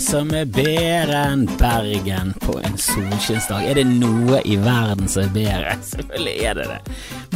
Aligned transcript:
som 0.00 0.30
er 0.32 0.48
bedre 0.48 1.18
enn 1.28 1.42
Bergen 1.60 2.30
på 2.40 2.54
en 2.64 2.76
solskinnsdag? 2.80 3.66
Er 3.68 3.76
det 3.76 3.84
noe 3.88 4.40
i 4.48 4.56
verden 4.60 5.10
som 5.10 5.26
er 5.26 5.34
bedre? 5.34 5.74
Selvfølgelig 5.92 6.34
er 6.48 6.56
det 6.56 6.66
det. 6.70 6.78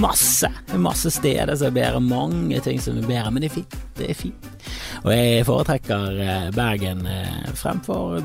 Masse. 0.01 0.49
Masse 0.81 1.13
steder 1.13 1.53
som 1.61 1.69
er 1.69 1.77
bedre, 1.77 2.01
mange 2.01 2.61
ting 2.65 2.81
som 2.81 2.97
er 3.01 3.07
bedre, 3.09 3.33
men 3.35 3.45
det 3.45 3.51
er 3.51 3.57
fint. 3.59 3.77
Det 3.99 4.09
er 4.11 4.19
fint. 4.19 4.49
Og 5.03 5.11
jeg 5.13 5.47
foretrekker 5.49 6.21
eh, 6.25 6.49
Bergen 6.57 7.05
eh, 7.11 7.51
fremfor 7.59 8.23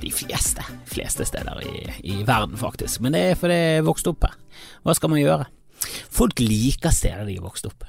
de 0.00 0.12
fleste, 0.14 0.64
fleste 0.90 1.26
steder 1.26 1.62
i, 1.66 1.76
i 2.14 2.20
verden, 2.26 2.56
faktisk. 2.60 3.02
Men 3.02 3.16
det 3.16 3.24
er 3.30 3.40
fordi 3.40 3.58
jeg 3.58 3.88
vokste 3.88 4.14
opp 4.14 4.28
her. 4.28 4.38
Hva 4.86 4.94
skal 4.94 5.14
man 5.14 5.22
gjøre? 5.22 5.48
Folk 6.14 6.44
liker 6.44 6.94
steder 6.94 7.26
de 7.26 7.40
er 7.40 7.44
vokst 7.44 7.66
opp. 7.68 7.88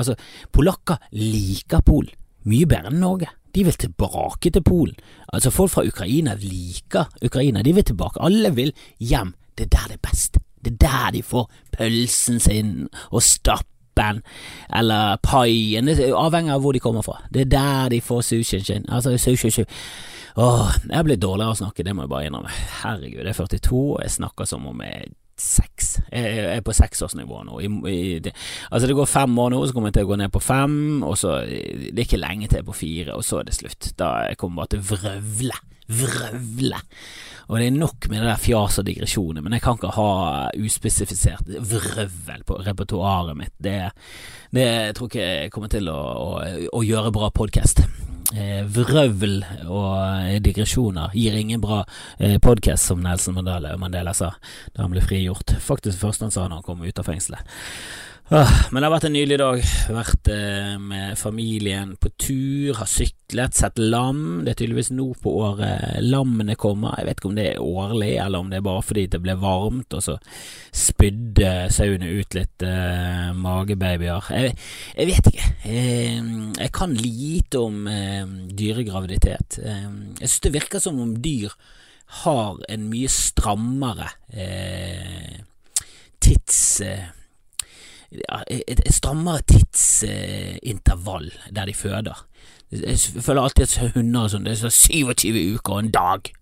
Altså, 0.00 0.18
polakker 0.50 0.98
liker 1.14 1.84
Polen 1.86 2.16
mye 2.48 2.68
bedre 2.68 2.88
enn 2.88 3.02
Norge. 3.02 3.28
De 3.54 3.64
vil 3.64 3.78
tilbake 3.78 4.50
til 4.50 4.62
Polen. 4.62 4.96
Altså, 5.32 5.50
folk 5.50 5.70
fra 5.70 5.86
Ukraina 5.86 6.36
liker 6.38 7.10
Ukraina. 7.24 7.62
De 7.62 7.74
vil 7.74 7.84
tilbake. 7.84 8.22
Alle 8.22 8.54
vil 8.54 8.72
hjem. 8.98 9.34
Det 9.58 9.66
er 9.66 9.76
der 9.76 9.88
det 9.88 9.98
er 9.98 10.08
best. 10.10 10.38
Det 10.64 10.72
er 10.72 10.78
der 10.86 11.10
de 11.16 11.22
får 11.22 11.50
pølsen 11.72 12.40
sin 12.40 12.88
og 13.10 13.22
stappen 13.22 14.22
eller 14.76 15.16
paien, 15.22 15.88
avhengig 15.88 16.52
av 16.54 16.62
hvor 16.62 16.72
de 16.72 16.80
kommer 16.80 17.04
fra. 17.04 17.18
Det 17.32 17.42
er 17.42 17.50
der 17.52 17.88
de 17.92 18.00
får 18.00 18.20
sushien 18.20 18.64
sin. 18.64 18.86
Altså, 18.88 19.16
sushi, 19.18 19.50
sushi. 19.50 19.64
Åh, 20.36 20.70
jeg 20.88 21.04
blitt 21.04 21.22
dårligere 21.22 21.52
å 21.52 21.58
snakke, 21.58 21.84
det 21.84 21.94
må 21.96 22.06
jeg 22.06 22.12
bare 22.12 22.28
innrømme. 22.28 22.52
Herregud, 22.84 23.24
jeg 23.24 23.34
er 23.34 23.36
42, 23.36 23.80
og 23.96 24.02
jeg 24.04 24.14
snakker 24.14 24.48
som 24.48 24.68
om 24.70 24.84
jeg 24.84 25.10
seks. 25.40 25.94
Jeg 26.12 26.44
er 26.56 26.62
på 26.66 26.74
seksårsnivå 26.76 27.42
nå. 27.48 27.60
I, 27.64 27.70
i, 27.90 28.18
det, 28.22 28.34
altså 28.70 28.90
det 28.90 28.96
går 28.98 29.10
fem 29.10 29.38
år 29.42 29.54
nå, 29.54 29.64
så 29.66 29.76
kommer 29.76 29.90
jeg 29.90 30.00
til 30.00 30.08
å 30.08 30.12
gå 30.12 30.20
ned 30.20 30.32
på 30.34 30.42
fem, 30.44 30.76
og 31.06 31.16
så 31.20 31.40
Det 31.46 31.96
er 31.96 32.06
ikke 32.06 32.20
lenge 32.20 32.48
til 32.48 32.60
jeg 32.60 32.64
er 32.64 32.70
på 32.70 32.76
fire, 32.76 33.16
og 33.16 33.26
så 33.26 33.40
er 33.40 33.48
det 33.48 33.56
slutt. 33.56 33.92
Da 33.98 34.12
kommer 34.40 34.62
jeg 34.62 34.62
bare 34.62 34.72
til 34.74 34.82
å 34.84 34.88
vrøvle. 34.94 35.60
Vrøvle. 35.90 36.82
Og 37.50 37.56
det 37.58 37.66
er 37.66 37.74
nok 37.74 38.06
med 38.10 38.20
det 38.20 38.28
der 38.28 38.42
fjas 38.42 38.78
og 38.78 38.86
digresjoner, 38.86 39.42
men 39.42 39.56
jeg 39.56 39.64
kan 39.64 39.78
ikke 39.78 39.96
ha 39.96 40.10
uspesifisert 40.54 41.50
vrøvl 41.72 42.44
på 42.46 42.60
repertoaret 42.68 43.38
mitt. 43.38 43.56
Det, 43.58 43.80
det 44.54 44.68
jeg 44.68 44.94
tror 44.98 45.10
ikke 45.10 45.26
jeg 45.26 45.50
kommer 45.56 45.72
til 45.72 45.90
å, 45.90 45.98
å, 45.98 46.30
å 46.78 46.84
gjøre 46.86 47.16
bra 47.16 47.32
podkast. 47.34 47.82
Eh, 48.30 48.62
vrøvl 48.62 49.40
og 49.66 50.42
digresjoner 50.44 51.10
gir 51.18 51.34
ingen 51.34 51.58
bra 51.62 51.80
eh, 52.22 52.36
podkast, 52.38 52.86
som 52.86 53.02
Nelson 53.02 53.34
Mandela, 53.34 53.72
Mandela 53.80 54.14
sa 54.14 54.36
da 54.70 54.84
han 54.84 54.94
ble 54.94 55.02
frigjort. 55.02 55.56
Faktisk 55.58 55.96
det 55.96 56.04
første 56.04 56.28
han 56.28 56.34
sa 56.34 56.46
da 56.46 56.60
han 56.60 56.66
kom 56.66 56.84
ut 56.84 57.02
av 57.02 57.10
fengselet. 57.10 57.58
Ah, 58.32 58.68
men 58.70 58.78
det 58.78 58.86
har 58.86 58.92
vært 58.92 59.04
en 59.08 59.14
nydelig 59.16 59.36
dag. 59.40 59.60
Vært 59.90 60.28
eh, 60.30 60.76
med 60.78 61.18
familien 61.18 61.96
på 61.98 62.12
tur, 62.14 62.76
har 62.78 62.86
syklet, 62.86 63.56
sett 63.58 63.80
lam. 63.82 64.44
Det 64.46 64.52
er 64.52 64.60
tydeligvis 64.60 64.92
nå 64.94 65.08
på 65.18 65.32
året 65.48 65.98
lammene 66.04 66.54
kommer. 66.54 66.94
Jeg 67.00 67.08
vet 67.08 67.18
ikke 67.18 67.30
om 67.32 67.34
det 67.40 67.48
er 67.50 67.64
årlig, 67.64 68.12
eller 68.22 68.44
om 68.44 68.54
det 68.54 68.60
er 68.60 68.64
bare 68.68 68.86
fordi 68.86 69.08
det 69.10 69.22
ble 69.24 69.34
varmt, 69.42 69.98
og 69.98 70.06
så 70.06 70.14
spydde 70.70 71.50
sauene 71.74 72.14
ut 72.14 72.38
litt 72.38 72.68
eh, 72.70 73.34
magebabyer. 73.34 74.30
Jeg, 74.30 74.54
jeg, 74.94 75.10
vet 75.10 75.34
ikke. 75.34 75.50
Jeg, 75.66 76.24
jeg 76.62 76.74
kan 76.78 76.96
lite 77.02 77.66
om 77.66 77.84
eh, 77.90 78.24
dyregraviditet. 78.62 79.58
Eh, 79.58 79.86
jeg 80.22 80.28
synes 80.28 80.42
det 80.46 80.58
virker 80.60 80.86
som 80.86 81.02
om 81.02 81.16
dyr 81.18 81.58
har 82.22 82.62
en 82.70 82.90
mye 82.94 83.10
strammere 83.10 84.12
eh, 84.30 85.40
tids 86.22 86.60
et, 88.10 88.64
et 88.70 88.94
strammere 88.94 89.42
tidsintervall 89.46 91.30
der 91.54 91.70
de 91.70 91.74
føder. 91.74 92.26
Jeg 92.70 92.98
føler 93.22 93.42
alltid 93.42 93.66
at 93.66 93.94
hunder 93.94 94.26
og 94.26 94.32
sånn, 94.32 94.46
det 94.46 94.54
er 94.56 94.62
så 94.64 94.70
27 94.70 95.38
uker 95.56 95.74
og 95.74 95.84
en 95.84 95.94
dag, 95.94 96.32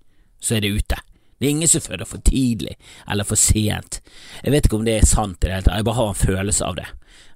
så 0.41 0.57
er 0.57 0.65
det 0.65 0.75
ute. 0.77 1.01
Det 1.39 1.47
er 1.47 1.55
ingen 1.55 1.71
som 1.71 1.85
føder 1.85 2.09
for 2.09 2.23
tidlig 2.27 2.75
eller 3.09 3.27
for 3.27 3.39
sent. 3.39 4.01
Jeg 4.43 4.53
vet 4.53 4.67
ikke 4.67 4.81
om 4.81 4.87
det 4.89 4.97
er 4.99 5.09
sant 5.09 5.39
i 5.39 5.47
det 5.47 5.55
hele 5.55 5.67
tatt, 5.69 5.77
jeg 5.79 5.89
bare 5.89 6.01
har 6.01 6.13
en 6.13 6.23
følelse 6.23 6.67
av 6.67 6.79
det. 6.81 6.89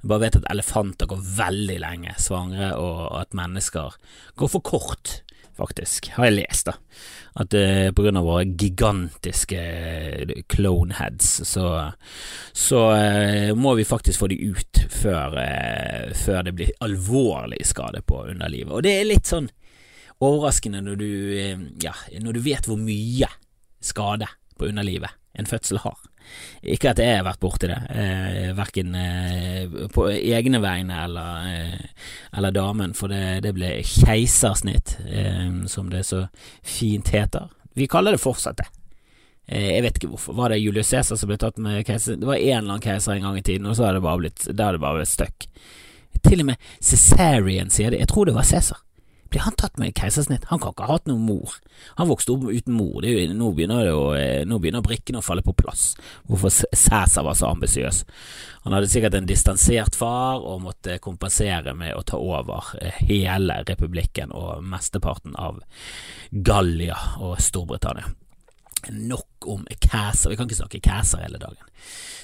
Jeg 0.02 0.10
bare 0.10 0.24
vet 0.24 0.38
at 0.40 0.48
elefanter 0.50 1.10
går 1.10 1.26
veldig 1.38 1.76
lenge 1.84 2.14
svangre, 2.18 2.72
og 2.74 3.20
at 3.20 3.36
mennesker 3.38 3.94
går 4.40 4.50
for 4.50 4.66
kort 4.66 5.20
faktisk, 5.58 6.10
har 6.16 6.28
jeg 6.28 6.38
lest, 6.40 6.70
da. 6.70 6.74
At 7.42 7.54
uh, 7.56 7.88
på 7.96 8.04
grunn 8.04 8.18
av 8.20 8.26
våre 8.28 8.44
gigantiske 8.44 9.62
uh, 9.62 10.34
clone 10.52 10.96
heads, 10.98 11.30
så, 11.48 11.66
så 12.52 12.82
uh, 12.92 13.52
må 13.56 13.74
vi 13.78 13.88
faktisk 13.88 14.22
få 14.22 14.28
de 14.32 14.38
ut 14.52 14.82
før, 14.92 15.38
uh, 15.38 16.12
før 16.18 16.46
det 16.48 16.56
blir 16.58 16.76
alvorlig 16.84 17.62
skade 17.68 18.04
på 18.06 18.24
underlivet. 18.34 18.72
Og 18.72 18.84
det 18.84 18.96
er 18.98 19.08
litt 19.08 19.30
sånn 19.30 19.48
overraskende 20.22 20.84
når 20.84 21.00
du, 21.00 21.10
ja, 21.82 21.96
når 22.22 22.36
du 22.36 22.44
vet 22.44 22.68
hvor 22.68 22.78
mye 22.78 23.30
skade 23.82 24.28
på 24.58 24.68
underlivet 24.68 25.18
en 25.38 25.48
fødsel 25.48 25.80
har. 25.82 25.98
Ikke 26.62 26.92
at 26.92 27.00
jeg 27.02 27.16
har 27.18 27.24
vært 27.26 27.40
borti 27.42 27.70
det, 27.70 27.78
eh, 27.90 28.52
verken 28.54 28.94
eh, 28.94 29.88
på 29.92 30.06
egne 30.12 30.60
vegne 30.62 31.00
eller, 31.04 31.48
eh, 31.48 32.04
eller 32.38 32.54
damen, 32.54 32.94
for 32.94 33.12
det, 33.12 33.40
det 33.46 33.54
ble 33.56 33.72
keisersnitt, 33.86 34.96
eh, 35.08 35.48
som 35.66 35.90
det 35.90 36.04
så 36.06 36.26
fint 36.62 37.10
heter. 37.14 37.50
Vi 37.74 37.88
kaller 37.90 38.14
det 38.14 38.22
fortsatt 38.22 38.62
det. 38.62 38.68
Eh, 39.48 39.72
jeg 39.74 39.82
vet 39.88 39.98
ikke 39.98 40.12
hvorfor. 40.12 40.36
Var 40.38 40.54
det 40.54 40.62
Julius 40.62 40.92
Cæsar 40.92 41.18
som 41.18 41.32
ble 41.32 41.40
tatt 41.40 41.58
med 41.58 41.82
keiser? 41.88 42.20
Det 42.20 42.28
var 42.28 42.38
en 42.38 42.58
eller 42.58 42.76
annen 42.76 42.84
keiser 42.84 43.16
en 43.16 43.26
gang 43.26 43.40
i 43.40 43.44
tiden, 43.46 43.66
og 43.66 43.76
så 43.76 43.88
har 43.88 43.98
det 43.98 44.04
bare 44.06 44.22
blitt, 44.22 44.46
det 44.46 44.70
blitt 44.78 45.10
stuck. 45.10 45.48
Til 46.22 46.44
og 46.44 46.52
med 46.52 46.72
Cæsarian 46.78 47.72
sier 47.72 47.90
det. 47.90 48.04
Jeg 48.04 48.12
tror 48.12 48.28
det 48.28 48.36
var 48.38 48.46
Cæsar 48.46 48.78
blir 49.32 49.44
han 49.46 49.56
tatt 49.58 49.78
med 49.80 49.94
keisersnitt? 49.96 50.46
Han 50.50 50.60
kan 50.62 50.74
ikke 50.74 50.86
ha 50.86 50.98
hatt 50.98 51.08
noen 51.10 51.24
mor. 51.26 51.56
Han 51.98 52.10
vokste 52.10 52.34
opp 52.34 52.44
uten 52.50 52.76
mor. 52.76 53.04
Jo, 53.06 53.24
nå, 53.32 53.50
begynner 53.56 53.88
å, 53.90 54.12
eh, 54.14 54.44
begynner 54.44 54.84
brikkene 54.84 55.22
å 55.22 55.24
falle 55.24 55.42
på 55.42 55.56
plass. 55.56 55.94
Hvorfor 56.28 56.52
Cæsar 56.52 57.24
var 57.24 57.34
så 57.34 57.50
ambisiøs. 57.50 58.04
Han 58.64 58.72
hadde 58.76 58.90
sikkert 58.92 59.14
en 59.14 59.26
distansert 59.26 59.96
far 59.98 60.44
og 60.44 60.62
måtte 60.62 61.00
kompensere 61.02 61.74
med 61.74 61.96
å 61.96 62.04
ta 62.04 62.16
over 62.20 62.76
eh, 62.80 62.92
hele 63.08 63.62
republikken 63.66 64.32
og 64.32 64.62
mesteparten 64.62 65.34
av 65.36 65.62
Gallia 66.30 66.98
og 67.18 67.40
Storbritannia. 67.42 68.12
Nok 68.90 69.46
om 69.46 69.66
Kæser. 69.70 70.30
Vi 70.30 70.36
kan 70.36 70.48
ikke 70.48 70.58
snakke 70.58 70.80
Kæser 70.82 71.22
hele 71.22 71.38
dagen. 71.38 71.70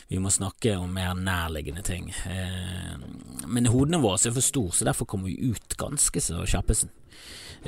Vi 0.08 0.18
må 0.18 0.30
snakke 0.32 0.76
om 0.80 0.90
mer 0.94 1.14
nærliggende 1.14 1.82
ting. 1.82 2.10
Eh, 2.26 2.96
men 3.46 3.68
hodene 3.68 4.00
våre 4.02 4.18
er 4.18 4.34
for 4.34 4.44
store, 4.44 4.72
så 4.72 4.88
derfor 4.88 5.06
kommer 5.06 5.28
vi 5.28 5.52
ut 5.52 5.76
ganske 5.78 6.20
så 6.20 6.46
kjappesen. 6.48 6.90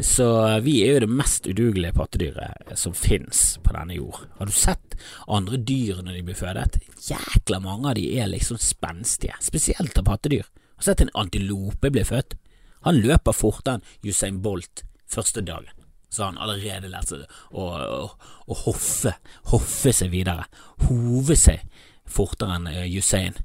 Så 0.00 0.26
vi 0.62 0.76
er 0.84 0.94
jo 0.94 1.02
det 1.04 1.16
mest 1.18 1.48
udugelige 1.50 1.96
pattedyret 1.96 2.76
som 2.78 2.94
finnes 2.94 3.58
på 3.64 3.74
denne 3.74 3.96
jord. 3.98 4.22
Har 4.38 4.46
du 4.46 4.54
sett 4.54 4.94
andre 5.26 5.58
dyr 5.58 6.02
når 6.04 6.16
de 6.16 6.22
blir 6.28 6.38
fødet? 6.38 6.78
Jækla 7.08 7.58
mange 7.60 7.90
av 7.90 7.98
de 7.98 8.06
er 8.20 8.30
liksom 8.30 8.60
spenstige, 8.62 9.34
spesielt 9.42 9.98
av 9.98 10.06
pattedyr. 10.06 10.46
Har 10.46 10.84
du 10.84 10.88
sett 10.88 11.02
en 11.04 11.12
antilope 11.18 11.90
bli 11.90 12.06
født? 12.06 12.38
Han 12.86 13.02
løper 13.02 13.36
fortere 13.36 13.80
enn 13.80 14.08
Usain 14.08 14.40
Bolt 14.40 14.86
første 15.10 15.42
dagen 15.44 15.79
så 16.10 16.24
har 16.24 16.32
han 16.32 16.42
allerede 16.42 16.90
lært 16.90 17.12
seg 17.12 17.22
å, 17.50 17.66
å, 17.70 18.06
å 18.50 18.58
hoffe, 18.66 19.14
hoffe 19.52 19.94
seg 19.94 20.10
videre, 20.12 20.48
hove 20.88 21.36
seg 21.38 21.62
fortere 22.10 22.58
enn 22.58 22.70
uh, 22.70 22.86
Usain. 22.90 23.38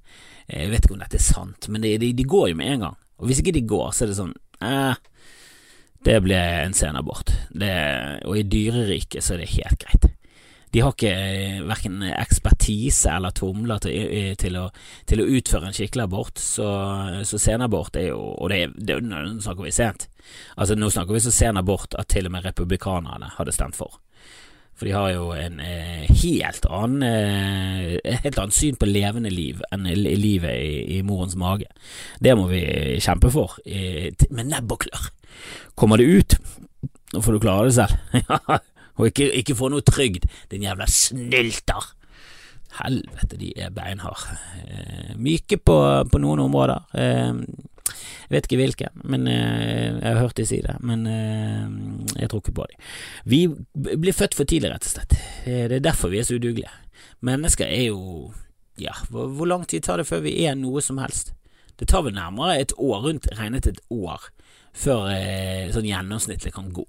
Jeg 0.49 0.71
vet 0.71 0.85
ikke 0.85 0.97
om 0.97 1.01
dette 1.01 1.19
er 1.19 1.25
sant, 1.25 1.69
men 1.73 1.85
de, 1.85 1.95
de, 2.01 2.11
de, 2.17 2.25
går 2.29 2.51
jo 2.51 2.57
med 2.59 2.73
en 2.73 2.87
gang. 2.87 2.97
Og 3.21 3.29
hvis 3.29 3.41
ikke 3.41 3.55
de 3.55 3.65
går, 3.69 3.87
så 3.93 4.05
er 4.05 4.11
det 4.11 4.17
sånn 4.17 4.33
eh, 4.61 4.97
Det 6.05 6.17
ble 6.21 6.37
en 6.37 6.75
sen 6.77 6.97
abort. 6.99 7.31
Det, 7.49 7.71
og 8.27 8.37
i 8.37 8.43
dyreriket 8.45 9.25
så 9.25 9.33
er 9.33 9.41
det 9.41 9.53
helt 9.55 9.79
greit. 9.81 10.05
De 10.73 10.81
har 10.83 10.95
ikke 10.95 11.11
eh, 11.11 11.59
verken 11.67 12.01
ekspertise 12.09 13.13
eller 13.13 13.35
tomler 13.35 13.83
til, 13.83 14.35
til, 14.39 14.57
å, 14.59 14.65
til, 15.07 15.21
å, 15.23 15.27
utføre 15.37 15.69
en 15.69 15.77
skikkelig 15.77 16.07
abort, 16.07 16.41
så, 16.41 16.69
så 17.27 17.39
senabort 17.41 17.95
er 17.99 18.09
jo 18.09 18.19
Og 18.35 18.49
det, 18.51 18.65
det, 18.75 18.99
nå 19.03 19.21
snakker 19.43 19.67
vi 19.67 19.75
sent. 19.75 20.09
Altså 20.57 20.75
Nå 20.75 20.89
snakker 20.91 21.15
vi 21.15 21.23
så 21.23 21.33
sen 21.33 21.61
abort 21.61 21.95
at 21.99 22.09
til 22.11 22.27
og 22.27 22.35
med 22.35 22.47
republikanerne 22.47 23.31
hadde 23.37 23.55
stemt 23.55 23.77
for. 23.77 23.99
For 24.75 24.89
de 24.89 24.91
har 24.91 25.13
jo 25.13 25.29
en 25.31 25.61
eh, 25.63 26.03
helt 26.19 26.65
annen 26.67 27.03
eh, 27.07 28.15
helt 28.25 28.39
annet 28.41 28.55
syn 28.57 28.75
på 28.79 28.89
levende 28.89 29.31
liv 29.31 29.61
enn 29.71 29.87
livet 29.87 30.51
i, 30.51 30.97
i, 30.97 31.01
morens 31.07 31.37
mage. 31.39 31.69
Det 32.19 32.35
må 32.35 32.49
vi 32.51 32.65
kjempe 33.03 33.31
for, 33.31 33.55
eh, 33.63 34.11
med 34.35 34.51
nebb 34.51 34.75
og 34.75 34.83
klør. 34.83 35.07
Kommer 35.79 36.01
det 36.01 36.09
ut, 36.11 36.35
nå 37.13 37.23
får 37.23 37.37
du 37.37 37.43
klare 37.45 37.69
det 37.69 37.77
selv. 37.77 38.59
og 38.95 39.11
ikke, 39.11 39.29
ikke 39.41 39.57
få 39.57 39.69
noe 39.73 39.85
trygd, 39.85 40.27
din 40.51 40.65
jævla 40.65 40.87
snylter. 40.89 41.91
Helvete, 42.75 43.37
de 43.39 43.53
er 43.59 43.71
beinharde. 43.75 44.35
Eh, 44.65 45.15
myke 45.15 45.57
på, 45.57 45.77
på, 46.11 46.19
noen 46.19 46.43
områder. 46.43 46.83
Eh, 46.99 47.39
jeg 48.25 48.33
vet 48.33 48.47
ikke 48.47 48.59
hvilke, 48.59 48.89
men 49.05 49.27
eh, 49.29 49.93
jeg 49.93 50.07
har 50.07 50.19
hørt 50.19 50.37
de 50.39 50.47
si 50.49 50.59
det. 50.65 50.75
Men 50.83 51.05
eh, 51.07 52.17
jeg 52.21 52.31
tror 52.31 52.41
ikke 52.41 52.55
på 52.57 52.65
dem. 52.71 52.89
Vi 53.29 53.41
blir 54.01 54.17
født 54.17 54.35
for 54.37 54.49
tidlig, 54.49 54.73
rett 54.73 54.87
og 54.87 54.95
slett. 54.95 55.15
Eh, 55.45 55.67
det 55.69 55.79
er 55.79 55.87
derfor 55.91 56.11
vi 56.11 56.19
er 56.19 56.27
så 56.27 56.39
udugelige. 56.39 56.73
Mennesker 57.25 57.69
er 57.69 57.89
jo 57.91 58.33
Ja, 58.75 58.91
hvor, 59.07 59.29
hvor 59.31 59.47
lang 59.47 59.63
tid 59.63 59.85
tar 59.85 60.01
det 60.01 60.07
før 60.09 60.19
vi 60.25 60.33
er 60.43 60.55
noe 60.59 60.81
som 60.83 60.97
helst? 60.99 61.31
Det 61.79 61.87
tar 61.87 62.01
vel 62.03 62.11
nærmere 62.17 62.57
et 62.59 62.73
år, 62.75 63.05
rundt 63.05 63.29
regnet 63.37 63.69
et 63.69 63.79
år, 63.87 64.25
før 64.75 65.07
sånn 65.71 65.87
gjennomsnittlig 65.87 66.51
kan 66.51 66.73
gå. 66.75 66.83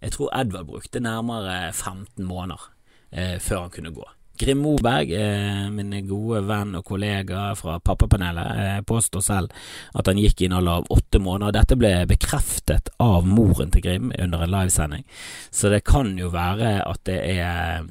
Jeg 0.00 0.12
tror 0.16 0.32
Edvard 0.36 0.66
brukte 0.66 1.00
nærmere 1.00 1.72
15 1.72 2.24
måneder 2.24 2.70
eh, 3.12 3.36
før 3.40 3.66
han 3.66 3.74
kunne 3.74 3.92
gå. 3.94 4.06
Grim 4.40 4.62
Moberg, 4.64 5.10
eh, 5.12 5.66
min 5.70 5.92
gode 6.08 6.40
venn 6.48 6.72
og 6.78 6.84
kollega 6.88 7.50
fra 7.58 7.76
Pappapanelet, 7.84 8.46
eh, 8.56 8.80
påstår 8.80 9.20
selv 9.20 9.50
at 9.94 10.06
han 10.08 10.16
gikk 10.16 10.40
i 10.40 10.46
en 10.48 10.54
alder 10.56 10.80
av 10.80 10.86
åtte 10.96 11.20
måneder. 11.20 11.52
Dette 11.52 11.76
ble 11.76 12.06
bekreftet 12.08 12.88
av 12.98 13.26
moren 13.28 13.70
til 13.70 13.84
Grim 13.84 14.12
under 14.18 14.40
en 14.40 14.54
livesending, 14.54 15.04
så 15.50 15.68
det 15.68 15.84
kan 15.84 16.16
jo 16.16 16.30
være 16.32 16.78
at 16.88 17.04
det 17.04 17.18
er 17.36 17.84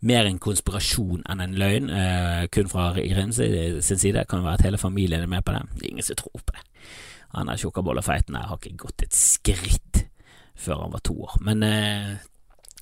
mer 0.00 0.28
en 0.28 0.38
konspirasjon 0.38 1.24
enn 1.30 1.40
en 1.40 1.56
løgn, 1.56 1.88
eh, 1.88 2.46
kun 2.52 2.68
fra 2.68 2.92
Grim 2.92 3.32
sin 3.32 3.98
side. 3.98 4.26
Kan 4.28 4.44
være 4.44 4.60
at 4.60 4.66
hele 4.68 4.78
familien 4.78 5.22
er 5.22 5.26
med 5.26 5.44
på 5.44 5.52
det. 5.52 5.62
Det 5.78 5.86
er 5.86 5.90
ingen 5.90 6.02
som 6.10 6.16
tror 6.16 6.36
på 6.36 6.52
det. 6.52 6.66
Han 7.32 7.46
der 7.46 7.56
tjukkabollefeiten 7.56 8.36
her 8.36 8.50
har 8.50 8.58
ikke 8.60 8.76
gått 8.76 9.02
et 9.02 9.14
skritt 9.14 9.91
før 10.62 10.84
han 10.86 10.94
var 10.94 11.02
to 11.06 11.16
år. 11.26 11.40
Men 11.44 11.66
eh, 11.66 12.12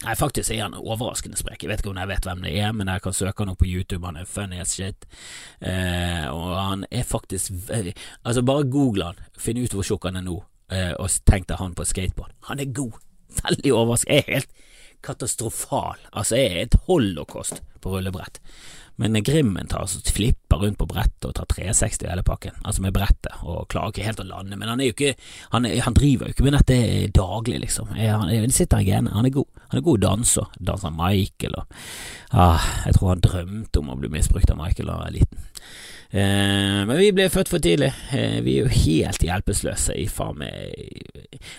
Nei, 0.00 0.14
faktisk 0.16 0.48
er 0.54 0.62
han 0.62 0.76
overraskende 0.78 1.36
sprek. 1.36 1.60
Jeg 1.60 1.68
vet 1.68 1.82
ikke 1.82 1.90
om 1.92 1.98
jeg 2.00 2.08
vet 2.08 2.24
hvem 2.24 2.44
det 2.46 2.54
er, 2.56 2.70
men 2.72 2.88
jeg 2.88 3.02
kan 3.04 3.12
søke 3.12 3.44
han 3.44 3.50
opp 3.52 3.58
på 3.60 3.68
YouTube. 3.68 4.06
Han 4.08 4.16
er 4.16 4.28
funny 4.28 4.56
as 4.62 4.72
shit. 4.72 5.04
Eh, 5.60 6.24
og 6.32 6.54
han 6.56 6.86
er 6.88 7.04
faktisk 7.04 7.52
veldig 7.68 7.92
Altså, 8.24 8.40
bare 8.48 8.64
google 8.64 9.10
han, 9.10 9.20
finn 9.36 9.60
ut 9.60 9.76
hvor 9.76 9.84
tjukk 9.84 10.08
han 10.08 10.16
er 10.16 10.24
nå, 10.24 10.38
eh, 10.72 10.94
og 10.96 11.12
tenk 11.28 11.50
deg 11.50 11.60
han 11.60 11.76
på 11.76 11.84
skateboard. 11.84 12.32
Han 12.48 12.64
er 12.64 12.72
god. 12.72 12.96
Veldig 13.44 13.74
overraskende. 13.76 14.16
Jeg 14.16 14.24
er 14.24 14.38
helt 14.38 14.64
katastrofal. 15.04 16.00
Altså, 16.12 16.40
jeg 16.40 16.48
er 16.48 16.62
et 16.64 16.80
holocaust 16.88 17.60
på 17.84 17.92
rullebrett. 17.92 18.40
Men 19.00 19.16
Grimmen 19.24 19.68
tar 19.70 19.86
altså 19.86 20.12
flipper 20.12 20.60
rundt 20.60 20.76
på 20.80 20.86
brettet 20.90 21.24
og 21.24 21.32
tar 21.38 21.48
360 21.48 22.04
i 22.04 22.10
hele 22.10 22.24
pakken, 22.26 22.58
altså 22.60 22.84
med 22.84 22.92
brettet, 22.92 23.32
og 23.40 23.68
klarer 23.72 23.94
ikke 23.94 24.04
helt 24.04 24.20
å 24.20 24.26
lande. 24.28 24.58
Men 24.60 24.68
han 24.68 24.82
ikke 24.84 25.14
Han, 25.54 25.64
han 25.64 25.96
driver 25.96 26.28
jo 26.28 26.34
ikke 26.34 26.44
med 26.44 26.56
dette 26.58 27.08
daglig, 27.16 27.62
liksom. 27.64 27.94
Han, 27.96 28.52
sitter 28.52 28.82
i 28.82 28.90
genene. 28.90 29.14
Han 29.16 29.26
er 29.26 29.34
god. 29.34 29.48
Han 29.70 29.80
er 29.80 29.86
god 29.86 30.02
danser. 30.04 30.50
Danser 30.58 30.92
Michael 30.94 31.56
og 31.56 31.78
ah, 32.30 32.66
Jeg 32.86 32.98
tror 32.98 33.14
han 33.14 33.24
drømte 33.24 33.80
om 33.80 33.90
å 33.94 33.96
bli 34.00 34.12
misbrukt 34.12 34.52
av 34.52 34.60
Michael 34.60 34.90
da 34.90 34.98
han 34.98 35.06
var 35.06 35.16
liten. 35.16 35.48
Eh, 36.10 36.80
men 36.90 36.96
vi 36.98 37.10
ble 37.14 37.28
født 37.30 37.50
for 37.52 37.62
tidlig. 37.62 37.92
Eh, 38.12 38.40
vi 38.44 38.58
er 38.58 38.66
jo 38.66 38.78
helt 38.84 39.24
hjelpeløse 39.24 39.94
i 39.96 40.08
faen 40.10 40.40
meg 40.42 40.56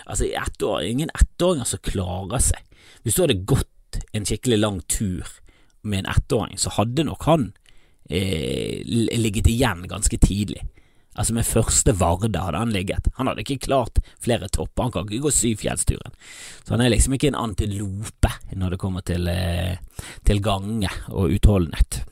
Altså, 0.05 0.27
i 0.27 0.35
ett 0.37 0.61
år, 0.61 0.83
ingen 0.85 1.13
ettåringer 1.15 1.65
som 1.67 1.81
klarer 1.87 2.43
seg. 2.43 2.61
Hvis 3.01 3.17
du 3.17 3.23
hadde 3.23 3.41
gått 3.47 4.01
en 4.15 4.27
skikkelig 4.27 4.59
lang 4.59 4.81
tur 4.91 5.27
med 5.83 6.03
en 6.03 6.11
ettåring, 6.13 6.57
så 6.57 6.73
hadde 6.77 7.05
nok 7.07 7.25
han 7.29 7.51
eh, 8.09 8.81
ligget 8.85 9.49
igjen 9.49 9.87
ganske 9.89 10.17
tidlig. 10.17 10.63
Altså 11.19 11.33
Med 11.35 11.47
første 11.47 11.91
Varde 11.99 12.39
hadde 12.39 12.59
han 12.61 12.71
ligget. 12.71 13.09
Han 13.17 13.27
hadde 13.27 13.43
ikke 13.43 13.65
klart 13.67 13.99
flere 14.23 14.47
topper, 14.47 14.85
han 14.87 14.93
kan 14.95 15.09
ikke 15.09 15.25
gå 15.25 15.33
syvfjellsturen. 15.35 16.15
Så 16.63 16.75
han 16.75 16.83
er 16.85 16.93
liksom 16.93 17.17
ikke 17.17 17.33
en 17.33 17.41
antilope 17.41 18.31
når 18.55 18.75
det 18.75 18.79
kommer 18.79 19.03
til, 19.03 19.27
eh, 19.27 19.75
til 20.25 20.39
gange 20.43 20.89
og 21.09 21.35
utholdenhet. 21.35 22.03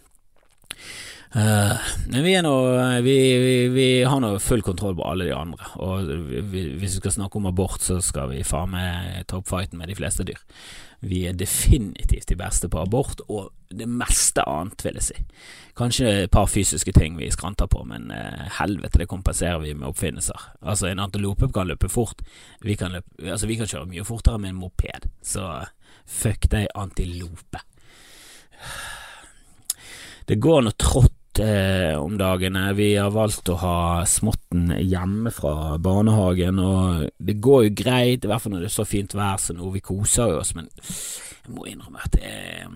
Uh, 1.30 1.78
men 2.10 2.24
vi, 2.26 2.31
er 2.34 2.42
nå, 2.42 2.54
vi, 3.06 3.16
vi, 3.38 3.56
vi 3.70 3.88
har 4.02 4.18
nå 4.24 4.31
full 4.42 4.64
kontroll 4.66 4.96
på 4.98 5.06
alle 5.06 5.28
de 5.28 5.36
andre, 5.38 5.68
og 5.78 6.10
hvis 6.26 6.81
vi 6.81 6.90
skal 6.96 7.14
snakke 7.14 7.38
om 7.38 7.46
abort, 7.52 7.84
så 7.86 8.00
skal 8.02 8.31
vi 8.31 8.40
faen 8.48 8.72
meg 8.74 9.28
toppfighten 9.30 9.78
med 9.78 9.92
de 9.92 9.98
fleste 10.00 10.26
dyr. 10.26 10.40
Vi 11.06 11.22
er 11.30 11.38
definitivt 11.38 12.31
de 12.31 12.38
beste 12.40 12.68
på 12.68 12.81
abort, 12.81 13.22
og 13.30 13.52
det 13.70 13.86
meste 13.86 14.42
annet, 14.50 14.81
vil 14.84 14.98
jeg 14.98 15.06
si. 15.06 15.26
Kanskje 15.78 16.16
et 16.24 16.34
par 16.34 16.50
fysiske 16.50 16.92
ting 16.98 17.14
vi 17.20 17.30
skranter 17.32 17.70
på, 17.70 17.84
men 17.88 18.10
uh, 18.10 18.50
helvete, 18.58 19.04
det 19.04 19.12
kompenserer 19.14 19.62
vi 19.62 19.75
med 19.78 19.92
oppfinnelser. 19.92 20.50
Altså, 20.66 20.90
en 20.90 21.04
antilope 21.06 21.52
kan 21.54 21.70
løpe 21.70 21.92
fort, 21.94 22.25
vi 22.66 22.74
kan, 22.80 22.98
løpe, 22.98 23.22
altså, 23.22 23.48
vi 23.48 23.60
kan 23.62 23.70
kjøre 23.70 23.92
mye 23.94 24.08
fortere 24.08 24.42
med 24.42 24.56
en 24.56 24.64
moped, 24.66 25.06
så 25.22 25.46
fuck 26.10 26.50
deg, 26.50 26.72
antilope. 26.74 27.62
Det 30.25 30.42
går 30.42 30.66
nå 30.66 30.74
trått 30.78 31.16
eh, 31.44 31.95
om 32.00 32.18
dagene. 32.19 32.68
Vi 32.77 32.94
har 32.95 33.12
valgt 33.13 33.50
å 33.51 33.57
ha 33.62 33.77
småtten 34.07 34.69
hjemme 34.80 35.31
fra 35.33 35.77
barnehagen, 35.81 36.59
og 36.59 37.07
det 37.18 37.39
går 37.41 37.65
jo 37.68 37.75
greit, 37.83 38.25
i 38.25 38.31
hvert 38.31 38.44
fall 38.44 38.56
når 38.56 38.65
det 38.65 38.71
er 38.71 38.77
så 38.77 38.88
fint 38.88 39.15
vær 39.18 39.41
som 39.41 39.59
nå. 39.59 39.71
Vi 39.74 39.83
koser 39.86 40.36
oss, 40.39 40.53
men 40.57 40.69
jeg 40.74 41.56
må 41.56 41.65
innrømme 41.69 42.03
at 42.06 42.19
jeg, 42.21 42.69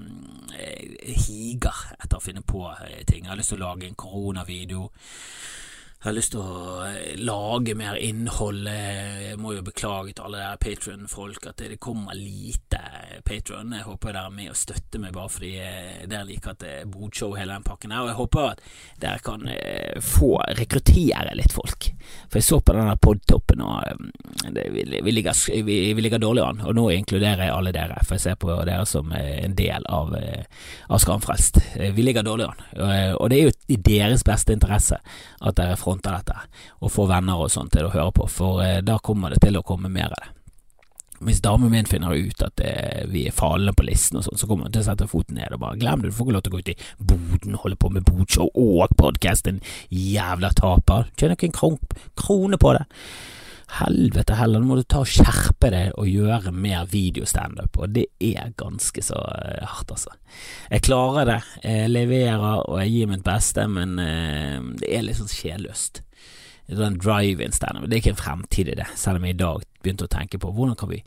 jeg 0.58 1.18
higer 1.28 1.84
etter 2.00 2.18
å 2.18 2.24
finne 2.24 2.46
på 2.48 2.66
eh, 2.72 3.04
ting. 3.10 3.26
Jeg 3.26 3.34
har 3.34 3.40
lyst 3.40 3.54
til 3.54 3.62
å 3.62 3.68
lage 3.68 3.90
en 3.90 4.00
koronavideo. 4.00 4.90
Jeg 6.04 6.10
har 6.10 6.16
lyst 6.18 6.34
til 6.34 6.42
å 6.44 6.82
eh, 6.84 7.14
lage 7.24 7.78
mer 7.80 7.96
innhold. 7.96 8.66
Jeg 8.68 9.38
må 9.40 9.54
jo 9.56 9.62
beklage 9.64 10.12
til 10.12 10.26
alle 10.28 10.42
der 10.42 10.58
Patron-folk 10.60 11.46
at 11.48 11.62
det 11.64 11.78
kommer 11.80 12.18
lite 12.20 12.82
Patron. 13.24 13.72
Jeg 13.72 13.86
håper 13.88 14.12
dere 14.12 14.28
er 14.28 14.34
med 14.36 14.50
og 14.52 14.58
støtter 14.60 15.00
meg 15.00 15.14
bare 15.16 15.32
fordi 15.32 15.52
eh, 15.64 16.02
dere 16.12 16.28
liker 16.28 16.52
at 16.52 16.60
det 16.60 16.74
er 16.82 16.90
bodshow 16.92 17.38
hele 17.38 17.56
den 17.56 17.64
pakken 17.64 17.96
her. 17.96 18.04
Og 18.04 18.12
jeg 18.12 18.18
håper 18.18 18.50
at 18.50 18.64
dere 19.00 19.24
kan 19.24 19.48
eh, 19.48 20.02
få 20.04 20.34
rekruttere 20.60 21.38
litt 21.40 21.56
folk. 21.56 21.88
For 22.28 22.42
jeg 22.42 22.50
så 22.50 22.60
på 22.60 22.76
denne 22.76 22.98
podtoppen, 23.00 23.64
og 23.64 24.04
det, 24.52 24.68
vi, 24.76 24.84
vi, 25.08 25.16
ligger, 25.16 25.40
vi, 25.64 25.80
vi, 25.96 26.04
ligger, 26.04 26.20
dårlig 26.20 26.44
an. 26.44 26.62
Og 26.68 26.76
nå 26.76 26.90
inkluderer 26.98 27.46
jeg 27.46 27.56
alle 27.56 27.72
dere, 27.72 28.04
for 28.04 28.20
jeg 28.20 28.26
ser 28.26 28.42
på 28.44 28.52
dere 28.68 28.84
som 28.92 29.16
en 29.16 29.56
del 29.56 29.88
av, 29.88 30.12
av 30.20 31.00
Skamfrelst. 31.00 31.64
Vi 31.80 32.10
ligger 32.10 32.28
dårlig 32.28 32.52
an. 32.52 32.68
Og 33.16 33.32
det 33.32 33.40
er 33.40 33.48
jo 33.48 33.58
i 33.72 33.80
deres 33.80 34.28
beste 34.28 34.52
interesse 34.60 35.00
at 35.00 35.56
dere 35.56 35.80
får 35.80 35.93
fronter 35.94 36.18
dette, 36.18 36.38
og 36.82 36.92
får 36.92 37.12
venner 37.16 37.42
og 37.42 37.52
sånt 37.52 37.74
til 37.74 37.88
å 37.88 37.94
høre 37.94 38.14
på, 38.16 38.30
for 38.30 38.64
eh, 38.64 38.82
da 38.82 39.00
kommer 39.00 39.34
det 39.34 39.44
til 39.44 39.58
å 39.58 39.66
komme 39.66 39.92
mer 39.92 40.12
av 40.12 40.18
det. 40.22 40.32
Hvis 41.24 41.40
damen 41.40 41.72
min 41.72 41.88
finner 41.88 42.12
ut 42.12 42.42
at 42.44 42.58
det, 42.60 43.06
vi 43.14 43.28
er 43.30 43.36
falne 43.36 43.72
på 43.72 43.86
listen 43.88 44.20
og 44.20 44.26
sånn, 44.26 44.40
så 44.40 44.48
kommer 44.50 44.68
hun 44.68 44.74
til 44.74 44.84
å 44.84 44.88
sette 44.90 45.08
foten 45.08 45.38
ned 45.40 45.54
og 45.56 45.62
bare 45.62 45.80
glem 45.80 46.02
det, 46.02 46.12
du 46.12 46.18
får 46.18 46.28
ikke 46.28 46.36
lov 46.36 46.44
til 46.44 46.52
å 46.52 46.56
gå 46.56 46.64
ut 46.64 46.72
i 46.74 46.80
boden 47.12 47.56
og 47.56 47.64
holde 47.64 47.80
på 47.80 47.92
med 47.94 48.10
bodshow 48.10 48.50
og 48.60 48.98
podkast, 49.00 49.48
en 49.48 49.62
jævla 49.88 50.52
taper. 50.58 51.08
Tjener 51.16 51.38
ikke 51.38 51.54
en 51.54 51.80
krone 52.20 52.60
på 52.60 52.76
det. 52.76 52.84
Helvete 53.74 54.36
heller, 54.38 54.62
nå 54.62 54.70
må 54.70 54.76
du 54.78 54.84
ta 54.86 55.00
og 55.02 55.10
skjerpe 55.10 55.72
deg 55.74 55.96
og 55.98 56.06
gjøre 56.06 56.52
mer 56.54 56.86
videostandup, 56.92 57.80
og 57.82 57.96
det 57.96 58.06
er 58.22 58.54
ganske 58.60 59.02
så 59.02 59.18
uh, 59.18 59.64
hardt, 59.66 59.96
altså. 59.96 60.14
Jeg 60.70 60.86
klarer 60.86 61.30
det, 61.32 61.40
jeg 61.64 61.90
leverer 61.90 62.62
og 62.62 62.78
jeg 62.84 62.94
gir 62.94 63.10
mitt 63.10 63.26
beste, 63.26 63.66
men 63.72 63.98
uh, 63.98 64.60
det 64.78 64.92
er 64.94 65.08
litt 65.08 65.18
sånn 65.18 65.32
sjelløst. 65.32 66.04
Den 66.70 66.96
drive-in 67.02 67.52
standup, 67.52 67.90
det 67.90 67.98
er 67.98 68.04
ikke 68.04 68.14
en 68.14 68.22
fremtid 68.22 68.70
i 68.72 68.78
det, 68.78 68.86
selv 68.96 69.20
om 69.20 69.26
jeg 69.28 69.36
i 69.36 69.42
dag 69.42 69.66
begynte 69.84 70.06
å 70.08 70.14
tenke 70.14 70.40
på 70.40 70.54
hvordan 70.56 70.78
kan 70.80 70.94
vi, 70.94 71.02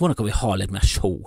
hvordan 0.00 0.16
kan 0.18 0.26
vi 0.26 0.34
ha 0.40 0.56
litt 0.56 0.72
mer 0.74 0.88
show. 0.88 1.20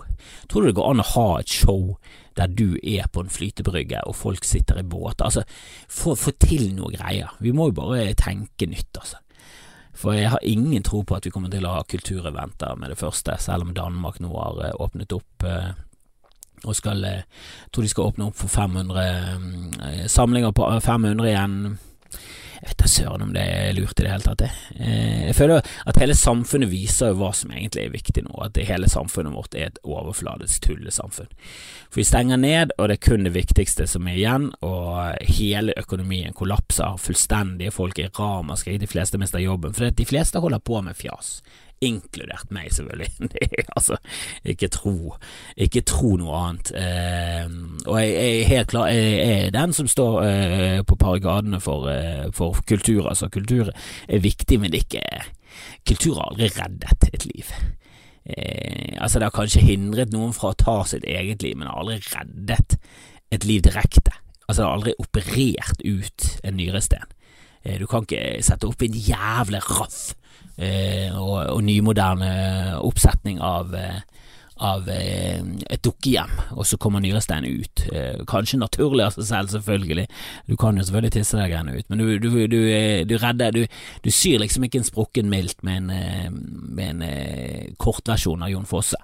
Tror 0.50 0.66
du 0.66 0.72
det 0.72 0.76
går 0.82 0.90
an 0.90 1.06
å 1.06 1.08
ha 1.14 1.30
et 1.40 1.54
show 1.54 1.96
der 2.36 2.52
du 2.52 2.76
er 2.82 3.08
på 3.14 3.24
en 3.24 3.32
flytebrygge 3.32 4.02
og 4.10 4.18
folk 4.20 4.44
sitter 4.48 4.82
i 4.82 4.84
båter? 4.84 5.30
Altså, 5.30 5.46
få 5.88 6.18
til 6.42 6.74
noe 6.76 6.92
greier. 6.98 7.32
Vi 7.40 7.54
må 7.56 7.70
jo 7.70 7.80
bare 7.80 8.12
tenke 8.20 8.68
nytt, 8.68 8.92
altså. 9.00 9.22
For 9.94 10.16
jeg 10.16 10.30
har 10.32 10.44
ingen 10.44 10.84
tro 10.84 11.02
på 11.04 11.18
at 11.18 11.26
vi 11.26 11.32
kommer 11.34 11.52
til 11.52 11.66
å 11.68 11.76
ha 11.78 11.84
kultureventer 11.84 12.78
med 12.80 12.94
det 12.94 13.00
første, 13.00 13.36
selv 13.42 13.68
om 13.68 13.76
Danmark 13.76 14.20
nå 14.24 14.32
har 14.36 14.64
eh, 14.68 14.76
åpnet 14.80 15.16
opp 15.16 15.46
eh, 15.48 15.72
og 16.68 16.76
skal 16.76 17.04
Jeg 17.08 17.24
eh, 17.24 17.46
tror 17.72 17.86
de 17.86 17.90
skal 17.90 18.10
åpne 18.12 18.26
opp 18.28 18.36
for 18.36 18.52
500 18.52 20.08
samlinger 20.12 20.52
på 20.52 20.68
500 20.84 21.30
igjen 21.30 21.56
jeg 22.60 22.68
vet 22.68 22.82
da 22.82 22.90
søren 22.92 23.24
om 23.24 23.30
det 23.36 23.44
er 23.44 23.76
lurt 23.78 24.00
i 24.02 24.04
det 24.04 24.12
hele 24.12 24.26
tatt, 24.26 24.42
det. 24.42 24.50
Eh, 24.84 25.28
jeg 25.30 25.36
føler 25.38 25.70
at 25.88 26.00
hele 26.02 26.16
samfunnet 26.18 26.72
viser 26.72 27.16
hva 27.16 27.30
som 27.36 27.54
egentlig 27.54 27.86
er 27.86 27.94
viktig 27.94 28.26
nå, 28.26 28.34
at 28.44 28.60
hele 28.68 28.90
samfunnet 28.92 29.36
vårt 29.36 29.56
er 29.56 29.70
et 29.70 29.80
overfladisk 29.88 30.68
tullesamfunn. 30.68 31.32
For 31.88 32.02
vi 32.02 32.08
stenger 32.10 32.42
ned, 32.42 32.76
og 32.78 32.90
det 32.90 33.00
er 33.00 33.06
kun 33.08 33.24
det 33.28 33.36
viktigste 33.38 33.88
som 33.88 34.10
er 34.12 34.20
igjen, 34.20 34.50
og 34.66 35.32
hele 35.40 35.78
økonomien 35.80 36.36
kollapser 36.36 37.00
fullstendig, 37.00 37.72
folk 37.76 38.02
er 38.04 38.12
ramaskrik, 38.20 38.82
de 38.84 38.92
fleste 38.92 39.22
mister 39.22 39.40
jobben, 39.44 39.76
for 39.78 39.88
de 39.96 40.10
fleste 40.10 40.44
holder 40.44 40.60
på 40.60 40.84
med 40.84 41.00
fjas 41.00 41.40
inkludert 41.82 42.52
meg, 42.52 42.72
selvfølgelig. 42.76 43.30
altså, 43.78 43.98
ikke 44.44 44.68
tro, 44.74 45.16
ikke 45.58 45.84
tro 45.88 46.16
noe 46.20 46.38
annet. 46.44 46.72
Eh, 46.76 47.50
og 47.86 48.00
jeg, 48.02 48.14
jeg, 48.14 48.30
er 48.40 48.52
helt 48.54 48.72
klar, 48.74 48.92
jeg 48.94 49.44
er 49.48 49.56
den 49.56 49.76
som 49.76 49.90
står 49.90 50.22
eh, 50.26 50.80
på 50.88 51.00
paragadene 51.00 51.62
for, 51.64 51.90
eh, 51.92 52.30
for, 52.36 52.60
kultur. 52.68 53.08
Altså, 53.10 53.30
kultur 53.32 53.72
er 53.72 54.26
viktig, 54.26 54.60
men 54.60 54.76
ikke 54.78 55.04
Kultur 55.88 56.20
har 56.20 56.30
aldri 56.30 56.50
reddet 56.54 57.06
et 57.14 57.26
liv. 57.26 57.52
Eh, 58.30 58.96
altså, 59.02 59.20
det 59.20 59.30
har 59.30 59.36
kanskje 59.36 59.66
hindret 59.66 60.14
noen 60.14 60.34
fra 60.36 60.54
å 60.54 60.58
ta 60.58 60.78
sitt 60.88 61.08
eget 61.08 61.44
liv, 61.44 61.58
men 61.58 61.70
har 61.70 61.82
aldri 61.82 62.00
reddet 62.14 62.78
et 63.34 63.48
liv 63.48 63.64
direkte. 63.66 64.14
Altså, 64.46 64.62
det 64.62 64.68
har 64.68 64.78
aldri 64.78 64.94
operert 65.02 65.84
ut 65.86 66.28
en 66.44 66.58
nyresten. 66.60 67.18
Eh, 67.64 67.80
du 67.82 67.88
kan 67.90 68.06
ikke 68.06 68.42
sette 68.46 68.70
opp 68.70 68.86
en 68.86 68.96
jævlig 68.96 69.64
raff 69.68 70.14
og, 70.60 71.38
og 71.56 71.62
nymoderne 71.64 72.30
oppsetning 72.84 73.40
av, 73.44 73.74
eh, 73.76 74.02
av 74.60 74.90
eh, 74.92 75.40
et 75.72 75.82
dukkehjem, 75.86 76.32
og 76.56 76.68
så 76.68 76.80
kommer 76.82 77.04
nyresteinen 77.04 77.62
ut. 77.64 77.86
Eh, 77.94 78.24
kanskje 78.30 78.60
naturlig 78.60 79.06
av 79.06 79.16
seg 79.16 79.28
selv, 79.30 79.54
selvfølgelig. 79.54 80.08
Du 80.50 80.56
kan 80.60 80.78
jo 80.78 80.86
selvfølgelig 80.86 81.16
tisse 81.16 81.40
deg 81.40 81.54
greiene 81.54 81.78
ut, 81.78 81.90
men 81.90 82.02
du, 82.04 82.08
du, 82.22 82.30
du, 82.52 82.60
eh, 82.74 83.04
du 83.08 83.16
redder 83.22 83.56
du, 83.56 83.62
du, 84.04 84.12
syr 84.12 84.44
liksom 84.44 84.68
ikke 84.68 84.82
en 84.84 84.90
sprukken 84.90 85.32
milt 85.32 85.64
med 85.64 85.84
en, 85.84 85.94
eh, 85.96 86.28
med 86.32 86.90
en 86.90 87.06
eh, 87.08 87.70
kortversjon 87.80 88.44
av 88.46 88.52
Jon 88.54 88.68
Fosse. 88.70 89.00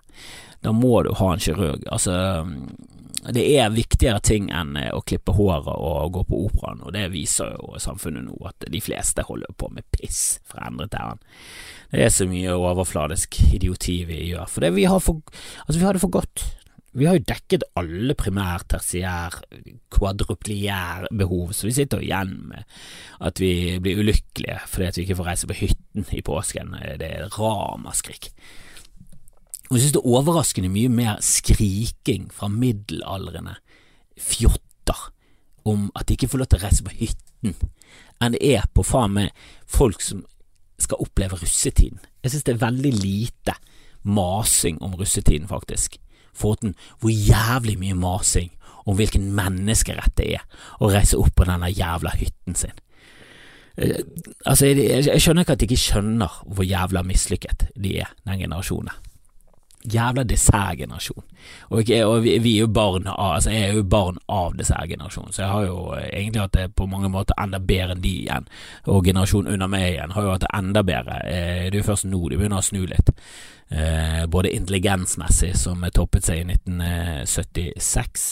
Da 0.65 0.74
må 0.74 0.98
du 1.05 1.13
ha 1.19 1.31
en 1.34 1.43
kirurg. 1.43 1.86
Altså, 1.93 2.15
det 3.34 3.43
er 3.57 3.74
viktigere 3.74 4.22
ting 4.22 4.50
enn 4.53 4.75
å 4.93 5.01
klippe 5.05 5.34
håret 5.38 5.69
og 5.74 6.12
gå 6.13 6.25
på 6.29 6.41
operaen, 6.48 6.84
og 6.86 6.93
det 6.93 7.07
viser 7.13 7.55
jo 7.55 7.79
samfunnet 7.81 8.27
nå, 8.27 8.36
at 8.50 8.67
de 8.69 8.81
fleste 8.84 9.25
holder 9.25 9.53
på 9.57 9.69
med 9.74 9.86
piss 9.95 10.39
fra 10.45 10.67
endre 10.69 10.89
til 10.89 11.01
æren. 11.01 11.24
Det 11.93 12.03
er 12.05 12.13
så 12.13 12.27
mye 12.29 12.57
overfladisk 12.57 13.39
idioti 13.55 14.01
vi 14.10 14.27
gjør. 14.31 14.50
For 14.51 14.65
det 14.65 14.75
vi 14.75 14.89
har 14.89 15.01
for 15.01 15.22
Altså, 15.65 15.79
vi 15.79 15.86
har 15.86 15.98
det 15.98 16.03
for 16.03 16.13
godt. 16.13 16.43
Vi 16.95 17.07
har 17.07 17.17
jo 17.17 17.25
dekket 17.27 17.65
alle 17.75 18.15
primær, 18.15 18.63
tertiær, 18.72 19.41
kvadrupliær 19.91 21.10
behov, 21.12 21.51
så 21.51 21.67
vi 21.67 21.74
sitter 21.75 22.03
igjen 22.03 22.38
med 22.53 22.63
at 23.19 23.41
vi 23.43 23.77
blir 23.84 24.00
ulykkelige 24.00 24.62
fordi 24.72 24.88
at 24.88 24.98
vi 24.98 25.03
ikke 25.03 25.17
får 25.19 25.27
reise 25.29 25.50
på 25.50 25.57
hytten 25.60 26.07
i 26.15 26.24
påsken. 26.24 26.77
Det 27.01 27.10
er 27.10 27.27
ramaskrik. 27.36 28.31
Og 29.69 29.77
jeg 29.77 29.86
synes 29.86 29.95
det 29.95 30.01
er 30.01 30.13
overraskende 30.13 30.69
mye 30.69 30.91
mer 30.93 31.22
skriking 31.25 32.27
fra 32.34 32.50
middelaldrende 32.51 33.55
fjotter 34.22 35.10
om 35.65 35.89
at 35.98 36.07
de 36.07 36.13
ikke 36.13 36.29
får 36.29 36.43
lov 36.43 36.50
til 36.51 36.60
å 36.60 36.65
reise 36.67 36.86
på 36.86 36.93
hytten, 36.93 37.55
enn 38.22 38.36
det 38.36 38.41
er 38.45 38.67
på 38.77 38.86
faen 38.86 39.15
meg 39.15 39.45
folk 39.65 40.03
som 40.05 40.22
skal 40.81 41.01
oppleve 41.01 41.39
russetiden. 41.39 42.03
Jeg 42.22 42.34
synes 42.34 42.45
det 42.45 42.53
er 42.53 42.65
veldig 42.65 42.91
lite 43.00 43.55
masing 44.05 44.77
om 44.86 44.93
russetiden, 45.00 45.48
faktisk. 45.50 45.98
Foruten 46.36 46.75
hvor 47.00 47.10
jævlig 47.10 47.77
mye 47.81 47.98
masing 47.98 48.51
om 48.86 49.00
hvilken 49.00 49.31
menneskerett 49.34 50.13
det 50.19 50.27
er 50.38 50.43
å 50.84 50.91
reise 50.93 51.17
opp 51.17 51.34
på 51.39 51.48
denne 51.48 51.72
jævla 51.72 52.13
hytten 52.19 52.60
sin. 52.60 52.75
Eh, 53.81 54.03
altså, 54.45 54.69
jeg, 54.69 55.07
jeg 55.07 55.24
skjønner 55.24 55.45
ikke 55.48 55.57
at 55.57 55.63
de 55.63 55.69
ikke 55.72 55.86
skjønner 55.88 56.39
hvor 56.45 56.67
jævla 56.67 57.01
mislykket 57.07 57.69
de 57.74 57.98
er, 58.03 58.13
den 58.27 58.43
generasjonen 58.45 58.93
jævla 59.94 60.24
dessertgenerasjon. 60.27 61.24
Og, 61.70 61.92
og 62.06 62.24
vi, 62.24 62.38
vi, 62.42 62.56
er 62.56 62.65
jo 62.65 62.68
barn 62.74 63.08
av 63.12 63.36
Altså, 63.36 63.51
jeg 63.54 63.70
er 63.70 63.80
jo 63.80 63.84
barn 63.89 64.18
av 64.32 64.56
dessertgenerasjonen, 64.58 65.34
så 65.34 65.44
jeg 65.44 65.51
har 65.51 65.65
jo 65.68 65.80
eh, 65.98 66.08
egentlig 66.10 66.42
hatt 66.42 66.56
det 66.58 66.68
på 66.75 66.88
mange 66.89 67.10
måter 67.13 67.38
enda 67.42 67.60
bedre 67.60 67.96
enn 67.96 68.04
de 68.04 68.13
igjen. 68.25 68.48
Og 68.92 69.06
generasjonen 69.06 69.54
under 69.54 69.72
meg 69.72 69.89
igjen 69.92 70.15
har 70.15 70.25
jo 70.25 70.32
hatt 70.36 70.46
det 70.46 70.54
enda 70.58 70.86
bedre. 70.88 71.20
Eh, 71.25 71.65
det 71.68 71.74
er 71.74 71.82
jo 71.84 71.89
først 71.89 72.10
nå 72.10 72.22
de 72.30 72.39
begynner 72.39 72.63
å 72.63 72.65
snu 72.65 72.86
litt. 72.89 73.12
Eh, 73.70 74.24
både 74.30 74.54
intelligensmessig, 74.56 75.56
som 75.58 75.86
toppet 75.94 76.27
seg 76.27 76.44
i 76.44 76.48
1976, 76.54 78.25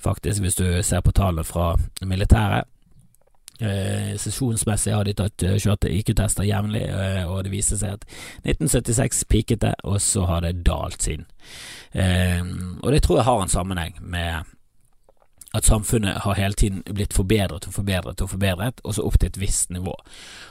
faktisk, 0.00 0.44
hvis 0.44 0.60
du 0.60 0.66
ser 0.82 1.04
på 1.04 1.14
tallene 1.16 1.44
fra 1.44 1.74
militæret 2.00 2.68
Eh, 3.60 4.14
sesjonsmessig 4.16 4.94
har 4.94 5.04
de 5.04 5.12
tatt 5.18 5.42
kjørte 5.42 5.60
kjørt 5.64 5.88
IQ-tester 5.90 6.46
jevnlig, 6.48 6.86
eh, 6.88 7.24
og 7.28 7.44
det 7.44 7.52
viste 7.52 7.76
seg 7.80 7.98
at 7.98 8.06
1976 8.44 9.24
piket 9.28 9.64
det, 9.66 9.74
og 9.84 10.00
så 10.00 10.24
har 10.30 10.46
det 10.46 10.62
dalt 10.64 11.04
siden. 11.04 11.26
Eh, 11.92 12.40
og 12.80 12.88
det 12.94 13.02
tror 13.04 13.20
jeg 13.20 13.28
har 13.28 13.44
en 13.44 13.52
sammenheng 13.52 14.00
med 14.00 14.48
at 15.52 15.66
samfunnet 15.66 16.22
har 16.22 16.38
hele 16.38 16.54
tiden 16.54 16.82
blitt 16.86 17.14
forbedret 17.14 17.66
og 17.66 17.74
forbedret 17.74 18.22
og 18.22 18.30
forbedret, 18.30 18.82
og 18.84 18.94
så 18.94 19.06
opp 19.06 19.18
til 19.18 19.32
et 19.32 19.40
visst 19.40 19.72
nivå. 19.74 19.96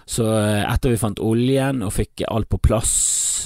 Så 0.06 0.25
eh, 0.36 0.66
etter 0.68 0.92
vi 0.92 1.00
fant 1.00 1.22
oljen 1.24 1.84
og 1.86 1.94
fikk 1.96 2.25
alt 2.28 2.50
på 2.51 2.60
plass, 2.60 2.96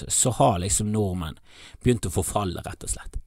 så 0.10 0.34
har 0.40 0.64
liksom 0.64 0.90
nordmenn 0.92 1.38
begynt 1.84 2.10
å 2.10 2.14
forfalle, 2.14 2.64
rett 2.66 2.88
og 2.88 2.96
slett. 2.96 3.20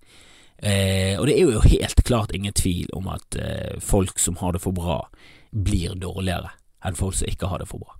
Eh, 0.58 1.14
og 1.20 1.28
det 1.28 1.36
er 1.36 1.44
jo 1.44 1.62
helt 1.68 2.02
klart 2.08 2.34
ingen 2.34 2.54
tvil 2.56 2.90
om 2.96 3.10
at 3.12 3.38
eh, 3.38 3.76
folk 3.78 4.18
som 4.18 4.40
har 4.40 4.56
det 4.56 4.64
for 4.64 4.74
bra, 4.74 5.04
blir 5.56 5.94
dårligere 6.00 6.52
enn 6.84 6.98
folk 6.98 7.16
som 7.18 7.30
ikke 7.30 7.48
har 7.50 7.62
det 7.62 7.68
for 7.70 7.82
bra. 7.82 7.96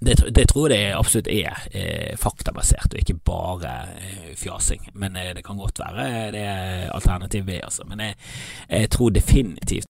Det, 0.00 0.34
det 0.34 0.44
tror 0.50 0.68
jeg 0.68 0.76
det 0.90 0.96
absolutt 0.96 1.28
er 1.32 1.62
eh, 1.72 2.16
faktabasert, 2.20 2.92
og 2.92 3.00
ikke 3.00 3.16
bare 3.24 3.72
eh, 3.96 4.32
fjasing. 4.36 4.90
Men 4.92 5.16
eh, 5.16 5.32
det 5.34 5.44
kan 5.46 5.56
godt 5.56 5.80
være 5.80 6.32
det 6.34 6.42
er 6.44 6.90
alternativ 6.92 7.46
B, 7.48 7.56
altså. 7.64 7.86
Men 7.88 8.04
jeg, 8.04 8.18
jeg, 8.68 8.90
tror 8.92 9.14
definitivt 9.16 9.88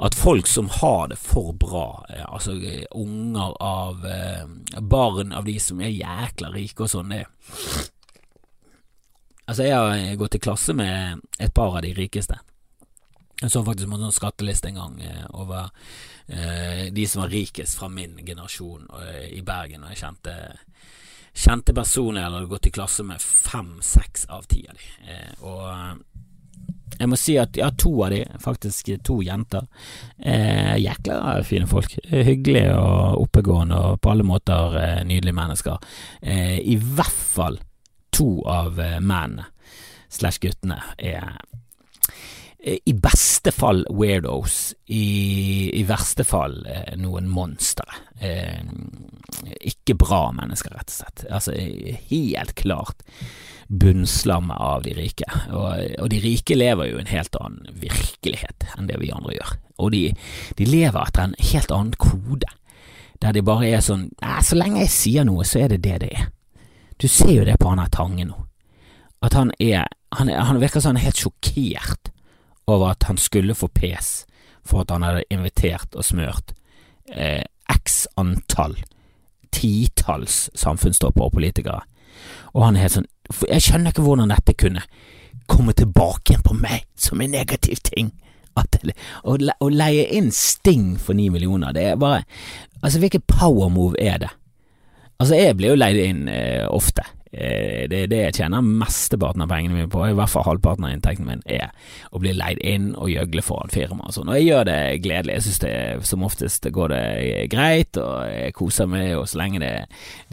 at 0.00 0.14
folk 0.16 0.46
som 0.48 0.70
har 0.72 1.10
det 1.12 1.18
for 1.20 1.52
bra, 1.52 2.06
eh, 2.08 2.24
altså 2.24 2.56
eh, 2.56 2.86
unger 2.96 3.56
av 3.60 4.06
eh, 4.06 4.80
barn 4.80 5.32
av 5.36 5.44
de 5.44 5.58
som 5.60 5.80
er 5.80 5.92
jækla 5.92 6.54
rike 6.56 6.86
og 6.86 6.94
sånn, 6.96 7.18
Altså, 9.50 9.64
jeg 9.66 9.74
har 9.74 10.14
gått 10.14 10.36
i 10.36 10.38
klasse 10.38 10.72
med 10.78 11.24
et 11.42 11.50
par 11.50 11.74
av 11.74 11.82
de 11.82 11.90
rikeste. 11.90 12.36
Jeg 13.40 13.50
så 13.50 13.62
faktisk 13.64 13.88
på 13.88 13.96
en 13.96 14.02
sånn 14.04 14.12
skatteliste 14.18 14.68
en 14.68 14.78
gang 14.78 14.96
eh, 15.00 15.24
over 15.40 15.70
eh, 16.28 16.88
de 16.92 17.06
som 17.08 17.22
var 17.22 17.32
rikest 17.32 17.78
fra 17.80 17.88
min 17.88 18.18
generasjon 18.20 18.84
eh, 19.00 19.30
i 19.38 19.40
Bergen, 19.44 19.86
og 19.86 19.94
jeg 19.94 20.02
kjente, 20.02 20.34
kjente 21.32 21.74
personer 21.76 22.20
jeg 22.20 22.28
hadde 22.34 22.50
gått 22.50 22.68
i 22.68 22.72
klasse 22.76 23.06
med 23.08 23.24
fem-seks 23.24 24.26
av 24.28 24.44
ti 24.50 24.66
av 24.68 24.76
de. 24.76 24.90
Eh, 25.08 25.30
og 25.40 25.62
eh, 25.72 25.94
jeg 27.00 27.08
må 27.08 27.16
si 27.16 27.38
at 27.40 27.56
ja, 27.56 27.70
to 27.72 27.94
av 28.04 28.12
de, 28.12 28.20
faktisk 28.44 28.90
to 29.08 29.16
jenter, 29.24 29.64
eh, 30.18 30.76
jækla 30.82 31.38
fine 31.48 31.70
folk. 31.70 31.94
Hyggelige 32.10 32.74
og 32.76 33.22
oppegående 33.22 33.78
og 33.86 34.02
på 34.04 34.12
alle 34.12 34.26
måter 34.28 34.76
eh, 34.82 35.00
nydelige 35.08 35.38
mennesker. 35.38 35.80
Eh, 36.20 36.58
I 36.60 36.76
hvert 36.76 37.24
fall 37.32 37.56
to 38.12 38.42
av 38.44 38.76
mennene 39.00 39.48
slash 40.12 40.42
guttene 40.42 40.82
er 40.98 41.30
Eh, 41.30 41.68
i 42.62 42.92
beste 42.92 43.52
fall 43.52 43.86
weirdos, 43.88 44.74
i, 44.86 45.70
i 45.72 45.84
verste 45.88 46.24
fall 46.28 46.58
eh, 46.68 46.96
noen 47.00 47.28
monstre. 47.32 47.86
Eh, 48.20 48.60
ikke 49.70 49.96
bra 50.00 50.26
mennesker, 50.36 50.74
rett 50.76 50.92
og 50.92 50.98
slett. 50.98 51.24
Altså, 51.32 51.54
helt 52.10 52.54
klart 52.60 53.04
bunnslammet 53.70 54.58
av 54.60 54.84
de 54.84 54.92
rike. 54.98 55.28
Og, 55.54 55.70
og, 56.02 56.08
de 56.12 56.20
rike 56.20 56.58
lever 56.58 56.90
jo 56.90 57.00
en 57.00 57.10
helt 57.10 57.36
annen 57.40 57.80
virkelighet 57.80 58.66
enn 58.74 58.90
det 58.90 58.98
vi 59.00 59.12
andre 59.14 59.38
gjør. 59.38 59.56
Og 59.80 59.92
de, 59.94 60.04
de 60.58 60.68
lever 60.68 61.00
etter 61.00 61.28
en 61.28 61.36
helt 61.52 61.72
annen 61.72 61.96
kode, 61.96 62.50
der 63.20 63.36
de 63.36 63.44
bare 63.44 63.68
er 63.68 63.82
sånn 63.84 64.08
Så 64.44 64.56
lenge 64.56 64.80
jeg 64.80 64.92
sier 64.92 65.26
noe, 65.28 65.44
så 65.44 65.64
er 65.64 65.72
det 65.72 65.82
det 65.84 65.98
det 66.02 66.12
er. 66.16 66.30
Du 67.00 67.08
ser 67.08 67.32
jo 67.34 67.44
det 67.44 67.58
på 67.60 67.68
han 67.68 67.80
her 67.80 67.92
Tange 67.92 68.24
nå. 68.28 68.36
At 69.24 69.36
han 69.36 69.52
er 69.60 69.88
Han, 70.18 70.26
han 70.26 70.58
virker 70.58 70.82
sånn 70.82 70.98
helt 70.98 71.20
sjokkert 71.20 72.10
over 72.70 72.94
at 72.94 73.06
han 73.08 73.18
skulle 73.20 73.56
få 73.58 73.68
pes 73.74 74.24
for 74.66 74.84
at 74.84 74.92
han 74.94 75.04
hadde 75.06 75.26
invitert 75.32 75.96
og 75.96 76.06
smørt 76.06 76.54
eh, 77.12 77.42
x 77.70 78.04
antall, 78.20 78.76
titalls 79.54 80.48
samfunnstoppere 80.58 81.30
og 81.30 81.36
politikere. 81.38 81.82
Og 82.54 82.66
han 82.66 82.76
er 82.76 82.86
helt 82.86 82.98
sånn 82.98 83.10
Jeg 83.46 83.62
skjønner 83.62 83.92
ikke 83.92 84.02
hvordan 84.02 84.32
dette 84.32 84.56
kunne 84.58 84.82
komme 85.50 85.74
tilbake 85.74 86.32
igjen 86.32 86.42
på 86.46 86.56
meg 86.58 86.86
som 86.98 87.20
en 87.22 87.30
negativ 87.30 87.78
ting. 87.86 88.10
At, 88.58 88.74
å, 89.22 89.36
å 89.38 89.68
leie 89.70 90.08
inn 90.18 90.32
Sting 90.34 90.96
for 90.98 91.14
ni 91.14 91.28
millioner, 91.30 91.74
det 91.74 91.92
er 91.92 92.00
bare 92.00 92.24
Altså, 92.80 92.98
hvilket 92.98 93.26
power 93.28 93.68
move 93.68 93.98
er 94.00 94.18
det? 94.22 94.30
Altså, 95.20 95.36
jeg 95.36 95.56
blir 95.58 95.74
jo 95.74 95.78
leid 95.78 95.98
inn 96.00 96.28
eh, 96.32 96.64
ofte. 96.64 97.04
Eh, 97.32 97.86
det 97.90 97.98
er 98.04 98.08
det 98.10 98.20
jeg 98.20 98.34
tjener 98.40 98.64
mesteparten 98.66 99.44
av 99.44 99.50
pengene 99.52 99.76
mine 99.76 99.90
på, 99.90 100.02
i 100.02 100.14
hvert 100.18 100.32
fall 100.32 100.48
halvparten 100.48 100.88
av 100.88 100.94
inntekten 100.94 101.28
min, 101.28 101.44
er 101.46 101.70
å 102.10 102.18
bli 102.22 102.32
leid 102.34 102.58
inn 102.66 102.88
og 102.96 103.12
gjøgle 103.12 103.44
foran 103.46 103.70
firma 103.70 104.08
og 104.08 104.16
sånn. 104.16 104.32
Og 104.32 104.40
jeg 104.40 104.48
gjør 104.48 104.66
det 104.66 104.80
gledelig, 105.04 105.36
jeg 105.36 105.46
synes 105.46 105.62
det 105.62 105.74
som 106.10 106.26
oftest 106.26 106.66
går 106.74 106.94
det 106.94 107.04
greit, 107.54 108.00
og 108.02 108.26
jeg 108.26 108.56
koser 108.58 108.90
meg, 108.90 109.14
og 109.20 109.28
så 109.30 109.42
lenge 109.42 109.62
det, 109.62 109.72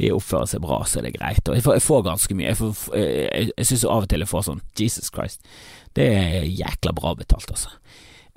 de 0.01 0.12
oppfører 0.16 0.50
seg 0.54 0.66
bra, 0.66 0.82
så 0.89 1.01
er 1.01 1.08
det 1.10 1.13
greit. 1.20 1.46
Og 1.46 1.60
jeg 1.60 1.68
får, 1.68 1.77
jeg 1.77 1.88
får 1.88 2.04
ganske 2.10 2.39
mye. 2.39 2.50
Jeg, 2.50 2.60
får, 2.63 2.84
jeg, 2.98 3.54
jeg 3.54 3.70
synes 3.72 3.88
av 3.94 4.08
og 4.08 4.12
til 4.12 4.25
jeg 4.25 4.34
får 4.34 4.50
sånn 4.50 4.66
Jesus 4.82 5.13
Christ, 5.13 5.56
det 5.98 6.12
er 6.18 6.50
jækla 6.50 6.94
bra 6.98 7.13
betalt, 7.18 7.54
altså. 7.54 7.72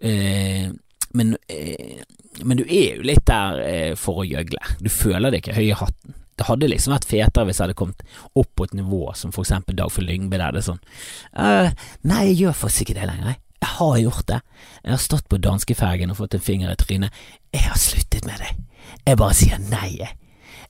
Eh, 0.01 0.71
men, 1.17 1.37
eh, 1.49 2.01
men 2.43 2.61
du 2.61 2.65
er 2.65 3.01
jo 3.01 3.09
litt 3.09 3.27
der 3.29 3.61
eh, 3.65 3.93
for 3.99 4.23
å 4.23 4.29
gjøgle. 4.29 4.63
Du 4.81 4.89
føler 4.93 5.33
deg 5.33 5.43
ikke 5.43 5.57
høy 5.57 5.67
i 5.67 5.77
hatten. 5.77 6.20
Det 6.41 6.49
hadde 6.49 6.71
liksom 6.73 6.95
vært 6.95 7.09
fetere 7.09 7.45
hvis 7.47 7.61
jeg 7.61 7.67
hadde 7.67 7.77
kommet 7.77 8.03
opp 8.33 8.49
på 8.57 8.65
et 8.65 8.75
nivå 8.79 9.03
som 9.19 9.35
for 9.35 9.45
eksempel 9.45 9.77
Dagfinn 9.77 10.09
Lyngby, 10.09 10.39
der 10.41 10.57
det 10.57 10.63
er 10.63 10.69
sånn 10.71 10.81
uh, 11.37 11.69
Nei, 12.09 12.23
jeg 12.31 12.39
gjør 12.47 12.57
faktisk 12.63 12.87
ikke 12.87 12.97
det 13.03 13.09
lenger, 13.11 13.35
jeg. 13.35 13.43
Jeg 13.61 13.73
har 13.77 13.99
gjort 14.01 14.29
det. 14.31 14.39
Jeg 14.81 14.93
har 14.95 15.03
stått 15.05 15.27
på 15.29 15.39
danskefergen 15.45 16.13
og 16.13 16.17
fått 16.17 16.39
en 16.39 16.45
finger 16.45 16.73
i 16.73 16.79
trynet. 16.81 17.19
Jeg 17.53 17.67
har 17.67 17.77
sluttet 17.77 18.25
med 18.25 18.41
det. 18.41 18.55
Jeg 19.05 19.21
bare 19.21 19.37
sier 19.37 19.61
nei, 19.67 19.91
jeg. 19.99 20.17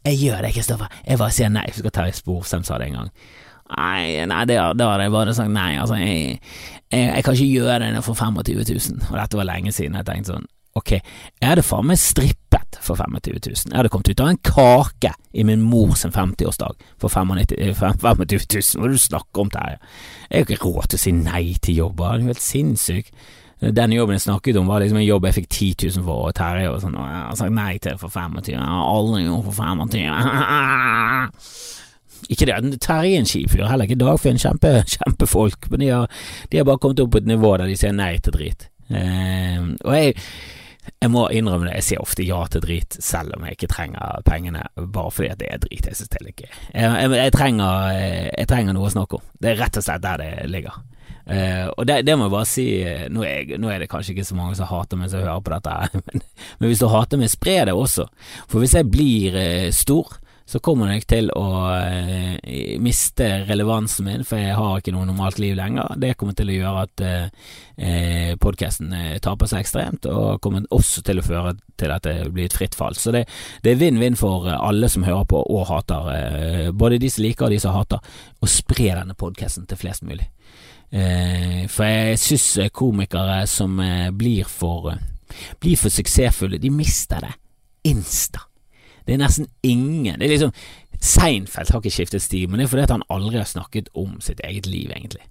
Jeg 0.08 0.18
gjør 0.24 0.42
det, 0.42 0.50
Kristoffer. 0.56 0.98
Jeg 1.06 1.20
bare 1.20 1.36
sier 1.36 1.52
nei. 1.54 1.62
Jeg 1.68 1.78
skal 1.78 1.94
ta 1.94 2.08
i 2.10 2.16
spor, 2.16 2.42
som 2.50 2.66
sa 2.66 2.80
det 2.82 2.88
en 2.90 2.98
gang. 2.98 3.12
Nei, 3.70 4.26
nei 4.26 4.40
det, 4.50 4.56
da 4.58 4.88
hadde 4.90 5.06
jeg 5.06 5.14
bare 5.14 5.34
sagt 5.38 5.54
nei. 5.54 5.70
Altså, 5.78 6.00
jeg, 6.02 6.40
jeg, 6.90 7.04
jeg 7.04 7.26
kan 7.26 7.38
ikke 7.38 7.60
gjøre 7.60 7.78
det 7.84 8.02
for 8.02 8.18
25 8.18 8.64
000, 8.74 9.04
og 9.12 9.20
dette 9.20 9.38
var 9.38 9.48
lenge 9.52 9.74
siden. 9.76 10.00
Jeg 10.00 10.08
tenkte 10.08 10.34
sånn 10.34 10.50
Ok, 10.78 10.92
jeg 10.94 11.48
hadde 11.48 11.64
faen 11.66 11.88
meg 11.88 11.98
strippet 11.98 12.78
for 12.78 12.94
25 12.94 13.40
000. 13.42 13.72
Jeg 13.72 13.74
hadde 13.74 13.90
kommet 13.90 14.12
ut 14.12 14.22
av 14.22 14.28
en 14.30 14.38
kake 14.46 15.10
i 15.34 15.42
min 15.46 15.64
mors 15.66 16.04
50-årsdag 16.06 16.84
for 17.00 17.10
95 17.10 17.74
25 17.74 17.74
000. 17.74 17.98
Hva 17.98 18.12
er 18.14 18.20
det 18.22 18.94
du 18.94 19.02
snakker 19.02 19.42
om, 19.42 19.50
Terje? 19.50 19.80
Jeg 20.30 20.38
har 20.38 20.46
ikke 20.46 20.62
råd 20.62 20.90
til 20.92 21.00
å 21.00 21.02
si 21.02 21.14
nei 21.16 21.44
til 21.58 21.80
jobber, 21.82 22.12
det 22.14 22.20
er 22.20 22.22
jo 22.22 22.34
helt 22.34 22.44
sinnssykt. 22.44 23.10
Den 23.60 23.92
jobben 23.92 24.16
jeg 24.16 24.24
snakket 24.24 24.56
om, 24.56 24.70
var 24.70 24.80
liksom 24.80 25.02
en 25.02 25.04
jobb 25.04 25.26
jeg 25.28 25.36
fikk 25.36 25.48
10 25.50 25.74
000 25.98 26.04
for, 26.06 26.30
og 26.30 26.36
Terje 26.38 26.70
og 26.70 26.78
sånn, 26.80 26.94
og 26.96 27.10
jeg 27.10 27.18
har 27.26 27.34
sagt 27.42 27.56
nei 27.58 27.74
til 27.84 27.98
for 28.00 28.14
25 28.14 28.54
Jeg 28.54 28.62
har 28.62 28.86
aldri 28.94 29.26
gjort 29.26 29.50
for 29.50 29.58
25 29.58 29.90
Ikke 32.32 32.46
det, 32.48 32.56
Terje 32.80 33.18
er 33.18 33.20
en 33.20 33.28
kjip 33.28 33.52
fyr, 33.52 33.66
heller 33.68 33.90
ikke 33.90 33.98
Dagfinn, 34.00 34.40
kjempe, 34.40 34.72
kjempefolk, 34.94 35.68
men 35.74 35.82
de 35.82 35.90
har, 35.92 36.22
de 36.48 36.62
har 36.62 36.70
bare 36.70 36.80
kommet 36.80 37.02
opp 37.04 37.12
på 37.12 37.20
et 37.20 37.28
nivå 37.28 37.52
der 37.58 37.68
de 37.68 37.76
sier 37.80 37.92
nei 37.96 38.14
til 38.22 38.36
drit. 38.38 38.70
Eh, 38.88 39.60
og 39.84 39.92
jeg 39.98 40.16
jeg 41.00 41.12
må 41.12 41.26
innrømme 41.32 41.68
det, 41.68 41.78
jeg 41.80 41.86
sier 41.86 42.04
ofte 42.04 42.24
ja 42.26 42.40
til 42.52 42.62
drit, 42.64 42.96
selv 43.02 43.36
om 43.36 43.44
jeg 43.46 43.56
ikke 43.56 43.70
trenger 43.72 44.22
pengene, 44.26 44.64
bare 44.76 45.12
fordi 45.14 45.30
at 45.32 45.40
det 45.40 45.50
er 45.50 45.62
drit. 45.62 45.88
Jeg 45.88 45.98
synes 45.98 46.12
det 46.12 46.20
er 46.20 46.26
litt 46.26 46.42
gøy. 46.42 46.48
Jeg, 46.50 46.88
jeg, 46.90 47.12
jeg, 47.16 47.34
trenger, 47.36 47.90
jeg, 47.94 48.48
trenger, 48.50 48.76
noe 48.76 48.88
å 48.88 48.94
snakke 48.94 49.20
om. 49.20 49.28
Det 49.40 49.52
er 49.52 49.60
rett 49.62 49.80
og 49.80 49.86
slett 49.86 50.04
der 50.04 50.22
det 50.22 50.32
ligger. 50.50 50.80
Uh, 51.30 51.68
og 51.76 51.84
det, 51.86 52.00
det, 52.08 52.16
må 52.18 52.26
jeg 52.26 52.34
bare 52.34 52.48
si, 52.48 52.66
nå 53.12 53.22
er, 53.22 53.52
nå 53.60 53.68
er, 53.70 53.82
det 53.82 53.90
kanskje 53.92 54.16
ikke 54.16 54.26
så 54.26 54.38
mange 54.38 54.56
som 54.58 54.66
hater 54.66 54.98
meg 54.98 55.12
som 55.12 55.22
hører 55.22 55.44
på 55.46 55.52
dette, 55.52 55.76
men, 56.08 56.24
men 56.58 56.72
hvis 56.72 56.82
du 56.82 56.88
hater 56.90 57.20
meg, 57.20 57.30
spre 57.30 57.60
det 57.68 57.76
også. 57.76 58.08
For 58.50 58.62
hvis 58.62 58.74
jeg 58.78 58.90
blir 58.90 59.36
uh, 59.38 59.68
stor, 59.74 60.16
så 60.50 60.58
kommer 60.58 60.88
jeg 60.90 61.04
til 61.06 61.28
å 61.38 61.44
eh, 61.78 62.78
miste 62.82 63.26
relevansen 63.46 64.08
min, 64.08 64.24
for 64.26 64.40
jeg 64.40 64.56
har 64.58 64.80
ikke 64.80 64.94
noe 64.96 65.06
normalt 65.06 65.38
liv 65.38 65.54
lenger. 65.54 65.92
Det 66.02 66.16
kommer 66.18 66.34
til 66.34 66.50
å 66.50 66.56
gjøre 66.56 66.82
at 66.88 67.04
eh, 67.06 68.32
podkasten 68.42 68.90
eh, 68.96 69.20
taper 69.22 69.46
seg 69.46 69.62
ekstremt, 69.62 70.08
og 70.10 70.40
kommer 70.42 70.66
også 70.74 71.04
til 71.06 71.22
å 71.22 71.26
føre 71.26 71.54
til 71.78 71.94
at 71.94 72.08
det 72.08 72.32
blir 72.34 72.50
et 72.50 72.58
fritt 72.58 72.74
fall. 72.74 72.98
Så 72.98 73.14
det, 73.14 73.28
det 73.62 73.76
er 73.76 73.80
vinn-vinn 73.84 74.18
for 74.18 74.50
alle 74.56 74.90
som 74.90 75.06
hører 75.06 75.30
på 75.30 75.44
og 75.44 75.64
hater, 75.70 76.10
eh, 76.16 76.66
både 76.74 76.98
de 76.98 77.14
som 77.14 77.28
liker 77.28 77.46
og 77.46 77.54
de 77.54 77.62
som 77.62 77.78
hater, 77.78 78.02
å 78.42 78.50
spre 78.50 78.90
denne 78.90 79.14
podkasten 79.14 79.70
til 79.70 79.78
flest 79.78 80.02
mulig. 80.02 80.26
Eh, 80.90 81.62
for 81.70 81.86
jeg 81.86 82.18
syns 82.26 82.50
komikere 82.74 83.44
som 83.46 83.78
eh, 83.86 84.10
blir 84.10 84.50
for, 84.50 84.96
blir 85.62 85.78
for 85.78 85.94
suksessfulle, 85.94 86.58
de 86.58 86.74
mister 86.74 87.22
det 87.22 87.36
insta. 87.94 88.49
Det 89.06 89.14
er 89.14 89.22
nesten 89.22 89.48
ingen 89.62 90.20
Det 90.20 90.26
er 90.26 90.36
liksom 90.36 90.54
Seinfeld 91.00 91.70
har 91.72 91.80
ikke 91.80 91.94
skiftet 91.94 92.22
stil, 92.22 92.48
men 92.48 92.60
det 92.60 92.66
er 92.66 92.72
fordi 92.74 92.90
han 92.90 93.06
aldri 93.08 93.38
har 93.40 93.48
snakket 93.48 93.88
om 93.96 94.18
sitt 94.20 94.40
eget 94.44 94.66
liv, 94.68 94.90
egentlig. 94.92 95.24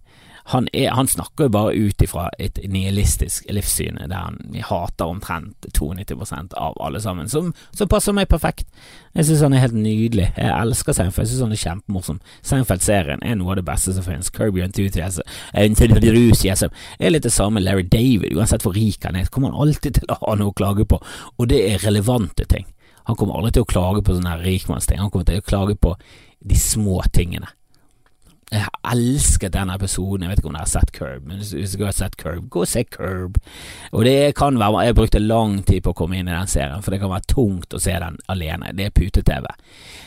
Han, 0.49 0.65
er, 0.73 0.89
han 0.97 1.07
snakker 1.07 1.45
jo 1.45 1.49
bare 1.53 1.75
ut 1.77 2.01
ifra 2.01 2.23
et 2.41 2.57
nihilistisk 2.73 3.45
livssyn 3.53 3.99
der 4.01 4.15
han 4.15 4.39
hater 4.65 5.05
omtrent 5.05 5.67
92% 5.77 6.55
av 6.57 6.73
alle 6.81 6.97
sammen, 7.01 7.29
som, 7.29 7.53
som, 7.69 7.87
passer 7.91 8.13
meg 8.17 8.31
perfekt. 8.31 8.65
Jeg 9.13 9.25
synes 9.27 9.43
han 9.45 9.53
er 9.53 9.61
helt 9.67 9.77
nydelig. 9.77 10.31
Jeg 10.33 10.49
elsker 10.49 10.93
Seinfeld, 10.97 11.27
jeg 11.27 11.35
synes 11.35 11.45
han 11.45 11.53
er 11.53 11.63
kjempemorsom. 11.63 12.19
Seinfeld-serien 12.41 13.21
er 13.21 13.37
noe 13.37 13.53
av 13.53 13.61
det 13.61 13.67
beste 13.69 13.93
som 13.93 14.03
finnes. 14.07 14.33
Kirby 14.33 14.65
Enthusiasm 14.65 15.21
er 16.97 17.13
litt 17.13 17.29
det 17.29 17.35
samme 17.35 17.61
Larry 17.61 17.85
David, 17.85 18.33
uansett 18.33 18.65
hvor 18.65 18.73
rik 18.73 19.05
han 19.05 19.21
er, 19.21 19.29
kommer 19.29 19.53
han 19.53 19.61
alltid 19.67 20.01
til 20.01 20.09
å 20.09 20.17
ha 20.23 20.33
noe 20.39 20.49
å 20.49 20.57
klage 20.57 20.89
på, 20.89 20.97
og 21.37 21.53
det 21.53 21.61
er 21.69 21.85
relevante 21.85 22.49
ting. 22.49 22.65
Han 23.09 23.17
kommer 23.17 23.39
aldri 23.39 23.55
til 23.57 23.65
å 23.65 23.69
klage 23.69 24.03
på 24.05 24.13
sånne 24.13 24.35
rikmannsting, 24.43 24.99
han 25.01 25.09
kommer 25.09 25.25
til 25.25 25.41
å 25.41 25.45
klage 25.47 25.73
på 25.81 25.95
de 26.45 26.57
små 26.59 27.01
tingene. 27.09 27.49
Jeg 28.49 28.63
har 28.65 28.93
elsket 28.95 29.53
denne 29.53 29.75
episoden, 29.77 30.23
jeg 30.25 30.31
vet 30.31 30.39
ikke 30.41 30.49
om 30.49 30.55
dere 30.57 30.65
har 30.65 30.69
sett 30.71 30.91
Curb, 30.93 31.25
men 31.29 31.41
hvis 31.41 31.73
dere 31.75 31.89
har 31.91 31.97
sett 31.97 32.15
Curb, 32.17 32.47
gå 32.53 32.63
og 32.65 32.69
se 32.69 32.81
Curb. 32.85 33.37
Og 33.93 34.05
det 34.05 34.33
kan 34.37 34.57
være, 34.57 34.87
jeg 34.87 34.97
brukte 34.97 35.21
lang 35.21 35.59
tid 35.65 35.83
på 35.85 35.93
å 35.93 35.97
komme 35.97 36.17
inn 36.17 36.29
i 36.29 36.33
den 36.33 36.49
serien, 36.49 36.81
for 36.85 36.93
det 36.93 37.01
kan 37.01 37.13
være 37.13 37.29
tungt 37.29 37.73
å 37.77 37.81
se 37.81 37.93
den 38.01 38.17
alene. 38.29 38.71
Det 38.77 38.87
er 38.89 38.95
pute-TV. 38.95 39.49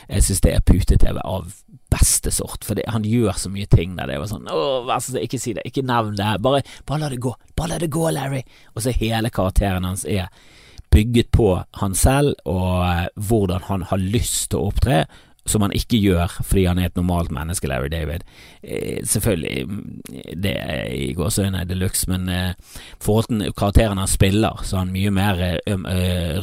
Jeg 0.09 0.27
synes 0.27 0.43
det 0.43 0.55
er 0.55 0.65
pute-TV 0.71 1.21
av 1.23 1.53
beste 1.93 2.33
sort, 2.35 2.63
for 2.67 2.79
det, 2.79 2.87
han 2.91 3.07
gjør 3.07 3.35
så 3.39 3.51
mye 3.53 3.69
ting 3.71 3.95
der 3.99 4.11
det 4.11 4.19
var 4.19 4.31
sånn, 4.31 4.47
åh, 4.51 4.83
vær 4.87 5.03
så 5.03 5.13
snill, 5.13 5.27
ikke 5.27 5.39
si 5.39 5.55
det, 5.55 5.63
ikke 5.69 5.85
nevn 5.87 6.15
det, 6.19 6.33
bare, 6.43 6.63
bare 6.87 7.05
la 7.05 7.11
det 7.13 7.21
gå, 7.23 7.35
bare 7.55 7.75
la 7.75 7.79
det 7.83 7.91
gå, 7.93 8.07
Larry. 8.15 8.43
Og 8.73 8.83
så 8.83 8.95
hele 8.95 9.31
karakteren 9.31 9.87
hans 9.87 10.07
er 10.07 10.31
bygget 10.93 11.31
på 11.33 11.51
han 11.79 11.95
selv 11.97 12.35
og 12.45 12.81
eh, 12.85 13.05
hvordan 13.15 13.69
han 13.69 13.85
har 13.89 14.01
lyst 14.01 14.51
til 14.51 14.61
å 14.61 14.71
opptre, 14.71 15.03
som 15.43 15.59
han 15.65 15.73
ikke 15.75 15.99
gjør 15.99 16.37
fordi 16.47 16.61
han 16.69 16.79
er 16.79 16.87
et 16.87 16.95
normalt 16.95 17.33
menneske, 17.35 17.67
Larry 17.67 17.89
David. 17.91 18.23
Eh, 18.61 19.01
selvfølgelig, 19.03 19.65
mm, 19.67 20.35
det 20.45 20.53
er 20.61 20.93
i 20.95 21.09
gåseøyne 21.17 21.65
de 21.67 21.77
luxe, 21.79 22.07
men 22.11 22.29
eh, 22.31 22.77
forhold 23.03 23.31
til 23.31 23.55
karakteren 23.57 23.99
han 23.99 24.11
spiller, 24.11 24.61
så 24.63 24.77
er 24.77 24.85
han 24.85 24.93
mye 24.93 25.11
mer 25.13 25.43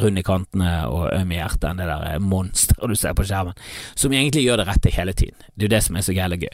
rund 0.02 0.20
i 0.20 0.26
kantene 0.26 0.74
og 0.90 1.08
øm 1.14 1.32
i 1.32 1.40
hjertet 1.40 1.70
enn 1.70 1.80
det 1.80 1.88
der 1.88 2.20
monsteret 2.24 2.92
du 2.92 2.98
ser 2.98 3.16
på 3.16 3.24
skjermen, 3.28 3.56
som 3.94 4.12
egentlig 4.12 4.44
gjør 4.44 4.60
det 4.60 4.68
rette 4.68 4.92
hele 4.94 5.16
tiden. 5.16 5.38
Det 5.54 5.64
er 5.64 5.70
jo 5.70 5.74
det 5.76 5.84
som 5.86 5.96
er 5.96 6.06
så 6.06 6.16
gæle 6.16 6.40
gøy. 6.42 6.52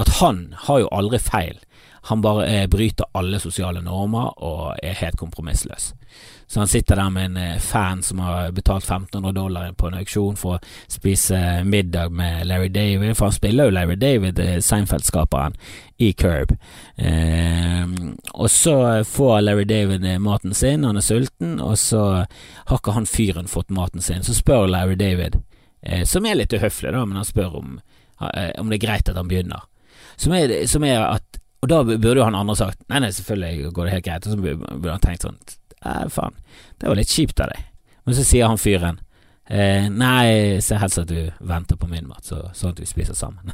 At 0.00 0.16
han 0.20 0.46
har 0.66 0.80
jo 0.82 0.92
aldri 0.94 1.20
feil. 1.22 1.60
Han 2.08 2.20
bare 2.24 2.66
bryter 2.68 3.08
alle 3.16 3.38
sosiale 3.40 3.80
normer 3.84 4.34
og 4.44 4.74
er 4.82 4.96
helt 4.98 5.16
kompromissløs. 5.16 5.92
Så 6.46 6.60
han 6.60 6.68
sitter 6.68 6.96
der 6.96 7.10
med 7.10 7.24
en 7.24 7.36
eh, 7.36 7.58
fan 7.58 8.02
som 8.02 8.18
har 8.18 8.50
betalt 8.52 8.84
1500 8.84 9.32
dollar 9.32 9.72
på 9.72 9.88
en 9.88 9.98
auksjon 9.98 10.36
for 10.36 10.58
å 10.58 10.60
spise 10.90 11.64
middag 11.64 12.12
med 12.12 12.46
Larry 12.46 12.68
David, 12.68 13.16
for 13.16 13.30
han 13.30 13.36
spiller 13.36 13.68
jo 13.68 13.74
Larry 13.74 13.96
David, 13.96 14.38
eh, 14.38 14.58
Seinfeld-skaperen, 14.64 15.56
i 15.96 16.12
Curb. 16.12 16.56
Eh, 16.96 17.86
og 18.32 18.50
så 18.50 19.04
får 19.04 19.40
Larry 19.40 19.64
David 19.64 20.04
eh, 20.04 20.18
maten 20.18 20.54
sin, 20.54 20.84
han 20.84 20.96
er 20.96 21.06
sulten, 21.06 21.60
og 21.60 21.78
så 21.78 22.04
har 22.66 22.80
ikke 22.80 22.96
han 22.96 23.06
fyren 23.06 23.50
fått 23.50 23.70
maten 23.74 24.02
sin. 24.02 24.24
Så 24.26 24.34
spør 24.34 24.66
Larry 24.70 24.98
David, 25.00 25.40
eh, 25.82 26.04
som 26.08 26.26
er 26.26 26.38
litt 26.38 26.52
uhøflig, 26.52 26.92
da, 26.92 27.04
men 27.06 27.22
han 27.22 27.28
spør 27.28 27.60
om, 27.62 27.78
om 28.18 28.68
det 28.70 28.78
er 28.78 28.86
greit 28.86 29.08
at 29.10 29.18
han 29.18 29.30
begynner. 29.30 29.64
Som 30.16 30.34
er, 30.36 30.60
som 30.70 30.84
er 30.86 31.02
at 31.06 31.40
og 31.64 31.70
da 31.70 31.78
burde 31.80 32.18
jo 32.18 32.24
han 32.26 32.36
andre 32.36 32.54
sagt 32.58 32.82
nei, 32.92 32.98
nei, 33.00 33.08
selvfølgelig 33.16 33.70
går 33.72 33.86
det 33.86 33.92
helt 33.94 34.04
greit, 34.04 34.26
og 34.26 34.34
så 34.34 34.56
burde 34.60 34.90
han 34.92 35.00
tenkt 35.00 35.24
sånn 35.24 35.38
Nei, 35.84 36.04
faen, 36.12 36.36
det 36.80 36.90
var 36.90 36.98
litt 36.98 37.12
kjipt 37.12 37.40
av 37.44 37.52
deg. 37.52 37.64
Men 38.04 38.16
så 38.18 38.24
sier 38.26 38.50
han 38.50 38.60
fyren 38.60 39.00
eh, 39.48 39.88
Nei, 39.92 40.60
se 40.64 40.78
helst 40.80 41.00
at 41.00 41.08
du 41.08 41.18
venter 41.40 41.78
på 41.80 41.88
min 41.90 42.08
mat, 42.08 42.24
så, 42.24 42.42
sånn 42.56 42.74
at 42.74 42.80
vi 42.82 42.88
spiser 42.88 43.16
sammen. 43.18 43.52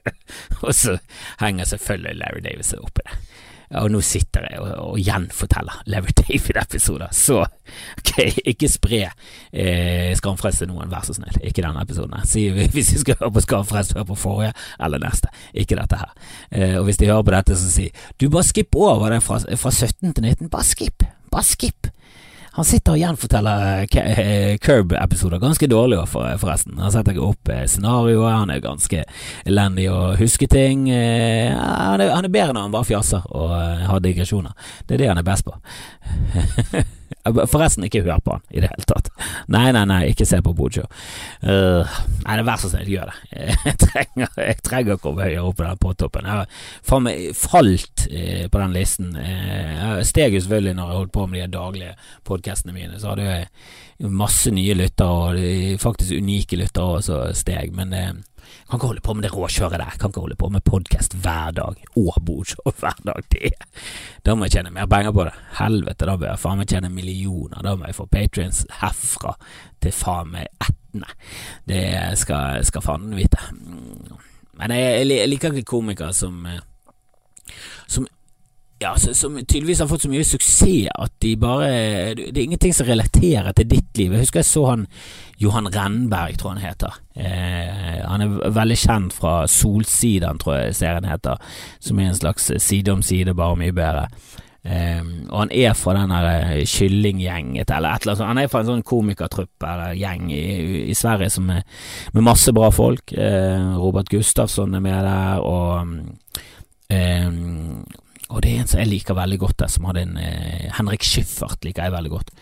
og 0.64 0.72
så 0.76 0.98
henger 1.40 1.68
selvfølgelig 1.72 2.20
Larry 2.20 2.44
Davis 2.44 2.72
seg 2.74 2.84
opp 2.84 3.02
i 3.02 3.06
det. 3.08 3.20
Og 3.74 3.88
nå 3.90 3.98
sitter 4.04 4.44
jeg 4.46 4.60
og, 4.62 4.68
og 4.92 4.98
gjenforteller 5.02 5.80
Larry 5.90 6.12
David-episoder, 6.14 7.10
så 7.10 7.40
ok, 7.42 8.12
ikke 8.52 8.68
spre 8.70 9.00
eh, 9.08 10.12
Skamfrelst 10.14 10.62
noen, 10.70 10.86
vær 10.92 11.02
så 11.06 11.16
snill. 11.16 11.40
Ikke 11.42 11.64
denne 11.64 11.82
episoden. 11.82 12.14
Si, 12.30 12.46
hvis 12.76 12.92
de 12.94 13.02
skal 13.02 13.18
høre 13.24 13.34
på 13.34 13.42
Skamfrelst, 13.48 13.96
hør 13.98 14.06
på 14.12 14.20
forrige 14.20 14.54
eller 14.78 15.02
neste. 15.02 15.32
Ikke 15.50 15.78
dette 15.80 15.98
her. 15.98 16.14
Eh, 16.52 16.78
og 16.78 16.86
hvis 16.86 17.02
de 17.02 17.10
hører 17.10 17.26
på 17.26 17.34
dette, 17.34 17.58
så 17.58 17.72
si 17.72 17.90
du 18.20 18.28
bare 18.30 18.46
skipp 18.46 18.78
over 18.78 19.10
det 19.10 19.22
fra, 19.26 19.42
fra 19.58 19.74
17 19.74 20.14
til 20.14 20.22
19. 20.22 20.52
Bare 20.52 20.70
skipp. 20.70 21.08
Bare 21.36 21.44
skipp. 21.44 21.90
Han 22.56 22.64
sitter 22.64 22.94
og 22.94 23.00
gjenforteller 23.02 23.82
eh, 23.84 24.54
Curb-episoder 24.64 25.42
ganske 25.42 25.68
dårlig, 25.68 25.98
forresten. 26.08 26.78
Han 26.80 26.94
setter 26.94 27.12
ikke 27.12 27.26
opp 27.26 27.50
scenarioet, 27.68 28.32
han 28.32 28.54
er 28.54 28.64
ganske 28.64 29.02
elendig 29.44 29.90
å 29.92 30.14
huske 30.16 30.48
ting. 30.48 30.88
Eh, 30.88 31.52
han 31.52 32.00
er 32.00 32.32
bedre 32.32 32.56
når 32.56 32.62
han 32.64 32.76
bare 32.78 32.88
fjaser 32.88 33.28
og 33.28 33.52
har 33.90 34.00
digresjoner. 34.00 34.56
Det 34.88 34.96
er 34.96 35.04
det 35.04 35.12
han 35.12 35.20
er 35.20 35.28
best 35.28 35.44
på. 35.44 35.58
Forresten, 37.50 37.86
ikke 37.86 38.04
hør 38.06 38.20
på 38.24 38.36
han 38.36 38.44
i 38.50 38.62
det 38.62 38.70
hele 38.72 38.86
tatt. 38.88 39.10
Nei, 39.52 39.68
nei, 39.74 39.84
nei, 39.88 40.00
ikke 40.12 40.26
se 40.28 40.40
på 40.44 40.54
Bojo. 40.56 40.86
Uh, 41.42 41.96
nei, 42.24 42.36
vær 42.46 42.60
så 42.62 42.70
snill, 42.72 42.90
gjør 42.96 43.12
det. 43.12 43.16
Jeg 43.66 43.78
trenger, 43.82 44.30
jeg 44.38 44.60
trenger 44.64 44.96
å 44.96 45.00
komme 45.02 45.26
høyere 45.26 45.42
opp 45.48 45.56
på 45.58 45.64
den 45.64 45.80
påtoppen. 45.80 46.26
Jeg 46.28 46.40
har 46.40 46.68
faen 46.86 47.04
meg 47.06 47.24
falt 47.36 48.06
uh, 48.10 48.44
på 48.52 48.62
den 48.62 48.76
listen. 48.76 49.10
Uh, 49.16 49.98
jeg 49.98 50.06
steg 50.10 50.36
jo 50.36 50.42
selvfølgelig 50.44 50.76
når 50.78 50.90
jeg 50.90 51.00
holdt 51.00 51.14
på 51.16 51.26
med 51.30 51.42
de 51.42 51.56
daglige 51.56 51.92
podkastene 52.28 52.76
mine. 52.76 53.00
Så 53.00 53.12
hadde 53.12 53.26
jeg 53.26 54.10
masse 54.12 54.52
nye 54.54 54.76
lyttere, 54.76 55.34
og 55.36 55.82
faktisk 55.82 56.16
unike 56.20 56.58
lyttere 56.60 57.00
også 57.00 57.20
steg. 57.36 57.74
Men 57.76 57.94
uh, 57.94 58.35
kan 58.66 58.78
ikke 58.78 58.90
holde 58.90 59.04
på 59.04 59.14
med 59.14 59.26
det 59.26 59.32
råkjøret 59.34 59.80
der. 59.80 59.96
Kan 60.00 60.10
ikke 60.10 60.24
holde 60.24 60.38
på 60.38 60.50
med 60.52 60.64
podkast 60.66 61.16
hver 61.22 61.54
dag 61.56 61.82
og 61.96 62.20
bordshow 62.26 62.72
hver 62.80 63.00
dag. 63.06 63.26
Det. 63.32 63.52
Da 64.26 64.34
må 64.34 64.46
jeg 64.46 64.56
tjene 64.56 64.74
mer 64.74 64.88
penger 64.90 65.14
på 65.14 65.26
det. 65.28 65.34
Helvete, 65.60 66.08
da 66.08 66.16
bør 66.16 66.32
jeg 66.32 66.42
faen 66.42 66.62
meg 66.62 66.70
tjene 66.70 66.92
millioner. 66.92 67.62
Da 67.62 67.74
må 67.76 67.88
jeg 67.88 67.98
få 67.98 68.08
patrions 68.10 68.64
herfra 68.80 69.36
til 69.82 69.94
faen 69.94 70.32
meg 70.34 70.50
ettende. 70.60 71.12
Det 71.68 71.84
skal, 72.18 72.64
skal 72.66 72.84
faen 72.84 73.12
vite. 73.16 73.42
Men 74.56 74.72
jeg, 74.74 75.06
jeg 75.12 75.28
liker 75.30 75.54
ikke 75.54 75.76
komikere 75.76 76.10
eh, 76.10 76.16
som 76.16 76.46
ja, 78.78 78.96
som 78.96 79.36
tydeligvis 79.36 79.80
har 79.80 79.88
fått 79.88 80.04
så 80.04 80.10
mye 80.12 80.24
suksess 80.26 80.90
at 80.92 81.12
de 81.24 81.32
bare 81.40 81.68
Det 82.16 82.36
er 82.36 82.42
ingenting 82.42 82.74
som 82.76 82.88
relaterer 82.88 83.52
til 83.56 83.70
ditt 83.70 83.96
liv. 83.96 84.12
Jeg 84.12 84.26
husker 84.26 84.42
jeg 84.42 84.50
så 84.50 84.64
han 84.68 84.86
Johan 85.40 85.68
Rennberg, 85.72 86.36
tror 86.38 86.56
han 86.56 86.64
heter. 86.64 86.98
Eh, 87.16 88.02
han 88.04 88.24
er 88.24 88.50
veldig 88.56 88.76
kjent 88.80 89.16
fra 89.16 89.46
Solsiden, 89.48 90.40
tror 90.40 90.58
jeg 90.58 90.76
serien 90.76 91.08
heter, 91.08 91.40
som 91.80 92.00
er 92.00 92.10
en 92.10 92.18
slags 92.20 92.50
side 92.64 92.92
om 92.92 93.02
side, 93.04 93.34
bare 93.36 93.58
mye 93.60 93.76
bedre. 93.76 94.06
Eh, 94.64 95.02
og 95.28 95.38
han 95.42 95.52
er 95.52 95.76
fra 95.76 95.96
den 95.96 96.12
der 96.12 96.64
Kyllinggjenget, 96.68 97.70
eller 97.70 97.96
et 97.96 98.06
eller 98.06 98.16
annet. 98.16 98.28
Han 98.28 98.40
er 98.44 98.48
fra 98.52 98.64
en 98.64 98.70
sånn 98.72 98.86
komikertrupp 98.88 99.68
eller 99.68 99.96
gjeng 99.96 100.32
i, 100.32 100.46
i 100.90 100.96
Sverige 100.96 101.32
som 101.36 101.52
er, 101.52 101.62
med 102.16 102.28
masse 102.28 102.52
bra 102.56 102.72
folk. 102.74 103.12
Eh, 103.12 103.76
Robert 103.76 104.08
Gustafsson 104.12 104.74
er 104.74 104.84
med 104.84 105.04
der, 105.04 105.44
og 105.44 105.80
um, 106.88 107.86
og 108.28 108.42
det 108.42 108.52
er 108.52 108.62
en 108.62 108.70
som 108.70 108.80
jeg 108.82 108.90
liker 108.90 109.16
veldig 109.18 109.38
godt 109.38 109.58
der, 109.62 109.70
som 109.70 109.86
hadde 109.86 110.02
en 110.02 110.16
eh, 110.18 110.70
Henrik 110.76 111.04
Schyffert 111.06 111.66
liker 111.66 111.86
jeg 111.86 111.94
veldig 111.94 112.10
godt. 112.10 112.32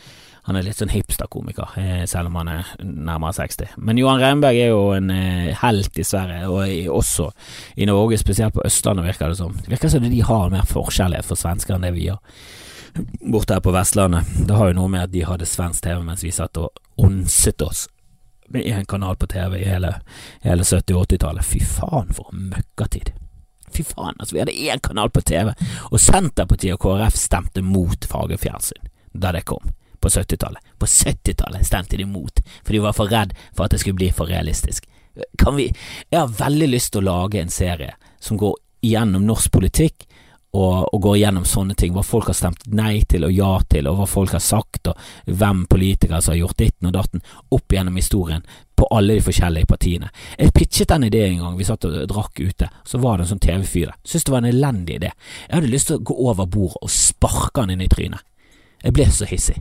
Han 0.44 0.58
er 0.58 0.64
litt 0.66 0.76
sånn 0.76 0.92
hipsterkomiker, 0.92 1.76
eh, 1.80 2.02
selv 2.08 2.28
om 2.28 2.36
han 2.40 2.50
er 2.52 2.72
nærmere 2.84 3.32
60. 3.36 3.78
Men 3.80 4.00
Johan 4.00 4.20
Reimberg 4.20 4.60
er 4.60 4.72
jo 4.72 4.90
en 4.96 5.08
eh, 5.12 5.54
helt 5.60 6.00
i 6.00 6.04
Sverige, 6.04 6.50
og 6.52 6.98
også 6.98 7.30
i 7.80 7.88
Norge, 7.88 8.20
spesielt 8.20 8.56
på 8.56 8.64
Østlandet, 8.64 9.06
virker 9.08 9.32
det 9.32 9.40
som. 9.40 9.56
Det 9.56 9.72
virker 9.72 9.92
som 9.92 10.04
de 10.04 10.20
har 10.28 10.52
mer 10.52 10.68
forskjellighet 10.68 11.28
for 11.28 11.40
svensker 11.40 11.76
enn 11.76 11.88
det 11.88 11.94
vi 11.96 12.10
har. 12.10 12.20
Borte 13.24 13.56
her 13.56 13.64
på 13.64 13.72
Vestlandet. 13.74 14.28
Det 14.48 14.56
har 14.56 14.70
jo 14.70 14.78
noe 14.78 14.92
med 14.92 15.08
at 15.08 15.12
de 15.12 15.24
hadde 15.26 15.48
svensk 15.48 15.84
TV 15.84 16.04
mens 16.04 16.22
vi 16.24 16.32
satt 16.32 16.60
og 16.60 16.76
onset 17.00 17.64
oss 17.64 17.88
med 18.52 18.68
én 18.68 18.84
kanal 18.86 19.16
på 19.16 19.26
TV 19.32 19.58
i 19.62 19.66
hele, 19.66 19.96
hele 20.44 20.62
70- 20.62 20.94
og 20.94 21.08
80-tallet. 21.08 21.44
Fy 21.48 21.64
faen, 21.64 22.12
for 22.14 22.28
en 22.32 22.50
møkkatid. 22.52 23.10
Fy 23.74 23.84
faen, 23.86 24.16
altså, 24.18 24.36
vi 24.36 24.42
hadde 24.42 24.54
én 24.54 24.82
kanal 24.82 25.10
på 25.10 25.22
TV, 25.26 25.52
og 25.90 26.00
Senterpartiet 26.00 26.76
og 26.76 26.82
KrF 26.84 27.16
stemte 27.18 27.64
mot 27.64 28.06
fargefjernsyn 28.10 28.90
da 29.14 29.30
det 29.30 29.44
kom 29.46 29.62
på 30.02 30.10
70-tallet. 30.10 30.58
På 30.78 30.86
70-tallet 30.90 31.66
stemte 31.66 31.96
de 31.96 32.04
mot, 32.04 32.40
for 32.64 32.74
de 32.74 32.80
var 32.82 32.96
for 32.96 33.08
redd 33.08 33.30
for 33.54 33.64
at 33.64 33.72
det 33.72 33.78
skulle 33.80 34.00
bli 34.00 34.10
for 34.12 34.28
realistisk. 34.28 34.88
Kan 35.38 35.56
vi 35.56 35.68
Jeg 36.10 36.18
har 36.18 36.34
veldig 36.34 36.68
lyst 36.68 36.92
til 36.92 37.04
å 37.04 37.10
lage 37.10 37.40
en 37.40 37.52
serie 37.52 37.94
som 38.20 38.36
går 38.36 38.56
gjennom 38.82 39.24
norsk 39.26 39.52
politikk 39.54 40.04
og, 40.54 40.94
og, 40.94 41.00
går 41.02 41.16
gjennom 41.18 41.46
sånne 41.48 41.74
ting, 41.74 41.94
hva 41.96 42.04
folk 42.06 42.28
har 42.30 42.36
stemt 42.38 42.68
nei 42.70 43.02
til 43.10 43.26
og 43.26 43.32
ja 43.34 43.50
til, 43.70 43.88
og 43.90 43.98
hva 43.98 44.06
folk 44.06 44.36
har 44.36 44.42
sagt, 44.42 44.86
og 44.90 45.00
hvem 45.26 45.64
politikere 45.70 46.20
som 46.22 46.34
har 46.34 46.44
gjort 46.44 46.60
ditten 46.62 46.90
og 46.90 46.94
datten, 46.94 47.24
opp 47.54 47.74
gjennom 47.74 47.98
historien 47.98 48.44
på 48.78 48.86
alle 48.94 49.18
de 49.18 49.24
forskjellige 49.26 49.70
partiene. 49.70 50.12
Jeg 50.38 50.54
pitchet 50.54 50.94
den 50.94 51.08
ideen 51.08 51.36
en 51.36 51.44
gang, 51.44 51.58
vi 51.58 51.66
satt 51.66 51.86
og 51.88 51.98
drakk 52.10 52.38
ute, 52.38 52.70
så 52.86 53.02
var 53.02 53.18
det 53.18 53.26
en 53.26 53.32
sånn 53.34 53.42
TV-fyr 53.42 53.90
der. 53.90 53.98
Syntes 54.06 54.28
det 54.28 54.34
var 54.34 54.42
en 54.44 54.50
elendig 54.52 54.98
idé. 55.00 55.12
Jeg 55.48 55.56
hadde 55.56 55.74
lyst 55.74 55.90
til 55.90 55.98
å 55.98 56.06
gå 56.10 56.18
over 56.30 56.50
bordet 56.50 56.82
og 56.82 56.94
sparke 56.94 57.64
han 57.64 57.74
inn 57.74 57.84
i 57.84 57.90
trynet. 57.90 58.22
Jeg 58.84 58.94
ble 58.94 59.08
så 59.10 59.26
hissig. 59.26 59.58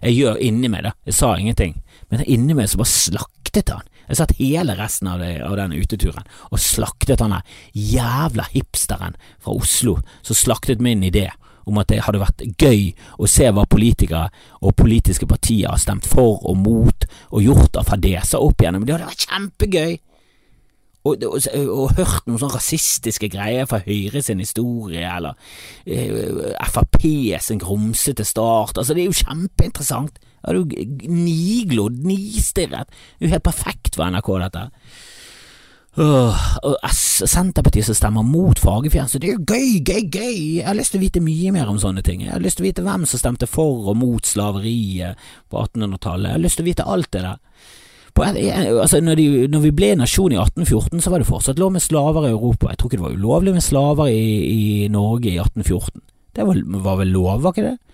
Jeg 0.00 0.16
gjør 0.16 0.40
inni 0.40 0.70
meg, 0.72 0.86
da. 0.86 0.94
Jeg 1.04 1.16
sa 1.18 1.34
ingenting, 1.36 1.76
men 2.08 2.24
inni 2.24 2.56
meg 2.56 2.70
så 2.72 2.80
bare 2.80 2.92
slaktet 2.92 3.72
han. 3.74 3.84
Jeg 4.10 4.18
satt 4.18 4.36
hele 4.40 4.74
resten 4.78 5.10
av, 5.10 5.22
det, 5.22 5.36
av 5.46 5.54
den 5.60 5.76
uteturen 5.78 6.26
og 6.50 6.62
slaktet 6.62 7.22
han 7.22 7.38
jævla 7.72 8.48
hipsteren 8.50 9.14
fra 9.38 9.54
Oslo 9.54 10.00
som 10.26 10.38
slaktet 10.38 10.82
min 10.82 11.04
idé 11.06 11.28
om 11.70 11.78
at 11.78 11.90
det 11.92 12.02
hadde 12.02 12.22
vært 12.22 12.44
gøy 12.58 12.90
å 13.20 13.28
se 13.30 13.48
hva 13.54 13.66
politikere 13.70 14.28
og 14.60 14.76
politiske 14.78 15.28
partier 15.30 15.70
har 15.70 15.80
stemt 15.80 16.08
for 16.08 16.40
og 16.48 16.58
mot 16.58 17.06
og 17.30 17.44
gjort 17.44 17.78
av 17.78 17.90
fadeser 17.92 18.42
opp 18.42 18.62
igjennom. 18.62 18.86
Det 18.86 18.96
hadde 18.96 19.10
vært 19.10 19.26
kjempegøy 19.28 19.98
og, 21.00 21.22
og, 21.24 21.38
og, 21.64 21.92
hørt 21.96 22.26
noen 22.28 22.40
sånne 22.42 22.58
rasistiske 22.58 23.30
greier 23.32 23.68
fra 23.68 23.78
Høyre 23.86 24.20
sin 24.24 24.42
historie, 24.42 25.00
eller 25.08 25.32
eh, 25.88 26.58
Frp 26.68 26.98
sin 27.40 27.62
grumsete 27.62 28.26
start. 28.28 28.76
Altså, 28.76 28.92
det 28.92 29.06
er 29.06 29.08
jo 29.08 29.22
kjempeinteressant. 29.22 30.20
Har 30.46 30.56
du 30.56 30.76
niglodd, 31.10 32.02
nistirret? 32.06 32.90
Det 32.90 33.26
er 33.26 33.28
jo 33.28 33.34
helt 33.36 33.48
perfekt 33.48 33.96
for 33.96 34.08
NRK, 34.10 34.30
dette. 34.46 34.68
Og 36.00 36.76
Senterpartiet 36.94 37.88
som 37.88 37.96
stemmer 37.98 38.24
mot 38.24 38.58
fargefjernsyn, 38.62 39.20
det 39.20 39.32
er 39.32 39.34
jo 39.34 39.42
gøy, 39.42 39.80
gøy, 39.82 40.04
gøy! 40.06 40.38
Jeg 40.60 40.68
har 40.68 40.78
lyst 40.78 40.94
til 40.94 41.00
å 41.00 41.04
vite 41.04 41.22
mye 41.24 41.52
mer 41.54 41.72
om 41.72 41.80
sånne 41.82 42.04
ting. 42.06 42.22
Jeg 42.24 42.32
har 42.36 42.44
lyst 42.44 42.60
til 42.60 42.68
å 42.68 42.70
vite 42.70 42.84
hvem 42.86 43.06
som 43.10 43.20
stemte 43.20 43.48
for 43.50 43.90
og 43.90 43.98
mot 43.98 44.26
slaveriet 44.26 45.18
på 45.50 45.64
1800-tallet. 45.66 46.30
Jeg 46.30 46.38
har 46.38 46.44
lyst 46.44 46.60
til 46.60 46.68
å 46.68 46.70
vite 46.70 46.88
alt 46.88 47.10
det 47.16 47.24
der. 47.26 47.40
Altså, 48.20 49.00
når, 49.00 49.14
de, 49.16 49.26
når, 49.48 49.62
vi 49.64 49.74
ble 49.74 49.90
nasjon 49.96 50.32
i 50.34 50.38
1814, 50.38 51.02
så 51.02 51.12
var 51.12 51.22
det 51.22 51.28
fortsatt 51.28 51.60
lov 51.62 51.72
med 51.74 51.84
slaver 51.84 52.26
i 52.26 52.32
Europa. 52.32 52.70
Jeg 52.70 52.80
tror 52.80 52.90
ikke 52.90 53.00
det 53.00 53.06
var 53.06 53.18
ulovlig 53.18 53.54
med 53.54 53.64
slaver 53.64 54.10
i, 54.12 54.24
i 54.50 54.88
Norge 54.92 55.30
i 55.30 55.38
1814. 55.38 56.02
Det 56.36 56.46
var, 56.46 56.58
var, 56.86 56.98
vel 57.00 57.14
lov, 57.14 57.42
var 57.42 57.54
ikke 57.54 57.70
det? 57.70 57.89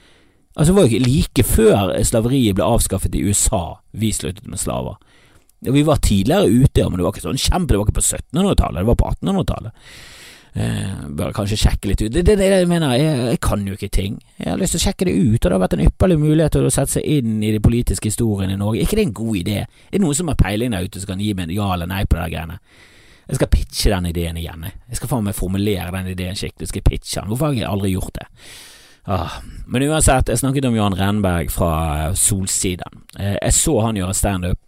Altså, 0.57 0.73
det 0.73 0.77
var 0.77 0.89
jo 0.89 1.05
like 1.05 1.45
før 1.45 1.95
slaveriet 2.09 2.57
ble 2.57 2.65
avskaffet 2.65 3.15
i 3.15 3.25
USA 3.29 3.79
vi 3.93 4.13
sluttet 4.13 4.47
med 4.49 4.61
slaver. 4.61 4.97
Vi 5.61 5.83
var 5.85 6.01
tidligere 6.05 6.49
ute, 6.49 6.85
men 6.89 6.99
det 6.99 7.05
var 7.05 7.13
ikke 7.13 7.25
sånn 7.25 7.41
kjempe, 7.41 7.73
det 7.73 7.81
var 7.81 7.89
ikke 7.89 7.99
på 7.99 8.05
1700-tallet, 8.05 8.81
det 8.81 8.89
var 8.91 8.99
på 9.01 9.11
1800-tallet. 9.11 9.91
Eh, 10.57 11.01
bør 11.13 11.35
kanskje 11.37 11.59
sjekke 11.61 11.91
litt 11.91 12.01
ut. 12.01 12.13
Det 12.13 12.23
er 12.23 12.29
det, 12.31 12.37
det, 12.41 12.47
jeg 12.49 12.69
mener, 12.71 12.95
jeg, 12.97 13.17
jeg, 13.29 13.41
kan 13.45 13.65
jo 13.69 13.75
ikke 13.77 13.91
ting. 13.93 14.15
Jeg 14.39 14.49
har 14.49 14.61
lyst 14.61 14.73
til 14.73 14.81
å 14.81 14.85
sjekke 14.87 15.09
det 15.09 15.17
ut, 15.17 15.37
og 15.37 15.45
det 15.45 15.53
har 15.53 15.65
vært 15.67 15.77
en 15.77 15.85
ypperlig 15.85 16.17
mulighet 16.23 16.57
til 16.57 16.69
å 16.69 16.73
sette 16.73 16.95
seg 16.95 17.09
inn 17.19 17.43
i 17.45 17.51
de 17.53 17.61
politiske 17.61 18.09
historiene 18.09 18.57
i 18.57 18.61
Norge. 18.61 18.85
ikke 18.85 18.97
det 18.97 19.05
er 19.05 19.09
en 19.11 19.19
god 19.21 19.41
idé? 19.43 19.59
Er 19.67 19.97
det 19.97 20.01
noen 20.01 20.17
som 20.17 20.33
har 20.33 20.39
peiling 20.41 20.73
der 20.73 20.87
ute 20.89 21.03
som 21.03 21.13
kan 21.13 21.21
gi 21.21 21.35
meg 21.37 21.51
en 21.51 21.57
ja 21.59 21.67
eller 21.75 21.91
nei 21.91 22.07
på 22.09 22.17
det 22.17 22.31
greiene? 22.33 22.57
Jeg 23.27 23.41
skal 23.41 23.53
pitche 23.53 23.93
den 23.93 24.09
ideen 24.13 24.41
igjen. 24.41 24.65
Jeg 24.89 25.01
skal 25.01 25.11
faen 25.13 25.29
meg 25.29 25.37
formulere 25.37 25.93
den 25.93 26.13
ideen 26.15 26.39
skikkelig. 26.39 26.71
Jeg 26.73 26.87
pitche 26.87 27.21
den. 27.21 27.29
Hvorfor 27.33 27.51
har 27.51 27.59
jeg 27.59 27.69
aldri 27.69 27.93
gjort 27.93 28.17
det? 28.17 28.27
Ah. 29.07 29.41
Men 29.67 29.83
uansett, 29.87 30.29
jeg 30.29 30.39
snakket 30.39 30.67
om 30.69 30.77
Johan 30.77 30.99
Renberg 30.99 31.51
fra 31.55 32.15
Solsiden. 32.15 33.05
Eh, 33.19 33.37
jeg 33.39 33.55
så 33.55 33.81
han 33.87 33.99
gjøre 33.99 34.15
standup 34.15 34.59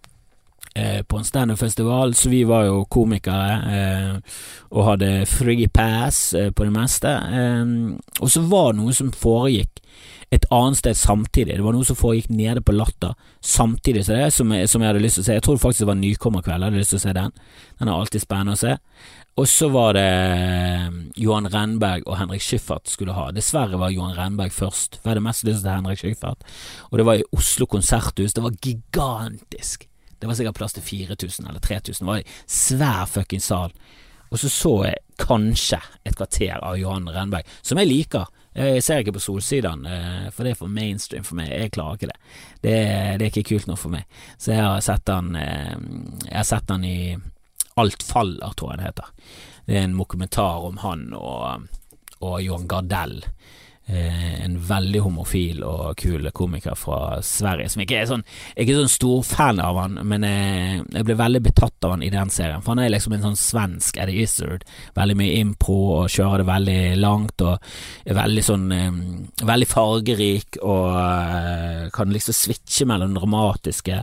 Eh, 0.78 1.02
på 1.02 1.16
en 1.16 1.24
standup-festival, 1.24 2.14
så 2.14 2.28
vi 2.28 2.44
var 2.44 2.62
jo 2.68 2.84
komikere 2.84 3.54
eh, 3.74 4.36
og 4.70 4.84
hadde 4.86 5.26
free 5.26 5.66
pass 5.74 6.34
eh, 6.38 6.52
på 6.54 6.64
det 6.64 6.72
meste. 6.72 7.14
og 8.20 8.30
så 8.30 8.42
var 8.46 8.72
det 8.72 8.82
noe 8.82 8.94
som 8.94 9.10
foregikk 9.10 9.80
et 10.30 10.44
annet 10.52 10.78
sted 10.78 10.94
samtidig. 10.94 11.56
Det 11.56 11.64
var 11.64 11.74
noe 11.74 11.88
som 11.88 11.96
foregikk 11.96 12.28
nede 12.30 12.62
på 12.62 12.76
Latter 12.76 13.16
samtidig 13.40 14.04
som 14.04 14.14
det, 14.14 14.32
som 14.32 14.54
som 14.66 14.82
jeg 14.82 14.92
hadde 14.92 15.02
lyst 15.02 15.18
til 15.18 15.24
å 15.24 15.26
se. 15.26 15.38
Jeg 15.40 15.42
tror 15.42 15.58
faktisk 15.58 15.82
det 15.82 15.90
var 15.90 15.98
Nykommerkveld, 15.98 16.62
jeg 16.62 16.70
hadde 16.70 16.82
lyst 16.84 16.94
til 16.94 17.00
å 17.00 17.06
se 17.06 17.16
den. 17.16 17.32
Den 17.80 17.88
er 17.88 17.94
alltid 17.94 18.22
spennende 18.22 18.54
å 18.54 18.60
se. 18.60 18.76
Og 19.38 19.46
så 19.46 19.68
var 19.70 19.94
det 19.94 20.08
Johan 21.14 21.46
Renberg 21.52 22.02
og 22.08 22.16
Henrik 22.18 22.42
Schyffert 22.42 22.90
skulle 22.90 23.14
ha. 23.14 23.28
Dessverre 23.30 23.78
var 23.78 23.92
Johan 23.94 24.16
Renberg 24.16 24.50
først, 24.54 24.98
for 24.98 25.06
jeg 25.06 25.14
hadde 25.14 25.26
mest 25.28 25.44
lyst 25.46 25.62
til 25.62 25.70
Henrik 25.70 26.00
Schyffert. 26.00 26.42
Og 26.90 26.98
det 26.98 27.06
var 27.06 27.20
i 27.20 27.28
Oslo 27.36 27.68
konserthus. 27.70 28.34
Det 28.34 28.42
var 28.42 28.56
gigantisk. 28.58 29.86
Det 30.18 30.26
var 30.26 30.34
sikkert 30.34 30.58
plass 30.58 30.74
til 30.74 30.82
4000 30.82 31.46
eller 31.46 31.62
3000. 31.62 32.02
Det 32.02 32.10
var 32.10 32.24
en 32.24 32.34
svær 32.50 33.06
fuckings 33.06 33.46
sal. 33.52 33.76
Og 34.28 34.42
så 34.42 34.50
så 34.50 34.74
jeg 34.88 35.06
kanskje 35.22 35.78
et 36.04 36.18
kvarter 36.18 36.58
av 36.58 36.76
Johan 36.76 37.06
Renberg, 37.08 37.46
som 37.62 37.78
jeg 37.78 37.88
liker. 37.88 38.26
Jeg 38.58 38.82
ser 38.82 39.04
ikke 39.04 39.14
på 39.14 39.22
Solsidene, 39.22 39.88
eh, 40.26 40.28
for 40.34 40.42
det 40.42 40.56
er 40.56 40.58
for 40.58 40.72
mainstream 40.72 41.22
for 41.22 41.38
meg. 41.38 41.52
Jeg 41.54 41.70
klarer 41.78 41.94
ikke 41.94 42.10
det. 42.10 42.20
Det, 42.58 42.76
det 43.20 43.26
er 43.26 43.30
ikke 43.30 43.50
kult 43.54 43.70
nok 43.70 43.78
for 43.78 43.94
meg. 43.94 44.22
Så 44.34 44.50
jeg 44.50 44.66
har 44.66 44.80
sett 44.82 45.14
han 45.14 45.36
eh, 45.38 45.76
Jeg 46.26 46.40
har 46.40 46.48
sett 46.48 46.74
han 46.74 46.84
i 46.84 46.98
Alt 47.78 48.02
faller, 48.02 48.54
tror 48.58 48.74
jeg 48.74 48.80
det 48.80 48.90
heter. 48.90 49.12
Det 49.68 49.76
er 49.76 49.86
en 49.86 49.98
dokumentar 49.98 50.64
om 50.64 50.78
han 50.82 51.08
og, 51.14 51.68
og 52.24 52.38
Johan 52.42 52.68
Gardell. 52.70 53.18
Eh, 53.90 54.44
en 54.44 54.58
veldig 54.68 55.00
homofil 55.00 55.62
og 55.64 55.94
kul 55.96 56.26
komiker 56.36 56.74
fra 56.76 57.22
Sverige, 57.24 57.70
som 57.72 57.80
ikke 57.80 57.96
er 57.96 58.08
sånn 58.10 58.24
ikke 58.52 58.74
sånn 58.76 58.90
stor 58.92 59.22
fan 59.24 59.62
av 59.64 59.78
han, 59.80 59.94
men 60.04 60.26
jeg, 60.28 60.82
jeg 60.92 61.06
ble 61.08 61.16
veldig 61.16 61.40
betatt 61.46 61.86
av 61.88 61.94
han 61.94 62.04
i 62.04 62.10
den 62.12 62.28
serien. 62.28 62.60
For 62.60 62.74
han 62.74 62.82
er 62.82 62.92
liksom 62.92 63.16
en 63.16 63.24
sånn 63.30 63.38
svensk 63.40 63.96
Eddie 63.96 64.26
Izzard. 64.26 64.66
Veldig 64.98 65.16
mye 65.16 65.38
impro 65.40 65.78
og 66.02 66.12
kjører 66.12 66.42
det 66.42 66.48
veldig 66.50 66.82
langt 67.00 67.46
og 67.48 67.70
er 68.04 68.18
veldig 68.20 68.44
sånn 68.44 68.68
um, 68.68 69.00
Veldig 69.48 69.70
fargerik 69.70 70.58
og 70.60 70.92
uh, 70.92 71.88
kan 71.94 72.12
liksom 72.12 72.36
switche 72.36 72.84
mellom 72.88 73.16
dramatiske 73.16 74.02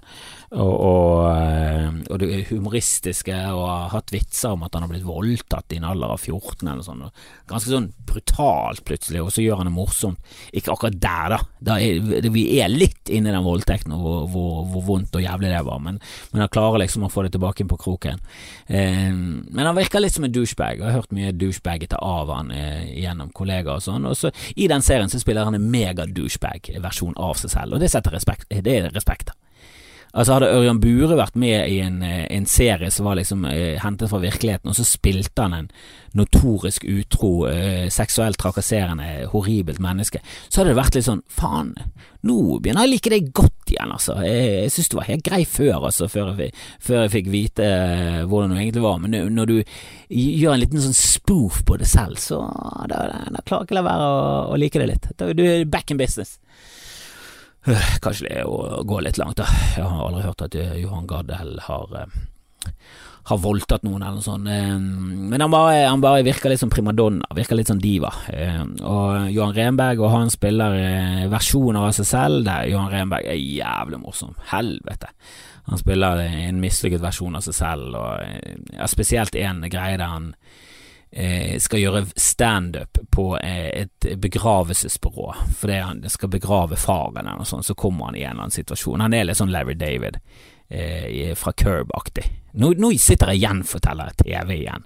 og, 0.55 0.73
og, 0.87 1.25
eh, 1.35 1.87
og, 2.07 2.19
det 2.21 2.45
humoristiske, 2.49 3.35
og 3.51 3.63
har 3.67 3.89
hatt 3.91 4.13
vitser 4.13 4.55
om 4.55 4.63
at 4.65 4.75
han 4.75 4.85
har 4.85 4.91
blitt 4.91 5.07
voldtatt 5.07 5.73
i 5.75 5.79
en 5.81 5.87
alder 5.89 6.13
av 6.15 6.21
14 6.21 6.69
eller 6.71 6.85
sånn. 6.85 7.03
Ganske 7.49 7.71
sånn 7.73 7.89
brutalt 8.07 8.83
plutselig, 8.87 9.23
og 9.23 9.33
så 9.35 9.43
gjør 9.43 9.61
han 9.61 9.69
det 9.69 9.75
morsomt. 9.75 10.33
Ikke 10.55 10.73
akkurat 10.73 10.97
der, 11.01 11.35
da. 11.35 11.39
da 11.71 11.77
er, 11.83 12.29
vi 12.31 12.45
er 12.63 12.71
litt 12.71 13.11
inne 13.11 13.31
i 13.31 13.35
den 13.35 13.45
voldtekten, 13.45 13.95
og 13.95 14.05
hvor, 14.05 14.25
hvor, 14.31 14.63
hvor, 14.71 14.85
vondt 14.85 15.19
og 15.19 15.25
jævlig 15.25 15.51
det 15.51 15.63
var, 15.67 15.81
men, 15.83 15.99
men 16.31 16.45
han 16.45 16.53
klarer 16.53 16.85
liksom 16.85 17.07
å 17.07 17.11
få 17.11 17.25
det 17.25 17.35
tilbake 17.35 17.63
inn 17.63 17.71
på 17.71 17.79
kroken. 17.81 18.23
Eh, 18.67 19.11
men 19.11 19.63
han 19.65 19.77
virker 19.77 20.03
litt 20.03 20.15
som 20.15 20.27
en 20.27 20.35
douchebag, 20.35 20.79
og 20.79 20.87
jeg 20.87 20.93
har 20.93 20.99
hørt 21.01 21.15
mye 21.15 21.35
douchebagete 21.35 21.99
av 21.99 22.31
han 22.31 22.53
eh, 22.55 22.85
gjennom 23.03 23.33
kollegaer 23.35 23.81
og 23.81 23.87
sånn. 23.89 24.07
Og 24.07 24.15
så 24.19 24.31
I 24.55 24.69
den 24.71 24.85
serien 24.85 25.11
så 25.11 25.19
spiller 25.19 25.47
han 25.47 25.57
en 25.59 25.71
mega 25.71 26.07
douchebag-versjon 26.07 27.17
av 27.19 27.35
seg 27.41 27.57
selv, 27.57 27.75
og 27.75 27.83
det 27.83 27.91
setter 27.91 28.15
respekt, 28.15 28.47
det 28.49 28.79
er 28.79 28.93
respekt. 28.95 29.35
Altså 30.15 30.37
Hadde 30.37 30.51
Ørjan 30.55 30.79
Bure 30.79 31.17
vært 31.19 31.35
med 31.35 31.67
i 31.67 31.81
en, 31.83 31.99
eh, 32.05 32.23
en 32.31 32.45
serie 32.47 32.87
som 32.91 33.09
var 33.09 33.17
liksom 33.19 33.43
eh, 33.49 33.75
hentet 33.83 34.09
fra 34.11 34.21
virkeligheten, 34.23 34.71
og 34.71 34.77
så 34.77 34.85
spilte 34.87 35.43
han 35.43 35.57
en 35.57 35.69
notorisk 36.15 36.85
utro, 36.87 37.49
eh, 37.49 37.89
seksuelt 37.91 38.39
trakasserende, 38.39 39.27
horribelt 39.33 39.81
menneske, 39.83 40.21
så 40.47 40.61
hadde 40.61 40.71
det 40.71 40.79
vært 40.79 40.95
litt 40.95 41.07
sånn 41.09 41.23
faen, 41.27 41.73
nå 42.25 42.37
begynner 42.63 42.85
jeg 42.85 42.89
å 42.89 42.93
like 42.93 43.11
deg 43.11 43.27
godt 43.35 43.73
igjen, 43.73 43.91
altså. 43.91 44.15
Jeg, 44.23 44.45
jeg 44.63 44.71
syns 44.73 44.89
du 44.93 44.95
var 45.01 45.09
helt 45.09 45.25
grei 45.27 45.41
før, 45.49 45.89
altså, 45.89 46.07
før 46.11 46.31
jeg, 46.39 46.55
før 46.79 47.03
jeg 47.03 47.13
fikk 47.17 47.27
vite 47.33 47.67
eh, 47.67 48.21
hvordan 48.23 48.55
du 48.55 48.59
egentlig 48.61 48.85
var, 48.85 49.03
men 49.03 49.19
når 49.35 49.51
du 49.51 49.57
gjør 50.15 50.55
en 50.55 50.63
liten 50.63 50.85
sånn 50.85 50.95
spoof 50.95 51.59
på 51.67 51.77
det 51.81 51.91
selv, 51.91 52.15
så 52.23 52.39
da, 52.87 53.03
da 53.35 53.43
klarer 53.43 53.65
jeg 53.65 53.67
ikke 53.67 53.79
la 53.81 53.85
være 53.91 54.07
å, 54.07 54.25
å 54.55 54.63
like 54.63 54.79
det 54.79 54.89
litt. 54.93 55.11
Du 55.19 55.43
er 55.43 55.67
back 55.67 55.91
in 55.91 55.99
business. 55.99 56.37
Kanskje 58.03 58.27
det 58.27 58.37
er 58.41 58.49
å 58.49 58.83
gå 58.85 59.01
litt 59.01 59.19
langt, 59.21 59.39
da. 59.41 59.47
Jeg 59.75 59.85
har 59.89 60.05
aldri 60.05 60.25
hørt 60.25 60.45
at 60.45 60.57
eh, 60.59 60.77
Johan 60.83 61.07
Gardell 61.09 61.55
har, 61.65 61.95
eh, 62.01 62.75
har 63.31 63.39
voldtatt 63.41 63.85
noen 63.87 64.03
eller 64.03 64.19
noe 64.19 64.25
sånt. 64.25 64.49
Eh, 64.51 64.75
men 64.77 65.41
han 65.41 65.53
bare, 65.53 65.79
han 65.87 66.03
bare 66.03 66.25
virker 66.27 66.53
litt 66.53 66.61
som 66.61 66.69
primadonna, 66.73 67.25
virker 67.37 67.57
litt 67.57 67.71
som 67.71 67.81
diva. 67.81 68.11
Og 68.85 69.31
Johan 69.33 69.55
Renberg 69.57 70.03
og 70.03 70.13
han 70.13 70.33
spiller 70.33 70.77
versjoner 71.31 71.87
av 71.87 71.97
seg 71.97 72.09
selv 72.11 72.45
der 72.45 72.69
Johan 72.69 72.93
Renberg 72.93 73.31
er 73.33 73.41
jævlig 73.41 74.01
morsom. 74.03 74.37
Helvete. 74.51 75.09
Han 75.65 75.81
spiller 75.81 76.21
en 76.21 76.61
mislykket 76.61 77.01
versjon 77.01 77.39
av 77.39 77.41
seg 77.47 77.57
selv, 77.57 77.95
og 77.97 78.75
ja, 78.75 78.85
spesielt 78.85 79.33
en 79.41 79.63
greie 79.65 79.97
der 79.97 80.11
han 80.11 80.35
skal 81.63 81.79
gjøre 81.79 82.01
standup 82.19 82.97
på 83.15 83.37
eh, 83.37 83.85
et 83.85 84.07
begravelsesbyrå 84.19 85.29
fordi 85.55 85.77
han 85.79 86.01
skal 86.11 86.31
begrave 86.33 86.75
faren 86.75 87.27
eller 87.27 87.47
sånt, 87.47 87.65
så 87.65 87.75
kommer 87.75 88.09
han 88.09 88.17
i 88.17 88.25
en 88.25 88.31
eller 88.31 88.47
annen 88.47 88.55
situasjon. 88.55 89.01
Han 89.05 89.15
er 89.15 89.29
litt 89.29 89.39
sånn 89.39 89.53
Larry 89.53 89.77
David 89.79 90.19
eh, 90.69 91.31
fra 91.39 91.53
Curb-aktig. 91.55 92.25
Nå, 92.59 92.73
nå, 92.79 92.91
sitter 92.99 93.31
jeg 93.33 93.43
igjen 93.43 93.63
forteller 93.67 94.11
TV 94.19 94.53
igjen. 94.55 94.85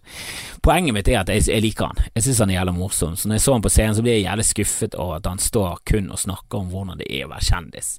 Poenget 0.65 0.95
mitt 0.95 1.09
er 1.09 1.21
at 1.21 1.31
jeg, 1.33 1.45
jeg 1.49 1.65
liker 1.65 1.91
han. 1.91 2.03
Jeg 2.15 2.25
synes 2.25 2.43
han 2.43 2.53
er 2.53 2.59
jævlig 2.59 2.75
morsom. 2.79 3.17
Så 3.17 3.29
når 3.29 3.39
jeg 3.39 3.45
så 3.45 3.55
han 3.55 3.65
på 3.65 3.73
scenen, 3.73 3.97
så 3.97 4.05
blir 4.05 4.17
jeg 4.17 4.25
jævlig 4.25 4.45
skuffet 4.49 4.97
over 4.97 5.19
at 5.19 5.29
han 5.29 5.41
står 5.41 5.81
kun 5.89 6.09
og 6.13 6.21
snakker 6.21 6.63
om 6.63 6.71
hvordan 6.73 7.01
det 7.01 7.09
er 7.13 7.27
å 7.27 7.33
være 7.33 7.49
kjendis. 7.49 7.91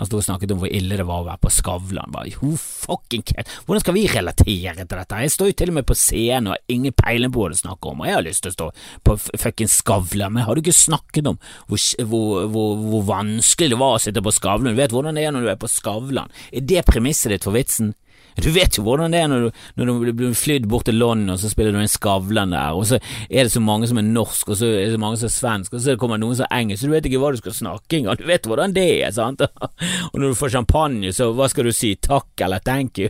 Han 0.00 0.08
sto 0.08 0.16
og 0.16 0.24
snakket 0.24 0.54
om 0.54 0.62
hvor 0.62 0.72
ille 0.72 0.96
det 0.96 1.04
var 1.04 1.20
å 1.20 1.26
være 1.26 1.42
på 1.44 1.52
Skavlan. 1.52 2.14
Who 2.40 2.54
fucking 2.56 3.24
care? 3.28 3.44
Hvordan 3.66 3.84
skal 3.84 3.96
vi 3.98 4.06
relatere 4.08 4.74
til 4.80 4.96
dette? 4.96 5.18
Jeg 5.26 5.34
står 5.34 5.50
jo 5.50 5.56
til 5.60 5.72
og 5.72 5.76
med 5.76 5.88
på 5.90 5.96
scenen 5.98 6.48
og 6.48 6.54
har 6.56 6.72
ingen 6.72 6.96
peiling 6.96 7.34
på 7.34 7.42
hva 7.42 7.50
du 7.52 7.58
snakker 7.60 7.92
om, 7.92 8.00
og 8.00 8.08
jeg 8.08 8.16
har 8.16 8.24
lyst 8.24 8.46
til 8.46 8.54
å 8.54 8.56
stå 8.56 8.70
på 9.04 9.18
fucking 9.44 9.68
Skavlan, 9.70 10.32
men 10.32 10.46
har 10.48 10.56
du 10.56 10.62
ikke 10.64 10.76
snakket 10.76 11.28
om 11.28 11.36
hvor, 11.68 11.84
hvor, 12.08 12.46
hvor, 12.54 12.84
hvor 12.86 13.08
vanskelig 13.12 13.74
det 13.74 13.80
var 13.84 13.98
å 13.98 14.02
sitte 14.02 14.24
på 14.24 14.32
Skavlan? 14.32 14.72
Du 14.72 14.80
vet 14.80 14.96
hvordan 14.96 15.20
det 15.20 15.26
er 15.28 15.36
når 15.36 15.44
du 15.44 15.52
er 15.52 15.60
på 15.60 15.68
Skavlan. 15.70 16.32
Er 16.48 16.64
det 16.64 16.86
premisset 16.88 17.34
ditt 17.34 17.44
for 17.44 17.56
vitsen? 17.56 17.92
Du 18.38 18.50
vet 18.54 18.78
jo 18.78 18.84
hvordan 18.86 19.14
det 19.14 19.22
er 19.24 19.30
når 19.30 19.46
du, 19.46 19.64
når 19.80 19.90
du 19.90 20.12
blir 20.16 20.36
flydd 20.36 20.68
bort 20.70 20.86
til 20.88 20.98
London, 21.00 21.34
og 21.34 21.40
så 21.42 21.50
spiller 21.50 21.74
du 21.74 21.80
en 21.82 21.90
Skavlan 21.90 22.54
der, 22.54 22.76
og 22.76 22.86
så 22.86 23.00
er 23.28 23.46
det 23.46 23.52
så 23.52 23.62
mange 23.64 23.88
som 23.90 24.00
er 24.00 24.06
norsk, 24.06 24.52
og 24.52 24.60
så 24.60 24.68
er 24.68 24.86
det 24.86 24.94
så 24.94 25.02
mange 25.02 25.20
som 25.20 25.30
er 25.30 25.34
svensk, 25.34 25.74
og 25.74 25.84
så 25.84 25.96
kommer 26.00 26.20
noen 26.20 26.38
som 26.38 26.46
er 26.46 26.60
engelsk, 26.60 26.82
så 26.82 26.90
du 26.90 26.94
vet 26.94 27.08
ikke 27.10 27.22
hva 27.22 27.32
du 27.34 27.40
skal 27.40 27.56
snakke 27.56 27.98
engang. 27.98 28.20
Du 28.20 28.28
vet 28.28 28.46
hvordan 28.48 28.76
det 28.76 28.86
er, 29.00 29.10
sant? 29.14 29.42
Og 30.12 30.16
når 30.18 30.32
du 30.32 30.38
får 30.38 30.52
champagne, 30.54 31.12
så 31.14 31.30
hva 31.36 31.46
skal 31.50 31.68
du 31.68 31.72
si? 31.74 31.92
Takk 32.02 32.44
eller 32.44 32.62
thank 32.64 32.98
you? 32.98 33.08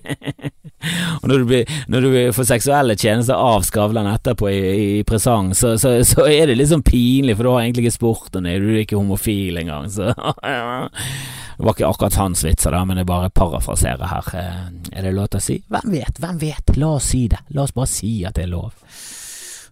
og 1.20 1.28
når 1.28 1.42
du, 1.42 1.44
blir, 1.48 1.72
når 1.92 2.04
du 2.04 2.10
får 2.36 2.48
seksuelle 2.48 2.96
tjenester 2.98 3.36
av 3.36 3.64
Skavlan 3.66 4.08
etterpå 4.10 4.48
i, 4.50 4.60
i 5.00 5.02
presang, 5.08 5.52
så, 5.56 5.74
så, 5.80 5.94
så, 6.06 6.26
er 6.28 6.50
det 6.50 6.58
litt 6.58 6.70
sånn 6.72 6.84
pinlig, 6.86 7.36
for 7.36 7.46
du 7.46 7.52
har 7.52 7.64
egentlig 7.64 7.86
ikke 7.86 7.98
spurt 7.98 8.36
henne, 8.36 8.58
du 8.60 8.70
er 8.74 8.82
ikke 8.84 9.00
homofil 9.00 9.60
engang, 9.62 9.88
så 9.92 10.12
Det 11.60 11.66
var 11.66 11.74
ikke 11.74 11.88
akkurat 11.92 12.14
hans 12.16 12.40
vitser, 12.40 12.72
da, 12.72 12.78
men 12.88 12.96
jeg 12.96 13.04
bare 13.04 13.28
parafraserer 13.36 14.08
her. 14.08 14.28
Eh, 14.40 14.60
er 14.96 15.04
det 15.04 15.10
lov 15.12 15.26
til 15.28 15.42
å 15.42 15.44
si? 15.44 15.56
Hvem 15.68 15.90
vet, 15.92 16.20
hvem 16.22 16.38
vet? 16.40 16.70
La 16.80 16.94
oss 16.96 17.10
si 17.12 17.26
det. 17.28 17.36
La 17.52 17.66
oss 17.66 17.74
bare 17.76 17.90
si 17.92 18.12
at 18.24 18.38
det 18.38 18.46
er 18.46 18.48
lov. 18.54 18.70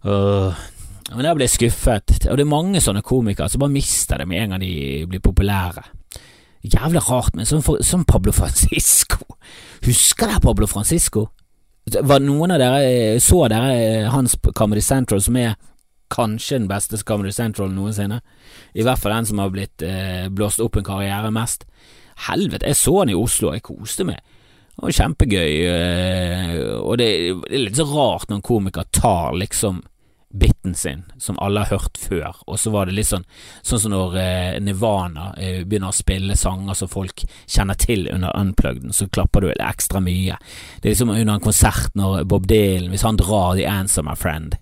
Uh, 0.04 0.52
men 1.14 1.24
jeg 1.24 1.40
jeg 1.40 1.54
skuffet, 1.54 2.12
og 2.28 2.36
det 2.36 2.44
er 2.44 2.50
mange 2.50 2.82
sånne 2.84 3.00
komikere 3.00 3.48
som 3.48 3.64
bare 3.64 3.72
mister 3.72 4.20
det 4.20 4.28
med 4.28 4.42
en 4.42 4.52
gang 4.52 4.60
de 4.66 4.74
blir 5.08 5.24
populære. 5.24 5.86
Jævlig 6.68 7.06
rart, 7.08 7.32
men 7.32 7.48
som, 7.48 7.64
som 7.64 8.04
Pablo 8.04 8.36
Francisco. 8.36 9.24
Husker 9.86 10.28
dere 10.28 10.44
Pablo 10.44 10.68
Francisco? 10.68 11.30
Var 11.88 12.20
noen 12.20 12.52
av 12.52 12.60
dere 12.60 13.16
Så 13.24 13.46
dere 13.48 14.10
hans 14.12 14.36
Comedy 14.52 14.84
Central, 14.84 15.24
som 15.24 15.40
er 15.40 15.56
kanskje 16.12 16.58
den 16.58 16.70
beste 16.70 16.98
Comedy 17.06 17.32
Central 17.32 17.72
noensinne. 17.74 18.20
I 18.74 18.86
hvert 18.86 19.02
fall 19.02 19.14
den 19.16 19.28
som 19.28 19.42
har 19.42 19.52
blitt 19.54 19.84
eh, 19.84 20.28
blåst 20.28 20.62
opp 20.64 20.78
en 20.78 20.86
karriere 20.86 21.30
mest. 21.34 21.66
Helvete, 22.28 22.66
jeg 22.66 22.78
så 22.78 22.96
han 23.00 23.12
i 23.12 23.18
Oslo, 23.18 23.52
jeg 23.54 23.66
koste 23.66 24.06
meg. 24.08 24.18
Det 24.78 24.86
var 24.86 24.94
kjempegøy, 24.94 25.54
eh, 25.66 26.56
og 26.78 26.98
det, 27.00 27.06
er 27.28 27.62
litt 27.64 27.78
så 27.78 27.86
rart 27.88 28.28
når 28.28 28.38
en 28.38 28.44
komiker 28.46 28.90
tar 28.94 29.34
liksom 29.34 29.80
biten 30.30 30.74
sin, 30.74 31.02
som 31.18 31.38
alle 31.38 31.60
har 31.64 31.78
hørt 31.78 31.98
før, 31.98 32.36
og 32.46 32.58
så 32.60 32.70
var 32.70 32.86
det 32.86 32.98
litt 32.98 33.08
sånn 33.08 33.24
sånn 33.64 33.80
som 33.80 33.94
når 33.94 34.16
eh, 34.20 34.58
Nirvana 34.60 35.30
eh, 35.40 35.62
begynner 35.64 35.88
å 35.88 35.96
spille 35.96 36.36
sanger 36.36 36.76
som 36.76 36.90
folk 36.92 37.24
kjenner 37.48 37.78
til 37.80 38.06
under 38.12 38.36
unplugden, 38.36 38.92
så 38.92 39.08
klapper 39.08 39.46
du 39.46 39.50
ekstra 39.54 40.02
mye. 40.04 40.36
Det 40.78 40.90
er 40.90 40.92
liksom 40.92 41.14
under 41.14 41.34
en 41.34 41.46
konsert 41.48 41.96
når 41.96 42.26
Bob 42.28 42.46
Dylan, 42.46 42.92
hvis 42.92 43.06
han 43.08 43.18
drar 43.20 43.56
The 43.56 43.66
Answer 43.70 44.04
My 44.04 44.16
Friend, 44.20 44.58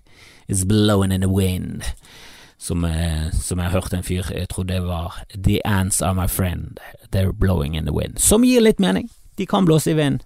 It's 0.47 0.63
blowing 0.63 1.11
in 1.11 1.21
the 1.21 1.29
wind. 1.29 1.83
Som, 2.57 2.83
eh, 2.83 3.31
som 3.31 3.59
jeg 3.59 3.69
hørte 3.69 3.97
en 3.97 4.03
fyr, 4.03 4.23
jeg 4.33 4.49
trodde 4.49 4.73
det 4.73 4.83
var 4.83 5.23
The 5.43 5.61
ants 5.65 6.01
are 6.01 6.15
my 6.15 6.27
friend, 6.27 6.79
they're 7.11 7.31
blowing 7.31 7.75
in 7.77 7.85
the 7.85 7.93
wind. 7.93 8.19
Som 8.19 8.43
gir 8.43 8.61
litt 8.61 8.79
mening. 8.79 9.09
De 9.37 9.45
kan 9.45 9.65
blåse 9.65 9.91
i 9.91 9.93
vind. 9.93 10.23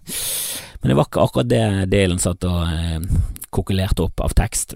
Men 0.82 0.90
det 0.90 0.98
var 0.98 1.10
ikke 1.10 1.22
akkurat 1.22 1.50
det 1.50 1.66
delen 1.92 2.20
satt 2.22 2.46
og 2.50 2.62
eh, 2.66 3.04
kokulert 3.52 4.00
opp 4.00 4.22
av 4.24 4.34
tekst. 4.34 4.74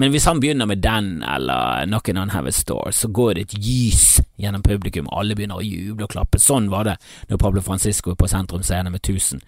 Men 0.00 0.10
hvis 0.10 0.24
han 0.26 0.40
begynner 0.40 0.66
med 0.66 0.80
den, 0.82 1.20
eller 1.22 1.84
Knockin' 1.86 2.18
on 2.18 2.32
Heaven's 2.32 2.58
Store, 2.64 2.92
så 2.92 3.08
går 3.12 3.34
det 3.36 3.44
et 3.44 3.54
gys 3.62 4.06
gjennom 4.40 4.64
publikum, 4.64 5.10
alle 5.12 5.36
begynner 5.36 5.60
å 5.60 5.66
juble 5.66 6.08
og 6.08 6.14
klappe. 6.16 6.40
Sånn 6.42 6.70
var 6.72 6.88
det 6.88 6.96
når 7.28 7.38
Pablo 7.42 7.62
Francisco 7.62 8.16
på 8.18 8.28
Sentrum 8.30 8.64
Scene 8.66 8.90
med 8.90 9.04
1000 9.04 9.44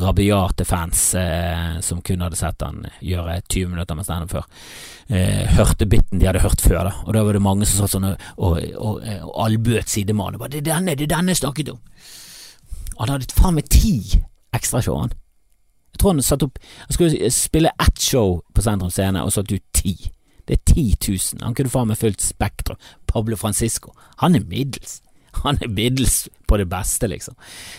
rabiate 0.00 0.64
fans 0.64 1.02
eh, 1.18 1.76
som 1.84 2.00
kun 2.06 2.22
hadde 2.24 2.38
sett 2.38 2.64
han 2.64 2.86
gjøre 3.04 3.40
20 3.42 3.74
minutter 3.74 3.98
med 3.98 4.08
standup 4.08 4.32
før, 4.38 4.48
eh, 5.10 5.44
hørte 5.58 5.90
biten 5.90 6.22
de 6.22 6.30
hadde 6.30 6.46
hørt 6.46 6.64
før, 6.64 6.84
da. 6.88 6.94
Og 7.04 7.18
da 7.18 7.26
var 7.26 7.36
det 7.36 7.44
mange 7.44 7.68
som 7.68 7.82
satt 7.82 7.98
sånn 7.98 8.12
og, 8.12 8.28
og, 8.38 8.60
og, 8.78 9.02
og 9.26 9.38
albuet 9.50 9.90
sidemannen. 9.92 10.40
Det 10.48 10.62
er 10.62 10.70
denne, 10.70 10.96
det 10.96 11.10
er 11.10 11.16
denne 11.18 11.34
jeg 11.34 11.42
snakket 11.42 11.74
om. 11.74 11.82
Han 13.02 13.12
hadde 13.16 13.34
faen 13.34 13.58
meg 13.58 13.68
ti 13.72 13.98
ekstrashow, 14.56 15.02
han. 15.02 15.19
Jeg 15.90 16.00
tror 16.00 16.14
han 16.14 16.22
satt 16.22 16.42
opp 16.46 16.58
Han 16.86 16.96
skulle 16.96 17.30
spille 17.34 17.72
ett 17.82 18.00
show 18.00 18.40
på 18.54 18.62
Sentrum 18.64 18.90
Scene 18.90 19.24
og 19.24 19.32
satt 19.34 19.52
ut 19.52 19.64
ti. 19.76 19.94
Det 20.48 20.58
er 20.58 20.74
10 20.74 20.96
000. 21.08 21.44
Han 21.44 21.54
kunne 21.54 21.70
faen 21.70 21.90
meg 21.90 22.00
fulgt 22.00 22.24
Spektrum. 22.24 22.78
Pablo 23.06 23.36
Francisco. 23.36 23.92
Han 24.22 24.34
er 24.34 24.46
middels. 24.50 25.00
Han 25.44 25.58
er 25.62 25.68
middels 25.68 26.28
på 26.46 26.56
det 26.58 26.66
beste, 26.66 27.06
liksom. 27.06 27.34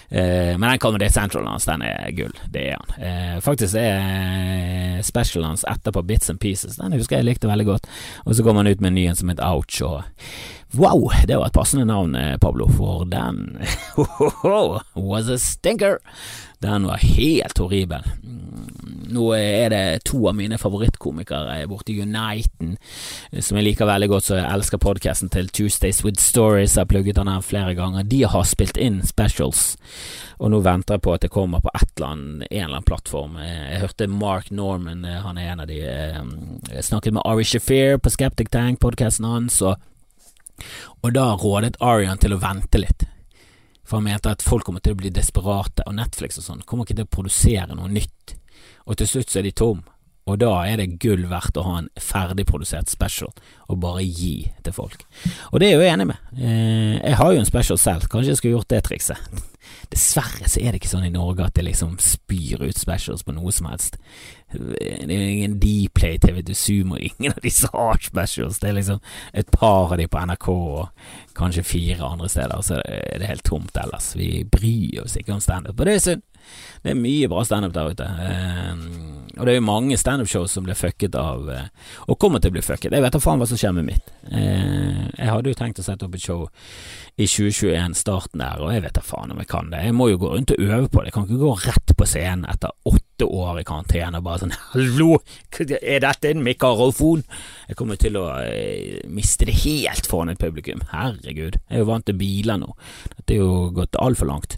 Eh, 0.10 0.58
men 0.58 0.80
den 0.80 1.00
det 1.00 1.10
Central 1.12 1.48
hans, 1.48 1.66
den 1.66 1.82
er 1.82 2.12
gull. 2.16 2.32
Det 2.48 2.64
er 2.72 2.78
han. 2.80 2.94
Eh, 3.04 3.42
faktisk 3.44 3.76
er 3.76 5.02
specialen 5.04 5.50
hans 5.50 5.66
etterpå 5.68 6.02
Bits 6.08 6.30
and 6.30 6.40
Pieces. 6.40 6.80
Den 6.80 6.96
husker 6.96 7.20
jeg 7.20 7.28
likte 7.28 7.52
veldig 7.52 7.68
godt. 7.68 7.90
Og 8.26 8.36
så 8.36 8.44
kom 8.44 8.56
han 8.56 8.68
ut 8.68 8.82
med 8.82 8.94
en 8.94 8.96
ny 8.96 9.06
en 9.10 9.20
som 9.20 9.30
heter 9.30 9.52
Ouch. 9.52 9.82
Og 9.84 10.80
wow, 10.80 11.10
det 11.28 11.38
var 11.38 11.52
et 11.52 11.60
passende 11.60 11.86
navn, 11.86 12.16
eh, 12.16 12.38
Pablo, 12.38 12.70
for 12.72 13.04
den 13.04 13.60
was 14.96 15.28
a 15.28 15.38
stinker. 15.38 16.00
Den 16.62 16.86
var 16.88 17.02
helt 17.02 17.58
horribel. 17.58 18.06
Nå 19.12 19.26
er 19.36 19.72
det 19.74 20.04
to 20.08 20.22
av 20.30 20.36
mine 20.38 20.60
favorittkomikere 20.62 21.66
borte 21.68 21.92
i 21.92 22.04
Uniten, 22.06 22.76
som 23.34 23.58
jeg 23.58 23.66
liker 23.66 23.90
veldig 23.90 24.08
godt, 24.12 24.28
så 24.28 24.38
jeg 24.38 24.48
elsker 24.48 24.80
podkasten 24.82 25.32
til 25.34 25.50
Tuesdays 25.52 26.04
With 26.06 26.22
Stories. 26.22 26.78
Jeg 26.78 26.86
har 26.86 26.92
plugget 26.92 27.18
den 27.18 27.32
her 27.32 27.42
flere 27.44 27.74
ganger. 27.76 28.06
De 28.08 28.22
har 28.30 28.46
spilt 28.48 28.80
inn 28.80 29.02
specials, 29.08 29.76
og 30.38 30.54
nå 30.54 30.62
venter 30.64 30.96
jeg 31.00 31.06
på 31.08 31.16
at 31.18 31.26
det 31.26 31.34
kommer 31.34 31.64
på 31.66 31.74
eller 31.76 32.08
annet, 32.08 32.48
en 32.48 32.64
eller 32.64 32.78
annen 32.78 32.88
plattform. 32.88 33.40
Jeg 33.42 33.82
hørte 33.82 34.08
Mark 34.08 34.52
Norman, 34.52 35.04
han 35.04 35.38
er 35.38 35.52
en 35.52 35.66
av 35.66 35.68
de 35.68 35.82
Jeg 35.82 36.22
eh, 36.22 36.82
snakket 36.82 37.18
med 37.18 37.26
Ari 37.26 37.44
Shafir 37.44 37.98
på 37.98 38.14
Skeptic 38.14 38.54
Tank, 38.54 38.80
podkasten 38.80 39.26
hans, 39.26 39.62
og, 39.62 39.82
og 41.02 41.14
da 41.18 41.34
rådet 41.36 41.82
Arian 41.82 42.22
til 42.22 42.38
å 42.38 42.42
vente 42.42 42.86
litt 42.86 43.11
for 43.92 44.00
han 44.00 44.08
mente 44.08 44.32
at 44.32 44.44
folk 44.46 44.64
kommer 44.64 44.80
til 44.80 44.96
å 44.96 45.02
bli 45.02 45.10
desperate, 45.12 45.84
og 45.84 45.98
Netflix 45.98 46.40
og 46.40 46.46
sånn 46.46 46.62
kommer 46.64 46.88
ikke 46.88 47.02
til 47.02 47.10
å 47.10 47.12
produsere 47.12 47.76
noe 47.76 47.92
nytt. 47.92 48.38
Og 48.88 48.96
til 48.96 49.10
slutt 49.10 49.34
så 49.34 49.42
er 49.42 49.50
de 49.50 49.52
tom, 49.60 49.82
og 50.32 50.38
da 50.40 50.52
er 50.64 50.80
det 50.80 51.00
gull 51.02 51.26
verdt 51.28 51.58
å 51.60 51.66
ha 51.66 51.74
en 51.82 51.90
ferdigprodusert 52.00 52.88
special 52.88 53.34
og 53.68 53.80
bare 53.84 54.06
gi 54.06 54.46
til 54.64 54.76
folk. 54.76 55.04
Og 55.52 55.60
det 55.60 55.68
er 55.68 55.74
jeg 55.74 55.82
jo 55.82 55.90
enig 55.90 56.08
med. 56.14 56.30
Eh, 56.38 56.96
jeg 57.02 57.18
har 57.20 57.34
jo 57.34 57.42
en 57.42 57.50
special 57.50 57.80
selv, 57.82 58.08
kanskje 58.08 58.32
jeg 58.32 58.40
skulle 58.40 58.60
gjort 58.60 58.72
det 58.72 58.84
trikset. 58.88 59.42
Dessverre 59.92 60.48
så 60.48 60.62
er 60.62 60.72
det 60.72 60.80
ikke 60.80 60.94
sånn 60.94 61.10
i 61.10 61.12
Norge 61.12 61.44
at 61.44 61.58
det 61.58 61.66
liksom 61.68 61.98
spyr 62.00 62.64
ut 62.64 62.80
specials 62.80 63.26
på 63.28 63.36
noe 63.36 63.52
som 63.52 63.68
helst. 63.74 64.00
Det 64.52 65.16
er 65.16 65.28
ingen 65.28 65.58
Dplay, 65.62 66.18
TV2 66.22 66.56
Sumo, 66.58 66.98
ingen 66.98 67.36
av 67.36 67.42
disse 67.44 67.70
har 67.74 68.02
specials. 68.04 68.60
Det 68.60 68.70
er 68.70 68.80
liksom 68.80 69.00
et 69.34 69.52
par 69.52 69.94
av 69.94 69.98
de 70.00 70.08
på 70.12 70.26
NRK 70.28 70.50
og 70.52 70.90
kanskje 71.38 71.64
fire 71.64 72.10
andre 72.14 72.30
steder, 72.30 72.66
så 72.66 72.82
er 72.86 73.22
det 73.22 73.30
helt 73.30 73.48
tomt 73.48 73.78
ellers. 73.80 74.14
Vi 74.20 74.44
bryr 74.44 75.06
oss 75.06 75.18
ikke 75.20 75.38
om 75.38 75.44
standup, 75.44 75.80
og 75.80 75.88
det 75.88 75.96
er 75.96 76.06
synd. 76.06 76.28
Det 76.82 76.92
er 76.92 76.98
mye 76.98 77.30
bra 77.30 77.44
standup 77.46 77.74
der 77.76 77.92
ute. 77.94 78.06
Eh, 78.26 78.72
og 79.38 79.46
det 79.46 79.54
er 79.54 79.60
jo 79.60 79.66
mange 79.66 79.98
standup-show 79.98 80.48
som 80.50 80.66
blir 80.66 80.78
fucket 80.78 81.16
av, 81.16 81.50
eh, 81.54 81.68
og 82.08 82.18
kommer 82.20 82.42
til 82.42 82.52
å 82.52 82.56
bli 82.58 82.64
fucket. 82.66 82.92
Jeg 82.92 83.04
vet 83.06 83.14
da 83.14 83.22
faen 83.22 83.42
hva 83.42 83.48
som 83.48 83.60
skjer 83.62 83.76
med 83.78 83.88
mitt. 83.88 84.10
Eh, 84.32 85.06
jeg 85.18 85.30
hadde 85.30 85.54
jo 85.54 85.60
tenkt 85.60 85.80
å 85.80 85.86
sette 85.86 86.08
opp 86.08 86.18
et 86.18 86.26
show 86.26 86.48
i 87.18 87.28
2021, 87.30 87.94
starten 87.96 88.42
der, 88.42 88.58
og 88.60 88.74
jeg 88.74 88.84
vet 88.88 88.98
da 88.98 89.06
faen 89.06 89.32
om 89.32 89.38
jeg 89.38 89.52
kan 89.54 89.70
det. 89.70 89.86
Jeg 89.86 89.94
må 89.98 90.10
jo 90.10 90.18
gå 90.22 90.34
rundt 90.34 90.52
og 90.56 90.66
øve 90.66 90.90
på 90.90 91.00
det. 91.00 91.12
Jeg 91.12 91.14
kan 91.14 91.30
ikke 91.30 91.46
gå 91.46 91.54
rett 91.68 91.96
på 91.98 92.10
scenen 92.10 92.50
etter 92.50 92.74
åtte 92.86 93.11
år 93.28 93.62
i 93.62 93.66
karantene 93.68 94.20
og 94.20 94.26
bare 94.26 94.44
sånn 94.44 94.56
Hallo, 94.72 95.20
er 95.60 96.02
dette 96.04 96.32
en 96.32 96.44
mikrofon? 96.46 97.24
Jeg 97.70 97.80
kommer 97.80 98.00
til 98.02 98.18
å 98.20 98.28
eh, 98.42 99.02
miste 99.12 99.48
det 99.50 99.60
helt 99.64 100.10
foran 100.10 100.34
et 100.34 100.42
publikum. 100.42 100.84
Herregud, 100.92 101.60
jeg 101.62 101.80
er 101.80 101.84
jo 101.84 101.90
vant 101.92 102.08
til 102.08 102.20
biler 102.20 102.62
nå. 102.62 102.76
Dette 103.16 103.38
er 103.38 103.42
jo 103.44 103.72
gått 103.76 104.00
altfor 104.00 104.32
langt. 104.32 104.58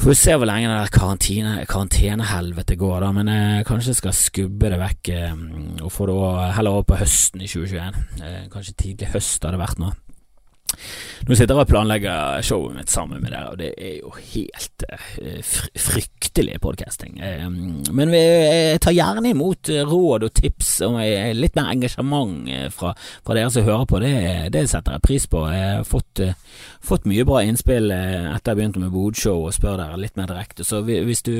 Får 0.00 0.08
vi 0.08 0.16
se 0.16 0.34
hvor 0.38 0.48
lenge 0.48 0.68
det 0.70 0.76
der 0.78 0.92
karantene, 0.94 1.54
karantenehelvete 1.68 2.76
går, 2.80 3.02
da, 3.04 3.10
men 3.12 3.28
jeg 3.28 3.66
kanskje 3.68 3.98
skal 3.98 4.14
skubbe 4.16 4.70
det 4.72 4.78
vekk 4.80 5.10
eh, 5.12 5.42
og 5.84 5.92
få 5.92 6.06
det 6.08 6.20
heller 6.56 6.78
over 6.78 6.86
på 6.88 7.00
høsten 7.02 7.42
i 7.44 7.50
2021. 7.50 7.98
Eh, 8.24 8.46
kanskje 8.52 8.78
tidlig 8.80 9.10
høst 9.12 9.44
hadde 9.44 9.60
vært 9.60 9.82
nå. 9.82 9.90
Nå 11.28 11.36
sitter 11.36 11.52
jeg 11.52 11.66
og 11.66 11.68
planlegger 11.68 12.40
showet 12.42 12.74
mitt 12.78 12.90
sammen 12.90 13.20
med 13.20 13.30
dere, 13.34 13.52
og 13.52 13.58
det 13.60 13.68
er 13.76 13.98
jo 14.00 14.10
helt 14.16 14.84
uh, 14.88 15.58
fryktelig 15.78 16.56
podcasting. 16.64 17.20
Uh, 17.20 17.44
men 17.92 18.12
vi, 18.12 18.22
tar 18.80 18.96
gjerne 18.96 19.30
imot 19.34 19.68
råd 19.68 20.24
og 20.26 20.32
tips 20.34 20.72
og 20.86 20.96
litt 21.36 21.58
mer 21.58 21.70
engasjement 21.74 22.48
fra, 22.74 22.94
fra 23.26 23.36
dere 23.36 23.52
som 23.52 23.66
hører 23.66 23.86
på. 23.90 24.00
Det, 24.02 24.12
det, 24.54 24.64
setter 24.70 24.96
jeg 24.96 25.04
pris 25.04 25.26
på. 25.30 25.44
Jeg 25.52 25.76
har 25.76 25.86
fått, 25.86 26.22
fått 26.84 27.06
mye 27.10 27.26
bra 27.28 27.42
innspill 27.44 27.92
etter 27.92 28.52
jeg 28.52 28.58
begynte 28.58 28.82
med 28.82 28.94
Bodshow 28.94 29.46
og 29.46 29.54
spør 29.54 29.78
dere 29.82 30.00
litt 30.00 30.16
mer 30.18 30.30
direkte. 30.30 30.64
Så 30.66 30.80
hvis 30.86 31.22
du, 31.26 31.34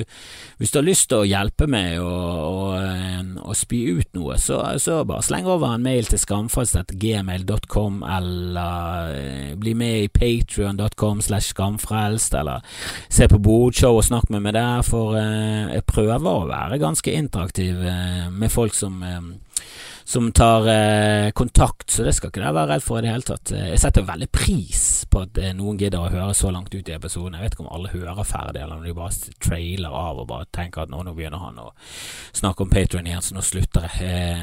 hvis 0.61 0.75
du 0.75 0.81
har 0.81 0.87
lyst 0.87 1.09
til 1.11 1.23
å 1.23 1.29
hjelpe 1.29 1.69
meg 1.71 1.99
å 2.03 3.57
spy 3.57 3.83
ut 3.97 4.12
noe, 4.19 4.38
så, 4.43 4.61
så 4.83 5.01
bare 5.09 5.25
sleng 5.27 5.49
over 5.51 5.75
en 5.75 5.87
mail 5.87 6.11
til 6.11 6.21
skamfast.gmail.com 6.21 8.05
eller 8.19 9.19
Eh, 9.20 9.52
bli 9.61 9.74
med 9.74 10.04
i 10.04 10.09
patrion.com 10.09 11.20
slash 11.22 11.52
skamfrelst, 11.54 12.35
eller 12.35 12.64
se 13.09 13.28
på 13.28 13.38
Bodshow 13.38 14.00
og 14.00 14.06
snakk 14.06 14.30
med 14.30 14.44
meg 14.46 14.56
der, 14.56 14.83
for 14.87 15.18
eh, 15.20 15.74
jeg 15.74 15.87
prøver 15.88 16.30
å 16.30 16.48
være 16.48 16.80
ganske 16.83 17.14
interaktiv 17.14 17.85
eh, 17.85 18.26
med 18.33 18.52
folk 18.52 18.76
som 18.76 19.02
som 20.11 20.33
tar 20.33 20.66
eh, 20.68 21.31
kontakt, 21.31 21.90
så 21.90 22.03
det 22.03 22.16
skal 22.16 22.33
ikke 22.33 22.40
dere 22.42 22.51
være 22.57 22.73
redd 22.73 22.83
for 22.83 22.99
i 22.99 23.05
det 23.05 23.12
hele 23.12 23.27
tatt. 23.29 23.53
Jeg 23.55 23.79
setter 23.79 24.03
veldig 24.09 24.27
pris 24.35 24.81
på 25.07 25.20
at 25.23 25.38
eh, 25.38 25.53
noen 25.55 25.77
gidder 25.79 26.03
å 26.03 26.11
høre 26.11 26.33
så 26.35 26.51
langt 26.51 26.73
ut 26.75 26.88
i 26.90 26.94
episoden. 26.96 27.37
Jeg 27.38 27.44
vet 27.44 27.55
ikke 27.55 27.62
om 27.62 27.68
alle 27.77 27.92
hører 27.92 28.27
ferdig, 28.27 28.59
eller 28.59 28.81
om 28.81 28.88
de 28.88 28.94
bare 28.96 29.37
trailer 29.38 29.94
av 29.94 30.18
og 30.18 30.27
bare 30.33 30.49
tenker 30.51 30.83
at 30.83 30.90
nå, 30.90 31.05
nå 31.07 31.12
begynner 31.14 31.38
han 31.44 31.61
å 31.62 31.68
snakke 32.40 32.66
om 32.66 32.73
Patrion 32.73 33.07
igjen, 33.07 33.23
så 33.23 33.37
nå 33.37 33.44
slutter 33.46 33.87
jeg. 33.87 34.09
Eh, 34.09 34.42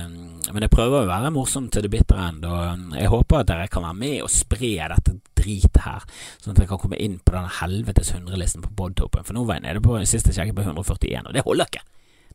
men 0.53 0.63
jeg 0.63 0.71
prøver 0.71 1.01
å 1.01 1.09
være 1.09 1.33
morsom 1.35 1.67
til 1.73 1.83
det 1.83 1.91
bitre 1.91 2.29
end, 2.29 2.47
og 2.47 2.63
um, 2.63 2.85
jeg 2.95 3.11
håper 3.11 3.41
at 3.41 3.49
dere 3.51 3.71
kan 3.73 3.83
være 3.89 3.99
med 4.05 4.21
og 4.23 4.31
spre 4.31 4.71
dette 4.93 5.17
dritet 5.35 5.81
her, 5.83 6.05
sånn 6.37 6.53
at 6.53 6.61
dere 6.61 6.69
kan 6.71 6.79
komme 6.85 7.01
inn 7.03 7.19
på 7.19 7.35
denne 7.35 7.51
helvetes 7.59 8.13
hundrelisten 8.15 8.63
på 8.63 8.71
Bodtopen, 8.79 9.27
For 9.27 9.35
nå 9.35 9.43
var 9.43 9.59
jeg 9.59 9.67
nede 9.67 9.83
på 9.83 9.99
siste 10.07 10.31
sjekket 10.31 10.55
på 10.55 10.63
141, 10.63 11.27
og 11.27 11.35
det 11.35 11.43
holder 11.43 11.67
ikke. 11.73 11.83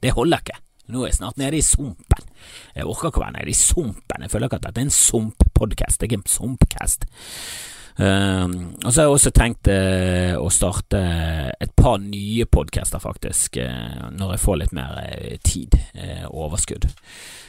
Det 0.05 0.13
holder 0.21 0.45
ikke. 0.45 0.61
Nå 0.93 1.03
er 1.03 1.13
jeg 1.13 1.19
snart 1.23 1.39
nede 1.41 1.57
i 1.57 1.65
sumpen. 1.65 2.31
Jeg 2.77 2.89
orker 2.89 3.09
ikke 3.09 3.23
å 3.23 3.25
være 3.25 3.39
nede 3.39 3.53
i 3.53 3.57
sumpen. 3.57 4.25
Jeg 4.25 4.33
føler 4.33 4.51
ikke 4.51 4.61
at 4.61 4.67
dette 4.69 4.83
er 4.83 4.89
en 4.89 4.97
sumppodkast. 4.97 5.99
Det 5.99 6.07
er 6.07 6.11
ikke 6.11 6.21
en 6.21 6.33
sumpcast. 6.35 7.07
Um, 7.97 8.73
og 8.81 8.89
så 8.89 9.03
har 9.03 9.07
jeg 9.07 9.17
også 9.19 9.33
tenkt 9.37 9.69
uh, 9.69 10.39
å 10.41 10.49
starte 10.53 11.03
et 11.61 11.75
par 11.77 11.99
nye 12.01 12.47
podcaster, 12.49 13.03
faktisk, 13.03 13.61
uh, 13.61 14.09
når 14.17 14.37
jeg 14.37 14.45
får 14.47 14.61
litt 14.63 14.75
mer 14.77 14.97
uh, 15.03 15.37
tid, 15.45 15.77
overskudd 16.33 16.89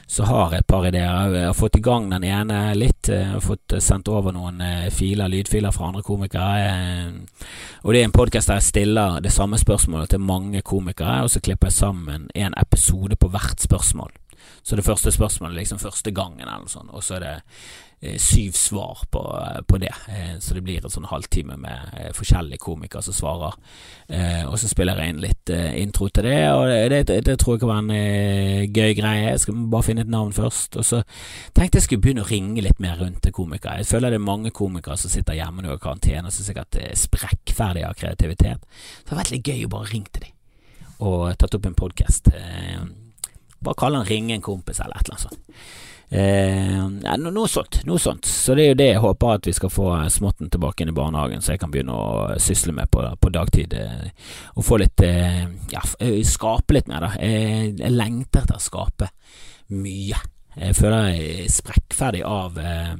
så 0.07 0.23
har 0.23 0.51
jeg 0.51 0.61
et 0.61 0.67
par 0.67 0.85
ideer. 0.87 1.33
Jeg 1.33 1.47
har 1.47 1.55
fått 1.57 1.77
i 1.79 1.83
gang 1.83 2.09
den 2.11 2.25
ene 2.27 2.59
litt. 2.77 3.09
Jeg 3.09 3.31
har 3.31 3.43
fått 3.43 3.75
sendt 3.81 4.11
over 4.11 4.35
noen 4.35 4.61
eh, 4.61 4.89
filer, 4.93 5.31
lydfiler 5.31 5.73
fra 5.73 5.89
andre 5.89 6.03
komikere. 6.05 6.67
Eh, 6.67 7.47
og 7.83 7.93
det 7.93 8.01
er 8.01 8.09
en 8.09 8.15
podkast 8.15 8.51
der 8.51 8.61
jeg 8.61 8.69
stiller 8.69 9.21
det 9.23 9.33
samme 9.33 9.57
spørsmålet 9.59 10.13
til 10.13 10.21
mange 10.23 10.61
komikere, 10.61 11.23
og 11.23 11.31
så 11.33 11.41
klipper 11.43 11.71
jeg 11.71 11.79
sammen 11.79 12.27
en 12.35 12.57
episode 12.59 13.17
på 13.17 13.31
hvert 13.33 13.63
spørsmål. 13.63 14.11
Så 14.63 14.75
det 14.75 14.85
første 14.85 15.11
spørsmålet 15.11 15.61
liksom 15.61 15.81
første 15.81 16.11
gangen, 16.11 16.47
eller 16.47 16.69
sånt, 16.71 16.93
og 16.93 17.03
så 17.03 17.17
er 17.19 17.25
det 17.27 17.35
Eh, 18.03 18.17
syv 18.17 18.51
svar 18.51 18.97
på, 19.09 19.45
eh, 19.55 19.61
på, 19.61 19.77
det. 19.77 19.93
Eh, 20.07 20.39
så 20.39 20.53
det 20.53 20.61
blir 20.61 20.83
en 20.83 20.91
sånn 20.91 21.05
halvtime 21.07 21.55
med 21.55 22.11
forskjellige 22.17 22.59
komikere 22.59 23.03
som 23.05 23.15
svarer. 23.15 23.55
Og 24.49 24.57
så 24.59 24.67
spiller 24.67 24.99
jeg 24.99 25.13
inn 25.13 25.21
litt 25.23 25.51
intro 25.79 26.09
til 26.11 26.27
det, 26.27 26.41
og 26.51 26.67
det, 26.67 26.99
det, 27.07 27.21
det 27.25 27.37
tror 27.39 27.55
jeg 27.55 27.61
kan 27.61 27.71
være 27.71 27.83
en 27.85 28.73
gøy 28.75 28.95
greie. 28.97 29.29
Jeg 29.29 29.39
skal 29.45 29.61
bare 29.71 29.87
finne 29.87 30.03
et 30.03 30.11
navn 30.11 30.33
først. 30.35 30.75
Og 30.81 30.85
så 30.85 30.99
tenkte 31.55 31.79
jeg 31.79 31.85
skulle 31.87 32.03
begynne 32.03 32.25
å 32.25 32.27
ringe 32.27 32.65
litt 32.65 32.81
mer 32.83 32.99
rundt 32.99 33.21
til 33.23 33.35
komikere. 33.35 33.79
Jeg 33.79 33.91
føler 33.93 34.11
det 34.11 34.19
er 34.19 34.27
mange 34.27 34.51
komikere 34.51 34.99
som 34.99 35.13
sitter 35.13 35.39
hjemme 35.39 35.63
nå 35.63 35.71
i 35.71 35.81
karantene 35.81 36.27
og 36.27 36.35
som 36.35 36.49
sikkert 36.49 36.75
er 36.81 36.99
sprekkferdige 36.99 37.87
av 37.87 37.95
kreativitet. 37.95 38.67
Så 38.67 39.07
det 39.07 39.15
har 39.15 39.23
vært 39.23 39.33
litt 39.37 39.47
gøy 39.47 39.63
å 39.63 39.73
bare 39.77 39.91
ringe 39.93 40.11
til 40.11 40.27
dem 40.27 40.39
og 41.03 41.33
tatt 41.39 41.55
opp 41.55 41.65
en 41.67 41.75
podkast. 41.75 42.29
Bare 43.63 43.79
kalle 43.79 44.01
han 44.01 44.07
'Ringe 44.07 44.35
en 44.35 44.45
kompis' 44.45 44.83
eller 44.83 44.99
et 44.99 45.07
eller 45.07 45.15
annet 45.15 45.27
sånt. 45.27 45.39
Eh, 46.13 46.89
ja, 47.03 47.15
noe 47.17 47.47
sånt, 47.49 47.79
noe 47.89 47.97
sånt. 47.97 48.27
Så 48.29 48.53
det 48.53 48.63
er 48.63 48.67
jo 48.69 48.77
det 48.77 48.87
jeg 48.91 49.01
håper 49.01 49.31
at 49.33 49.47
vi 49.49 49.53
skal 49.57 49.71
få 49.73 49.87
småtten 50.13 50.51
tilbake 50.53 50.83
inn 50.83 50.91
i 50.91 50.93
barnehagen, 50.93 51.41
så 51.41 51.55
jeg 51.55 51.63
kan 51.63 51.71
begynne 51.73 51.95
å 51.95 52.35
sysle 52.37 52.75
med 52.75 52.91
på, 52.93 53.01
på 53.17 53.31
dagtid. 53.33 53.73
Eh, 53.73 54.11
og 54.53 54.67
få 54.67 54.77
litt 54.83 55.01
eh, 55.01 55.47
Ja, 55.73 55.81
eh, 55.99 56.19
skape 56.27 56.77
litt 56.77 56.91
mer, 56.91 57.07
da. 57.07 57.15
Jeg, 57.17 57.73
jeg 57.79 57.95
lengter 57.95 58.43
etter 58.43 58.59
å 58.59 58.61
skape 58.61 59.09
mye. 59.73 60.21
Jeg 60.53 60.77
føler 60.77 61.09
jeg 61.15 61.33
er 61.47 61.49
sprekkferdig 61.49 62.21
av 62.29 62.61
eh, 62.61 62.93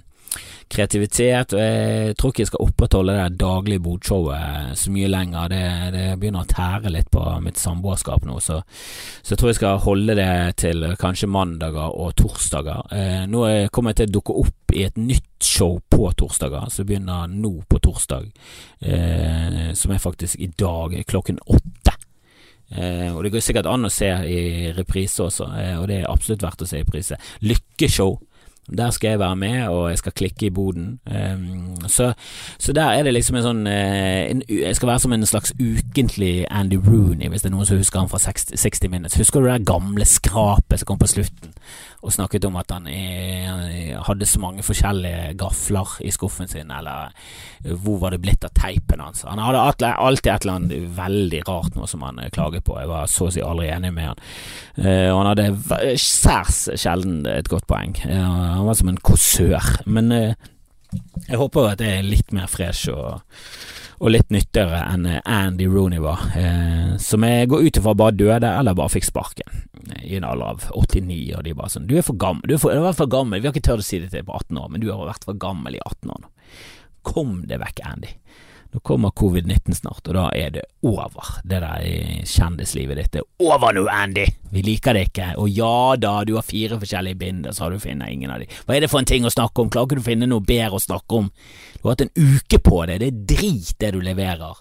kreativitet. 0.74 1.54
Og 1.56 1.62
jeg 1.62 2.16
tror 2.18 2.34
ikke 2.34 2.44
jeg 2.44 2.52
skal 2.52 2.66
opprettholde 2.66 3.18
det 3.18 3.40
daglige 3.42 3.84
bodshowet 3.84 4.78
så 4.80 4.94
mye 4.94 5.12
lenger. 5.12 5.54
Det, 5.54 5.64
det, 5.96 6.06
begynner 6.22 6.46
å 6.46 6.52
tære 6.54 6.94
litt 6.94 7.12
på 7.14 7.24
mitt 7.44 7.60
samboerskap 7.62 8.26
nå, 8.28 8.40
så, 8.44 8.60
så, 9.22 9.34
jeg 9.34 9.42
tror 9.42 9.52
jeg 9.52 9.60
skal 9.60 9.84
holde 9.84 10.18
det 10.20 10.32
til 10.62 10.88
kanskje 11.02 11.32
mandager 11.32 11.94
og 11.94 12.16
torsdager. 12.20 12.86
Eh, 12.94 13.24
nå 13.30 13.46
kommer 13.74 13.94
jeg 13.94 14.04
til 14.04 14.12
å 14.12 14.16
dukke 14.20 14.38
opp 14.46 14.74
i 14.74 14.86
et 14.88 14.98
nytt 14.98 15.30
show 15.44 15.78
på 15.92 16.10
torsdager, 16.18 16.70
som 16.74 16.88
begynner 16.88 17.30
nå 17.32 17.56
på 17.70 17.82
torsdag, 17.84 18.30
eh, 18.82 19.74
som 19.78 19.94
er 19.94 20.02
faktisk 20.02 20.40
i 20.42 20.50
dag 20.58 20.96
klokken 21.10 21.42
åtte. 21.46 21.98
Eh, 22.74 23.10
og 23.14 23.24
det 23.24 23.34
går 23.34 23.44
sikkert 23.44 23.70
an 23.70 23.86
å 23.86 23.92
se 23.94 24.10
i 24.10 24.72
reprise 24.74 25.22
også, 25.28 25.50
eh, 25.60 25.76
og 25.78 25.88
det 25.92 26.02
er 26.02 26.10
absolutt 26.10 26.46
verdt 26.46 26.64
å 26.66 26.70
se 26.70 26.80
i 26.80 26.86
reprise. 26.86 27.20
Lykkeshow 27.46 28.18
der 28.72 28.90
skal 28.90 29.10
jeg 29.10 29.20
være 29.20 29.36
med, 29.36 29.68
og 29.68 29.90
jeg 29.90 29.98
skal 29.98 30.12
klikke 30.12 30.46
i 30.46 30.50
boden. 30.50 31.00
Um, 31.06 31.76
så, 31.88 32.14
så, 32.58 32.74
der 32.74 32.96
er 32.96 33.04
det 33.04 33.14
liksom 33.14 33.36
en 33.36 33.44
sånn 33.44 33.64
uh, 33.68 34.22
en, 34.32 34.44
Jeg 34.48 34.76
skal 34.78 34.88
være 34.88 35.04
som 35.04 35.14
en 35.14 35.26
slags 35.28 35.52
ukentlig 35.60 36.46
Andy 36.48 36.80
Rooney, 36.80 37.28
hvis 37.28 37.44
det 37.44 37.52
er 37.52 37.56
noen 37.58 37.68
som 37.68 37.82
husker 37.82 38.00
han 38.00 38.12
fra 38.12 38.22
60, 38.24 38.56
60 38.60 38.92
Minutes. 38.94 39.20
Husker 39.20 39.44
du 39.44 39.50
det 39.50 39.66
gamle 39.68 40.08
skrapet 40.08 40.80
som 40.80 40.94
kom 40.94 41.02
på 41.02 41.12
slutten, 41.12 41.52
og 42.04 42.16
snakket 42.16 42.48
om 42.48 42.56
at 42.60 42.72
han 42.72 42.88
han 42.88 43.68
hadde 44.08 44.28
så 44.28 44.40
mange 44.44 44.64
forskjellige 44.64 45.36
gafler 45.40 45.98
i 46.04 46.12
skuffen 46.12 46.48
sin, 46.48 46.72
eller 46.72 47.12
uh, 47.68 47.76
hvor 47.84 48.00
var 48.00 48.16
det 48.16 48.22
blitt 48.24 48.48
av 48.48 48.56
teipen 48.56 49.04
hans? 49.04 49.26
Han 49.28 49.44
hadde 49.44 49.92
alltid 49.92 50.32
et 50.32 50.48
eller 50.48 50.56
annet 50.56 50.96
veldig 50.96 51.44
rart 51.50 51.76
noe 51.76 51.90
som 51.92 52.08
han 52.08 52.24
uh, 52.24 52.32
klaget 52.32 52.64
på. 52.64 52.80
Jeg 52.80 52.92
var 52.92 53.12
så 53.12 53.28
å 53.28 53.36
si 53.36 53.44
aldri 53.44 53.68
enig 53.76 53.92
med 53.92 54.14
han. 54.14 54.24
og 54.84 55.20
han 55.20 55.30
hadde 55.34 55.94
særs 56.00 56.66
sjelden 56.80 57.26
et 57.28 57.52
godt 57.52 57.68
poeng. 57.68 57.96
Uh, 58.08 58.53
han 58.58 58.68
var 58.70 58.80
som 58.80 58.92
en 58.92 59.00
kåsør. 59.10 59.70
Men 59.86 60.12
eh, 60.12 60.36
jeg 61.28 61.40
håper 61.42 61.72
at 61.72 61.82
det 61.82 61.90
er 61.90 62.06
litt 62.06 62.34
mer 62.36 62.50
fresh 62.52 62.92
og, 62.94 63.24
og 64.00 64.14
litt 64.14 64.34
nyttigere 64.34 64.84
enn 64.92 65.08
eh, 65.10 65.22
Andy 65.26 65.68
Rooney 65.72 66.02
var, 66.04 66.26
eh, 66.38 66.96
som 67.02 67.26
jeg 67.28 67.50
går 67.52 67.68
ut 67.68 67.80
ifra 67.82 67.96
bare 67.98 68.18
døde 68.18 68.50
eller 68.50 68.78
bare 68.78 68.94
fikk 68.94 69.10
sparken 69.10 69.64
i 70.00 70.16
en 70.16 70.28
alder 70.28 70.54
av 70.54 70.68
89, 70.80 71.18
og 71.38 71.44
de 71.44 71.54
bare 71.58 71.72
sånn 71.74 71.88
Du 71.90 71.98
er 72.00 72.06
for 72.06 72.16
gammel, 72.20 72.46
du, 72.48 72.56
er 72.56 72.62
for, 72.62 72.72
du 72.72 72.86
har 72.86 72.96
for 72.96 73.12
gammel, 73.12 73.42
vi 73.42 73.50
har 73.50 73.56
ikke 73.56 73.66
turt 73.68 73.84
å 73.84 73.88
si 73.88 74.00
det 74.00 74.14
til 74.14 74.24
på 74.28 74.36
18 74.38 74.62
år, 74.62 74.70
men 74.72 74.84
du 74.84 74.90
har 74.92 75.02
vært 75.10 75.28
for 75.28 75.40
gammel 75.40 75.76
i 75.76 75.82
18 75.84 76.14
år 76.14 76.22
nå. 76.24 76.32
Kom 77.04 77.42
det 77.50 77.60
vekk, 77.60 77.82
Andy. 77.84 78.14
Nå 78.74 78.80
kommer 78.80 79.10
covid-19 79.14 79.76
snart, 79.78 80.08
og 80.08 80.16
da 80.18 80.30
er 80.34 80.50
det 80.56 80.64
over. 80.82 81.36
Det 81.46 81.60
der 81.62 81.84
kjendislivet 82.26 82.98
ditt 82.98 83.20
er 83.20 83.28
over 83.46 83.76
nå, 83.76 83.84
Andy! 83.92 84.26
Vi 84.50 84.64
liker 84.66 84.98
det 84.98 85.12
ikke. 85.12 85.28
Og 85.38 85.52
ja 85.54 85.94
da, 86.02 86.16
du 86.26 86.34
har 86.40 86.48
fire 86.48 86.80
forskjellige 86.82 87.20
binder, 87.22 87.54
så 87.54 87.68
har 87.68 87.76
du 87.76 87.84
funnet 87.84 88.10
ingen 88.10 88.34
av 88.34 88.42
de. 88.42 88.50
Hva 88.66 88.74
er 88.74 88.86
det 88.86 88.90
for 88.90 89.04
en 89.04 89.10
ting 89.10 89.30
å 89.30 89.34
snakke 89.34 89.62
om? 89.62 89.70
Klarer 89.70 89.92
ikke 89.92 90.02
du 90.02 90.06
å 90.06 90.10
finne 90.10 90.30
noe 90.32 90.46
bedre 90.46 90.80
å 90.80 90.82
snakke 90.82 91.22
om? 91.22 91.30
Du 91.78 91.86
har 91.86 91.94
hatt 91.94 92.08
en 92.08 92.16
uke 92.18 92.60
på 92.66 92.82
det, 92.90 92.98
det 93.04 93.12
er 93.12 93.22
drit 93.36 93.76
det 93.78 93.94
du 93.94 94.02
leverer. 94.02 94.58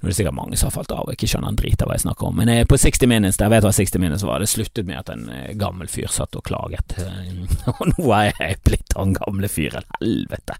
Nå 0.00 0.08
er 0.08 0.14
det 0.14 0.16
sikkert 0.16 0.38
mange 0.38 0.56
som 0.56 0.70
har 0.70 0.78
falt 0.78 0.92
av 0.96 1.04
og 1.04 1.12
ikke 1.12 1.28
skjønner 1.28 1.52
en 1.52 1.60
drit 1.60 1.82
av 1.84 1.90
hva 1.90 1.98
jeg 1.98 2.06
snakker 2.06 2.30
om, 2.30 2.38
men 2.40 2.48
eh, 2.48 2.64
på 2.64 2.78
60 2.80 3.10
Minutes, 3.10 3.36
der 3.36 3.52
vet 3.52 3.66
hva 3.66 3.72
60 3.76 4.00
Minutes 4.00 4.24
var, 4.24 4.40
det 4.40 4.48
sluttet 4.48 4.88
med 4.88 4.96
at 4.96 5.12
en 5.12 5.26
eh, 5.28 5.50
gammel 5.60 5.92
fyr 5.92 6.08
satt 6.08 6.40
og 6.40 6.46
klaget. 6.48 6.96
Og 7.76 7.82
nå 7.90 8.06
er 8.16 8.30
jeg 8.32 8.62
blitt 8.64 8.96
han 8.96 9.12
gamle 9.18 9.52
fyren, 9.52 9.84
helvete. 10.00 10.56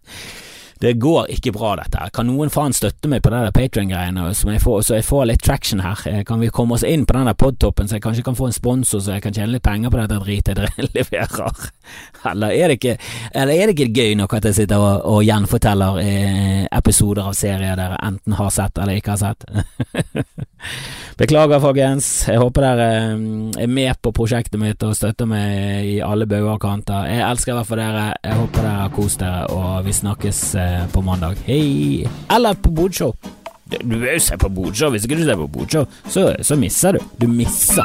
Det 0.81 0.95
går 0.97 1.27
ikke 1.29 1.53
bra, 1.53 1.75
dette 1.77 2.01
her. 2.01 2.09
Kan 2.15 2.31
noen 2.31 2.49
faen 2.53 2.73
støtte 2.73 3.09
meg 3.13 3.21
på 3.21 3.33
det 3.35 3.51
Patrion-greiene, 3.53 4.31
så, 4.33 4.49
så, 4.81 4.95
jeg 4.97 5.05
får 5.05 5.27
litt 5.29 5.43
traction 5.45 5.83
her? 5.85 6.01
Eh, 6.09 6.23
kan 6.25 6.41
vi 6.41 6.49
komme 6.49 6.79
oss 6.79 6.85
inn 6.89 7.05
på 7.05 7.17
den 7.19 7.29
der 7.29 7.37
podtoppen, 7.37 7.89
så 7.89 7.99
jeg 7.99 8.05
kanskje 8.07 8.25
kan 8.25 8.39
få 8.39 8.49
en 8.49 8.57
sponsor, 8.57 9.03
så 9.05 9.19
jeg 9.19 9.25
kan 9.27 9.37
tjene 9.37 9.53
litt 9.53 9.67
penger 9.67 9.93
på 9.93 10.01
dette 10.01 10.21
dritet 10.25 10.63
jeg 10.65 10.89
leverer? 10.97 11.69
Eller 12.33 12.57
er 12.57 12.73
det 12.73 12.79
ikke, 12.81 12.97
eller 13.35 13.55
er 13.55 13.69
det 13.69 13.77
ikke 13.77 14.01
gøy 14.01 14.17
nok 14.23 14.39
at 14.39 14.49
jeg 14.49 14.61
sitter 14.63 14.81
og, 14.81 15.05
og 15.11 15.21
gjenforteller 15.27 16.01
eh, 16.01 16.65
episoder 16.81 17.29
av 17.29 17.37
serier 17.37 17.77
dere 17.77 18.01
enten 18.07 18.39
har 18.41 18.51
sett 18.55 18.81
eller 18.81 19.01
ikke 19.01 19.19
har 19.19 19.23
sett? 19.27 19.45
Beklager, 21.21 21.61
folkens. 21.61 22.07
Jeg 22.25 22.41
håper 22.41 22.65
dere 22.65 22.85
eh, 22.97 23.65
er 23.67 23.69
med 23.69 23.99
på 24.01 24.09
prosjektet 24.17 24.57
mitt 24.57 24.81
og 24.89 24.95
støtter 24.97 25.29
meg 25.29 25.85
i 25.85 25.99
alle 26.01 26.25
bauger 26.25 26.55
og 26.55 26.63
kanter. 26.63 27.11
Jeg 27.13 27.27
elsker 27.27 27.59
hvert 27.59 27.69
fall 27.69 27.83
dere. 27.83 28.07
Jeg 28.25 28.39
håper 28.39 28.65
dere 28.65 28.79
har 28.87 28.95
kost 28.97 29.21
dere, 29.21 29.43
og 29.53 29.85
vi 29.85 29.93
snakkes 30.01 30.41
eh, 30.57 30.87
på 30.95 31.05
mandag. 31.05 31.37
Hei! 31.45 32.09
Eller 32.33 32.57
på 32.57 32.73
Bodshow. 32.73 33.13
Du 33.69 33.99
vil 33.99 34.15
jo 34.15 34.23
se 34.31 34.41
på 34.41 34.49
Bodshow. 34.49 34.97
Hvis 34.97 35.05
ikke 35.05 35.21
du 35.21 35.27
ser 35.29 35.43
på 35.43 35.51
Bodshow, 35.59 35.85
så, 36.09 36.31
så 36.41 36.57
misser 36.57 36.97
du. 36.97 37.05
Du 37.21 37.29
misser. 37.29 37.85